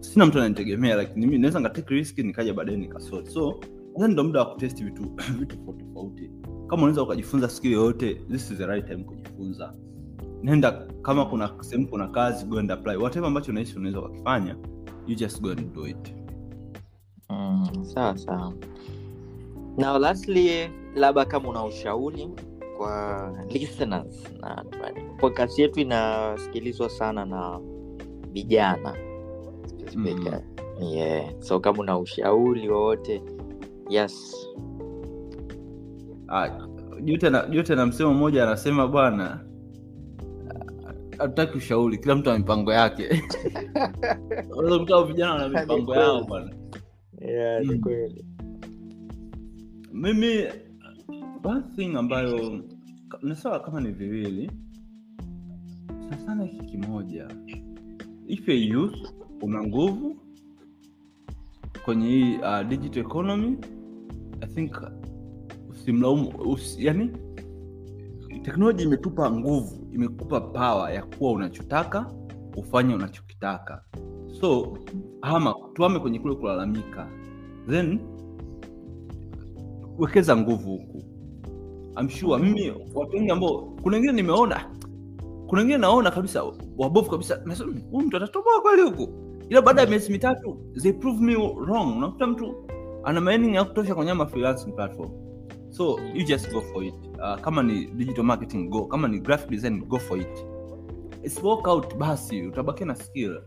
sina 0.00 0.26
mtu 0.26 0.38
ananitegemea 0.38 0.96
like 0.96 1.12
mimi 1.16 1.38
naweza 1.38 1.58
nikatake 1.58 1.94
risk 1.94 2.18
nikaja 2.18 2.54
baadaye 2.54 2.78
nikasort 2.78 3.28
so 3.28 3.60
nadhani 3.94 4.12
ndo 4.12 4.24
muda 4.24 4.40
wa 4.40 4.46
kutesti 4.46 4.84
vitu 4.84 5.02
vitu 5.38 5.56
tofauti 5.56 5.84
tofauti. 5.84 6.30
Kama 6.66 6.82
unaweza 6.82 7.02
ukajifunza 7.02 7.48
skill 7.48 7.72
yoyote 7.72 8.14
this 8.14 8.50
is 8.50 8.58
the 8.58 8.66
right 8.66 8.86
time 8.86 9.04
kujifunza. 9.04 9.74
Nenda 10.42 10.72
kama 11.02 11.26
kuna 11.26 11.50
sehemu 11.60 11.88
kuna 11.88 12.08
kazi 12.08 12.44
go 12.46 12.58
and 12.58 12.70
apply. 12.72 12.96
Whatever 12.96 13.26
ambacho 13.28 13.50
unahisi 13.50 13.76
unaweza 13.78 14.00
ukakifanya 14.00 14.56
you 15.06 15.14
just 15.16 15.40
go 15.42 15.50
and 15.50 15.74
do 15.74 15.86
it 15.86 16.14
Mm, 17.30 17.84
sawa 17.84 18.18
sawa 18.18 18.52
now 19.78 19.98
lastly 19.98 20.70
labda 20.94 21.24
kama 21.24 21.48
una 21.48 21.64
ushauri 21.64 22.28
kwa 22.76 23.32
listeners 23.50 24.32
na 24.40 24.64
podcast 25.20 25.58
yetu 25.58 25.80
inasikilizwa 25.80 26.90
sana 26.90 27.24
na 27.24 27.60
vijana 28.32 28.94
mm. 29.94 30.26
yeah. 30.80 31.30
so 31.40 31.60
kama 31.60 31.78
una 31.78 31.98
ushauri 31.98 32.68
wowote 32.68 33.22
yes 33.88 34.36
Ah, 36.28 36.48
juu 37.02 37.16
na 37.76 37.86
msemo 37.86 38.14
mmoja 38.14 38.42
anasema 38.42 38.88
bwana 38.88 39.40
hatutaki 41.18 41.58
ushauri 41.58 41.98
kila 41.98 42.14
mtu 42.14 42.30
ana 42.30 42.38
mipango 42.38 42.72
yake. 42.72 43.08
Unaweza 44.56 45.02
vijana 45.04 45.32
wana 45.34 45.60
mipango 45.60 45.94
yao 45.94 46.24
bwana. 46.24 46.52
Yeah, 47.20 47.64
Mm. 47.64 47.80
kweli. 47.80 48.24
Mimi 49.92 50.44
one 51.44 51.62
thing 51.76 51.96
ambayo 51.96 52.64
nasawa 53.22 53.60
kama 53.60 53.80
ni 53.80 53.90
viwili 53.92 54.50
sana 56.26 56.44
hiki 56.44 56.66
kimoja. 56.66 57.28
If 58.26 58.48
a 58.48 58.52
youth 58.54 58.96
una 59.42 59.62
nguvu 59.62 60.16
kwenye 61.84 62.08
hii 62.08 62.36
uh, 62.36 62.62
digital 62.68 63.00
economy 63.02 63.56
i 64.40 64.46
think 64.46 64.72
usimlaumu 65.70 66.28
usi, 66.38 66.86
yani 66.86 67.10
teknoloji 68.42 68.82
imetupa 68.82 69.30
nguvu 69.32 69.81
imekupa 69.92 70.40
pawa 70.40 70.92
ya 70.92 71.02
kuwa 71.02 71.32
unachotaka 71.32 72.06
ufanye 72.56 72.94
unachokitaka. 72.94 73.84
So 74.40 74.78
hama 75.20 75.54
tuame 75.74 75.98
kwenye 75.98 76.18
kule 76.18 76.34
kulalamika. 76.34 77.08
Then 77.70 78.00
wekeza 79.98 80.36
nguvu 80.36 80.70
huku. 80.70 81.02
Amshua 81.94 82.38
mimi 82.38 82.72
watu 82.94 83.16
wengi 83.16 83.30
ambao 83.30 83.60
kuna 83.82 83.96
wengine 83.96 84.12
nimeona 84.12 84.70
kuna 85.46 85.60
wengine 85.62 85.78
naona 85.78 86.10
kabisa 86.10 86.44
wabovu 86.78 87.10
kabisa 87.10 87.40
huyu 87.90 88.06
mtu 88.06 88.16
atatoboa 88.16 88.60
kweli 88.60 88.82
huku? 88.82 89.08
Ila 89.48 89.62
baada 89.62 89.80
ya 89.82 89.86
miezi 89.86 90.12
mitatu 90.12 90.56
they 90.82 90.92
prove 90.92 91.24
me 91.24 91.34
wrong. 91.34 91.96
Unakuta 91.96 92.26
mtu 92.26 92.54
ana 93.04 93.20
mining 93.20 93.54
ya 93.54 93.64
kutosha 93.64 93.94
kwenye 93.94 94.14
platform. 94.76 95.10
So 95.70 95.98
you 96.14 96.24
just 96.24 96.52
go 96.52 96.60
for 96.60 96.84
it 96.84 96.94
uh, 97.22 97.40
kama 97.40 97.62
ni 97.62 97.86
digital 97.86 98.24
marketing 98.24 98.68
go 98.68 98.84
kama 98.84 99.08
ni 99.08 99.18
graphic 99.20 99.50
design 99.50 99.84
go 99.84 99.98
for 99.98 100.18
it 100.18 100.46
It's 101.24 101.42
work 101.42 101.68
out 101.68 101.94
basi 101.94 102.42
utabakia 102.46 102.86
na 102.86 102.94
skill 102.94 103.42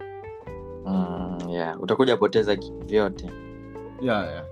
mm, 0.86 1.38
yeah. 1.50 1.82
utakuja 1.82 2.18
poteza 2.18 2.58
vyote 2.86 3.30
yeah, 4.02 4.28
yeah. 4.30 4.46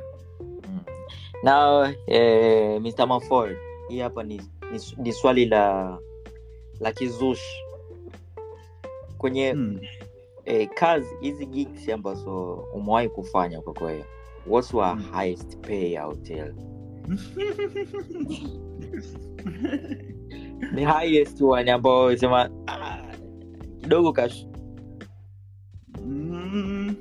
now 1.43 1.85
eh, 2.07 2.81
mr 2.81 3.07
mafor 3.07 3.55
hii 3.89 3.99
hapa 3.99 4.23
ni, 4.23 4.37
ni, 4.71 4.79
ni 4.97 5.13
swali 5.13 5.45
la 5.45 5.97
la 6.79 6.91
kizushi 6.91 7.63
kwenye 9.17 9.51
Hmm. 9.51 9.79
eh, 10.45 10.69
kazi 10.73 11.15
hizi 11.21 11.45
gigs 11.45 11.89
ambazo 11.89 12.53
umewahi 12.73 13.09
kufanya 13.09 13.61
kwa 13.61 13.73
kweli 13.73 14.05
what's 14.47 14.73
your 14.73 14.93
hmm. 14.93 15.13
highest 15.13 15.57
payout 15.57 16.27
here? 16.27 16.53
the 20.75 20.83
highest 20.85 21.41
one 21.41 21.71
ambao 21.71 22.15
sema 22.17 22.49
ah, 22.67 22.97
kidogo 23.81 24.13
kash 24.13 24.47
Mm. 26.05 26.95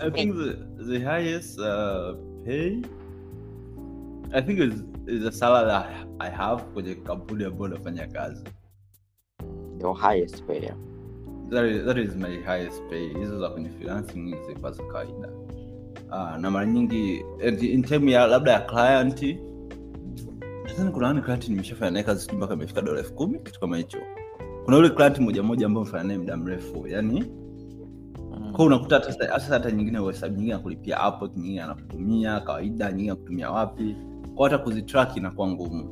I 0.00 0.10
think 0.10 0.34
the, 0.36 0.66
the 0.88 1.00
highest 1.00 1.58
uh, 1.58 2.14
pay 2.44 2.82
I 4.32 4.40
think 4.42 4.58
is, 4.60 4.82
is 5.06 5.24
a 5.24 5.32
salary 5.32 5.70
I- 5.70 6.04
I 6.20 6.28
have 6.30 6.60
for 6.60 6.72
kwenye 6.72 6.94
kampuni 6.94 7.44
ambayo 7.44 7.68
nafanya 7.68 8.06
kazi. 8.06 8.44
your 9.80 9.96
highest 9.96 10.44
payer 10.46 10.74
That 11.50 11.64
is, 11.64 11.84
that 11.84 11.98
is 11.98 12.14
my 12.16 12.36
highest 12.42 12.82
pay. 12.90 13.08
Hizo 13.08 13.40
za 13.40 13.48
kwenye 13.50 13.68
freelancing 13.68 14.36
zilikuwa 14.46 14.72
za 14.72 14.82
kawaida. 14.82 15.28
Ah, 16.10 16.38
na 16.38 16.50
mara 16.50 16.66
nyingi 16.66 17.24
in 17.60 17.82
term 17.82 18.08
ya 18.08 18.26
labda 18.26 18.52
ya 18.52 18.60
client 18.60 19.22
nadhani 20.66 20.90
kuna 20.90 21.06
wani 21.06 21.22
client 21.22 21.48
nimeshafanya 21.48 21.90
naye 21.90 22.04
kazi 22.04 22.32
mpaka 22.36 22.54
imefika 22.54 22.80
dola 22.82 22.98
elfu 22.98 23.14
kumi 23.14 23.38
kitu 23.38 23.60
kama 23.60 23.76
hicho. 23.76 23.98
Kuna 24.64 24.76
yule 24.76 24.90
client 24.90 25.18
moja 25.18 25.42
moja 25.42 25.66
ambao 25.66 25.82
mfanya 25.82 26.04
naye 26.04 26.18
muda 26.18 26.36
mrefu 26.36 26.86
yani 26.88 27.24
Mm. 28.40 28.52
kwa 28.52 28.64
unakuta 28.64 28.94
hata 28.94 29.12
sasa- 29.12 29.54
hata 29.54 29.70
nyingine 29.70 29.98
website 29.98 30.30
nyingine 30.32 30.54
akulipia 30.54 31.08
Upwork, 31.08 31.36
nyingine 31.36 31.62
anakutumia 31.62 32.40
kawaida 32.40 32.92
nyingine 32.92 33.12
akutumia 33.12 33.50
wapi 33.50 33.96
kwa 34.34 34.50
hata 34.50 34.62
kuzitrack 34.64 35.16
inakuwa 35.16 35.48
ngumu 35.48 35.84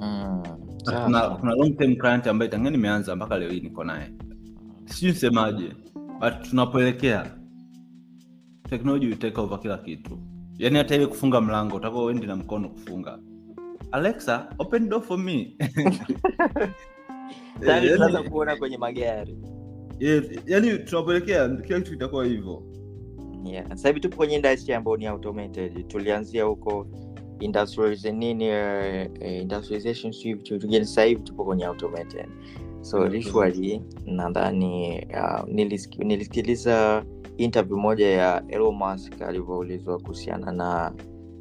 Mm. 0.00 0.42
yeah. 0.90 1.04
Kuna, 1.04 1.20
kuna 1.30 1.54
long 1.54 1.76
term 1.76 1.96
client 1.96 2.26
ambaye 2.26 2.50
tangia 2.50 2.70
nimeanza 2.70 3.16
mpaka 3.16 3.38
leo 3.38 3.50
hii 3.50 3.60
niko 3.60 3.84
naye 3.84 4.10
sijui 4.84 5.10
nisemaje 5.12 5.72
tunapoelekea 6.50 7.26
technology 8.78 9.06
will 9.06 9.18
take 9.18 9.40
over 9.40 9.60
kila 9.60 9.78
kitu. 9.78 10.18
Yaani 10.58 10.78
hata 10.78 10.94
ile 10.94 11.06
kufunga 11.06 11.40
mlango 11.40 11.76
utakuwa 11.76 12.04
uendi 12.04 12.26
na 12.26 12.36
mkono 12.36 12.68
kufunga. 12.68 13.18
Alexa 13.92 14.48
open 14.58 14.88
door 14.88 15.02
for 15.02 15.18
me. 15.18 15.56
Tunaanza 17.60 18.22
kuona 18.22 18.56
kwenye 18.56 18.78
magari. 18.78 19.38
Yaani 20.46 20.78
tunapoelekea 20.78 21.48
kila 21.48 21.78
kitu 21.78 21.90
kitakuwa 21.90 22.24
hivyo. 22.26 22.62
Yeah. 23.44 23.68
sasa 23.68 23.88
hivi 23.88 24.00
tupo 24.00 24.16
kwenye 24.16 24.34
industry 24.36 24.74
ambayo 24.74 24.96
ni 24.96 25.06
automated. 25.06 25.86
Tulianzia 25.88 26.44
huko 26.44 26.86
nini 28.12 28.48
uh, 28.50 29.28
industrialization 29.40 30.12
sijui 30.12 30.34
vitu 30.34 30.58
vitu 30.58 30.84
sasa 30.84 31.04
hivi 31.04 31.22
tupo 31.22 31.44
kwenye 31.44 31.64
automated. 31.64 32.26
So 32.80 33.00
usually 33.02 33.82
nadhani 34.06 35.06
uh, 35.10 35.48
nilisiki- 35.48 36.04
nilisikiliza 36.04 37.04
interview 37.36 37.76
moja 37.78 38.08
ya 38.08 38.42
Elon 38.48 38.98
alivyoulizwa 39.26 39.98
kuhusiana 39.98 40.52
na 40.52 40.92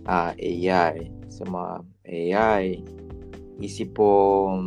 uh, 0.05 0.71
ai 0.73 1.11
sema 1.27 1.83
ai 2.35 2.83
isipo 3.59 4.63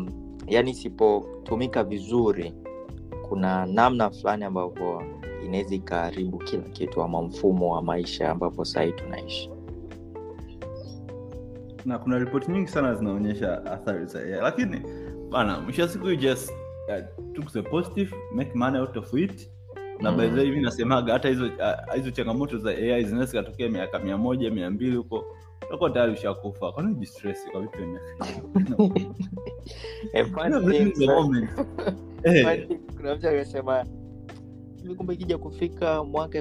yani 0.47 0.70
isipotumika 0.70 1.85
vizuri 1.85 2.55
kuna 3.29 3.66
namna 3.66 4.11
fulani 4.11 4.45
ambavyo 4.45 5.03
inaweza 5.45 5.74
ikaharibu 5.74 6.39
kila 6.39 6.62
kitu 6.62 7.03
ama 7.03 7.22
mfumo 7.22 7.74
wa 7.74 7.83
maisha 7.83 8.31
ambapo 8.31 8.64
sahii 8.64 8.93
tunaishi. 8.93 9.51
Na 11.85 11.99
kuna 11.99 12.18
ripoti 12.18 12.51
nyingi 12.53 12.68
sana 12.68 12.95
zinaonyesha 12.95 13.64
athari 13.64 14.07
za 14.07 14.18
AI. 14.20 14.31
lakini 14.31 14.81
bana 15.31 15.61
mwisho 15.61 15.83
wa 15.83 15.89
siku 15.89 16.14
just 16.16 16.53
uh, 17.57 17.70
positive 17.70 18.14
make 18.35 18.51
money 18.55 18.81
out 18.81 18.97
of 18.97 19.14
it 19.14 19.51
na 20.01 20.11
Mm. 20.11 20.16
baadhi 20.16 20.40
hivi 20.44 20.61
nasemaga 20.61 21.12
hata 21.12 21.28
hizo 21.28 21.44
uh, 21.47 21.94
hizo 21.94 22.11
changamoto 22.11 22.59
za 22.59 22.70
ai 22.70 23.05
zinaweza 23.05 23.24
zikatokea 23.30 23.68
miaka 23.68 23.99
mia 23.99 24.16
moja 24.16 24.51
mia 24.51 24.70
mbili 24.70 24.97
huko. 24.97 25.24
Utakuwa 25.68 25.90
tayari 25.90 26.12
ushakufa. 26.12 26.72
Kwani 26.72 26.92
ujistress 26.92 27.51
kwa 27.53 27.61
vitu 27.61 27.78
thing, 30.72 30.92
kuna 32.97 33.14
mtu 33.14 33.28
akasema 33.28 33.84
hivi 34.82 34.94
kumbe 34.94 35.14
ikija 35.14 35.38
kufika 35.38 36.05
mwaka 36.05 36.38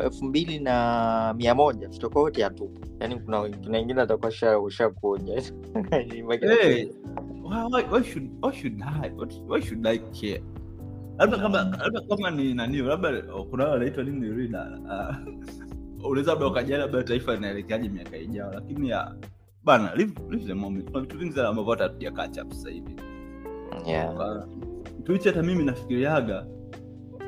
elfu 0.00 0.24
mbili 0.24 0.58
na 0.58 1.34
mia 1.38 1.54
moja 1.54 1.88
tutakuwa 1.88 2.24
wote 2.24 2.42
hatupo. 2.42 2.80
Yani 3.00 3.20
kuna 3.20 3.40
wengine 3.70 4.00
atakuwa 4.00 4.30
sha- 4.30 4.58
ushakuja. 4.58 5.34
Eh, 6.62 6.88
why, 7.44 7.62
why, 7.72 7.82
why 7.92 8.04
should 8.04 8.30
why 8.44 8.52
should 8.52 8.82
I 8.82 9.10
why 9.48 9.62
should 9.62 9.86
I 9.86 9.98
care 9.98 10.42
labda 11.20 11.38
kama 11.38 11.58
labda 11.64 12.00
kama 12.00 12.30
ni 12.30 12.54
nani 12.54 12.78
labda 12.78 13.22
kuna 13.22 13.64
wale 13.64 13.74
wanaitwa 13.74 14.04
nini 14.04 14.28
reader 14.28 14.78
unaweza 16.08 16.30
labda 16.32 16.46
ukajali 16.46 16.82
labda 16.82 17.02
taifa 17.02 17.34
linaelekeaje 17.34 17.88
miaka 17.88 18.16
ijao 18.16 18.52
lakini 18.54 18.88
ya 18.88 19.14
bana 19.64 19.94
live, 19.94 20.12
live 20.30 20.44
the 20.46 20.54
moment 20.54 20.90
kuna 20.90 21.00
vitu 21.00 21.18
vingi 21.18 21.32
sana 21.32 21.48
ambavyo 21.48 21.70
hata 21.72 21.84
hatuja 21.84 22.10
catch 22.10 22.38
up 22.38 22.52
sasa 22.52 22.70
hivi 22.70 22.96
yeah. 23.86 24.46
Tuichi 25.04 25.28
hata 25.28 25.42
mimi 25.42 25.64
nafikiriaga 25.64 26.46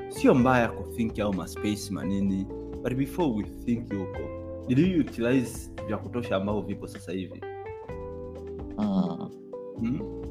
sio 0.08 0.34
mbaya 0.34 0.68
kuthink 0.68 1.18
au 1.18 1.34
maspace 1.34 1.90
manini 1.90 2.46
but 2.82 2.94
before 2.94 3.32
we 3.32 3.42
think 3.64 3.92
huko 3.92 4.20
did 4.68 4.78
you 4.78 5.00
utilize 5.00 5.70
vya 5.86 5.96
kutosha 5.96 6.36
ambavyo 6.36 6.62
vipo 6.62 6.86
sasa 6.86 7.12
hivi 7.12 7.42
mm. 8.78 9.30
hmm? 9.80 10.21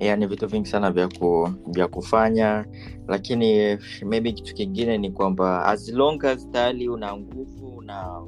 Yeah, 0.00 0.18
ni 0.18 0.26
vitu 0.26 0.46
vingi 0.46 0.68
sana 0.68 0.90
vya, 0.90 1.08
ku, 1.08 1.48
vya 1.66 1.88
kufanya 1.88 2.66
lakini 3.08 3.78
maybe 4.06 4.32
kitu 4.32 4.54
kingine 4.54 4.98
ni 4.98 5.10
kwamba 5.10 5.64
as 5.66 5.88
long 5.92 6.24
as 6.24 6.50
tayari 6.50 6.88
una 6.88 7.16
nguvu 7.16 7.82
na 7.82 8.20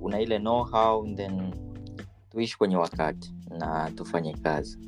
una 0.00 0.20
ile 0.20 0.38
know 0.38 0.64
how 0.64 1.14
then 1.14 1.54
tuishi 2.30 2.58
kwenye 2.58 2.76
wakati 2.76 3.34
na 3.58 3.90
tufanye 3.94 4.34
kazi 4.34 4.78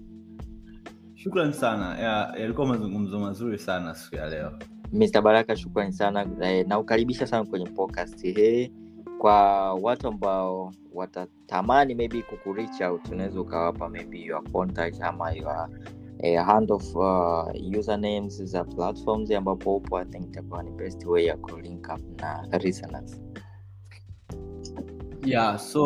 shukran 1.14 1.52
sana 1.52 1.98
Ya- 1.98 2.54
mazungumzo 2.66 3.18
mazuri 3.18 3.58
sana 3.58 3.94
siku 3.94 4.16
ya 4.16 4.28
leo 4.28 4.52
Mr. 4.92 5.22
Baraka, 5.22 5.56
shukrani 5.56 5.92
sana 5.92 6.24
naukaribisha 6.66 7.26
sana 7.26 7.44
kwenye 7.44 7.66
podcast 7.66 8.22
hii. 8.22 8.72
Kwa 9.18 9.74
watu 9.74 10.08
ambao 10.08 10.72
watatamani 10.94 11.94
maybe 11.94 12.22
kukureach 12.22 12.80
out, 12.80 13.08
unaweza 13.08 13.40
ukawapa 13.40 13.88
maybe 13.88 14.20
your 14.20 14.42
contact 14.52 15.02
ama 15.02 15.32
your 15.32 15.68
eh, 16.18 16.44
hand 16.44 16.70
of 16.72 16.96
uh, 16.96 17.78
usernames 17.78 18.42
za 18.44 18.64
platforms 18.64 19.30
ambapo 19.30 19.76
upo. 19.76 19.98
I 19.98 20.04
think 20.04 20.26
itakuwa 20.26 20.62
ni 20.62 20.70
best 20.70 21.04
way 21.06 21.24
ya 21.26 21.36
kulink 21.36 21.88
up 21.94 22.20
na 22.20 22.58
listeners. 22.58 23.20
yeah 25.24 25.58
so 25.58 25.82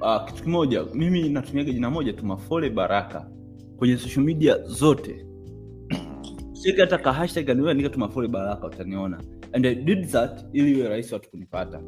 uh, 0.00 0.24
kitu 0.26 0.42
kimoja 0.42 0.84
mimi 0.94 1.28
natumiaga 1.28 1.72
jina 1.72 1.90
moja 1.90 2.12
tu 2.12 2.26
mafole 2.26 2.70
baraka 2.70 3.30
kwenye 3.76 3.96
social 3.96 4.24
media 4.24 4.58
zote 4.58 5.26
hata 6.78 6.98
ka 6.98 7.12
hashtag 7.12 7.46
tu 7.92 7.98
mafole 7.98 8.28
baraka 8.28 8.66
utaniona 8.66 9.20
and 9.52 9.66
i 9.66 9.74
did 9.74 10.06
that 10.08 10.44
ili 10.52 10.78
iwe 10.78 10.88
rahisi 10.88 11.14
watu 11.14 11.30
kunipata 11.30 11.80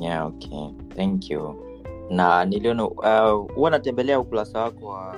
Yeah, 0.00 0.26
okay. 0.26 0.74
Thank 0.96 1.30
you. 1.30 1.67
Na 2.10 2.44
niliona 2.44 2.88
uh, 2.88 3.68
natembelea 3.70 4.20
ukurasa 4.20 4.60
wako 4.62 4.86
wa 4.86 5.16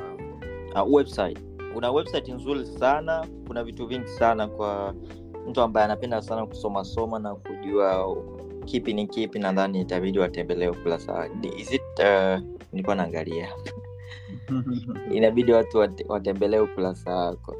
uh, 0.84 0.95
website. 0.95 1.38
Una 1.76 1.91
website 1.91 2.28
nzuri 2.28 2.66
sana, 2.66 3.26
kuna 3.47 3.64
vitu 3.64 3.86
vingi 3.86 4.09
sana 4.09 4.49
kwa 4.49 4.95
mtu 5.49 5.61
ambaye 5.61 5.84
anapenda 5.84 6.22
sana 6.22 6.47
kusomasoma 6.47 7.18
na 7.18 7.34
kujua 7.34 8.16
kipi 8.64 8.93
ni 8.95 9.07
kipi, 9.07 9.38
nadhani 9.38 9.80
itabidi 9.80 10.18
watembelee 10.18 10.68
ukurasa. 10.68 11.28
Is 11.57 11.72
it 11.72 11.82
uh, 11.99 12.41
nilikuwa 12.72 12.97
naangalia 12.97 13.49
inabidi 15.14 15.53
watu 15.53 15.78
wate- 15.78 16.05
watembelee 16.09 16.59
ukurasa 16.59 17.14
wako. 17.16 17.57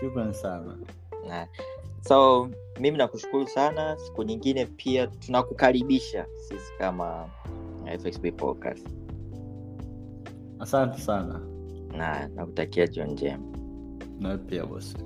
shukran 0.00 0.32
sana 0.32 0.78
Na, 1.28 1.48
so 2.08 2.48
mimi 2.80 2.98
nakushukuru 2.98 3.48
sana 3.48 3.96
siku 3.98 4.22
nyingine 4.22 4.66
pia 4.66 5.06
tunakukaribisha 5.06 6.26
sisi 6.48 6.72
kama 6.78 7.28
eh, 7.86 8.00
FXB 8.00 8.26
podcast 8.36 8.86
asante 10.58 11.00
sana 11.00 11.40
na 11.96 12.28
nakutakia 12.28 12.86
jioni 12.86 13.12
njema 13.12 13.44
na 14.20 14.38
pia 14.38 14.66
bosi 14.66 14.96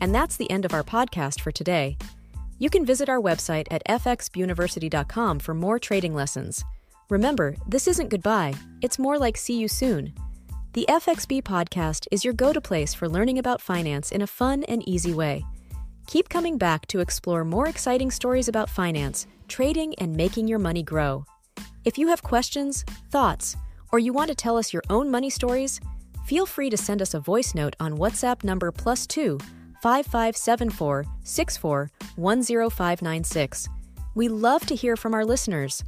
And 0.00 0.14
that's 0.14 0.36
the 0.36 0.50
end 0.50 0.66
of 0.66 0.74
our 0.74 0.82
podcast 0.82 1.40
for 1.40 1.50
today. 1.50 1.96
You 2.58 2.68
can 2.68 2.84
visit 2.84 3.08
our 3.08 3.20
website 3.22 3.66
at 3.70 3.82
fxuniversity.com 3.86 5.38
for 5.38 5.54
more 5.54 5.78
trading 5.78 6.14
lessons. 6.14 6.62
Remember, 7.08 7.56
this 7.66 7.88
isn't 7.88 8.10
goodbye, 8.10 8.52
it's 8.82 8.98
more 8.98 9.18
like 9.18 9.38
see 9.38 9.58
you 9.58 9.66
soon. 9.66 10.12
The 10.74 10.86
FXB 10.88 11.44
podcast 11.44 12.08
is 12.10 12.24
your 12.24 12.34
go 12.34 12.52
to 12.52 12.60
place 12.60 12.94
for 12.94 13.08
learning 13.08 13.38
about 13.38 13.60
finance 13.60 14.10
in 14.10 14.22
a 14.22 14.26
fun 14.26 14.64
and 14.64 14.82
easy 14.88 15.14
way. 15.14 15.44
Keep 16.08 16.28
coming 16.28 16.58
back 16.58 16.86
to 16.88 16.98
explore 16.98 17.44
more 17.44 17.68
exciting 17.68 18.10
stories 18.10 18.48
about 18.48 18.68
finance, 18.68 19.28
trading, 19.46 19.94
and 19.98 20.16
making 20.16 20.48
your 20.48 20.58
money 20.58 20.82
grow. 20.82 21.24
If 21.84 21.96
you 21.96 22.08
have 22.08 22.24
questions, 22.24 22.84
thoughts, 23.12 23.56
or 23.92 24.00
you 24.00 24.12
want 24.12 24.30
to 24.30 24.34
tell 24.34 24.56
us 24.56 24.72
your 24.72 24.82
own 24.90 25.12
money 25.12 25.30
stories, 25.30 25.78
feel 26.26 26.44
free 26.44 26.70
to 26.70 26.76
send 26.76 27.00
us 27.00 27.14
a 27.14 27.20
voice 27.20 27.54
note 27.54 27.76
on 27.78 27.96
WhatsApp 27.96 28.42
number 28.42 28.72
plus 28.72 29.06
two 29.06 29.38
5574 29.80 31.04
64 31.22 31.90
10596. 32.16 33.68
We 34.16 34.26
love 34.26 34.66
to 34.66 34.74
hear 34.74 34.96
from 34.96 35.14
our 35.14 35.24
listeners. 35.24 35.84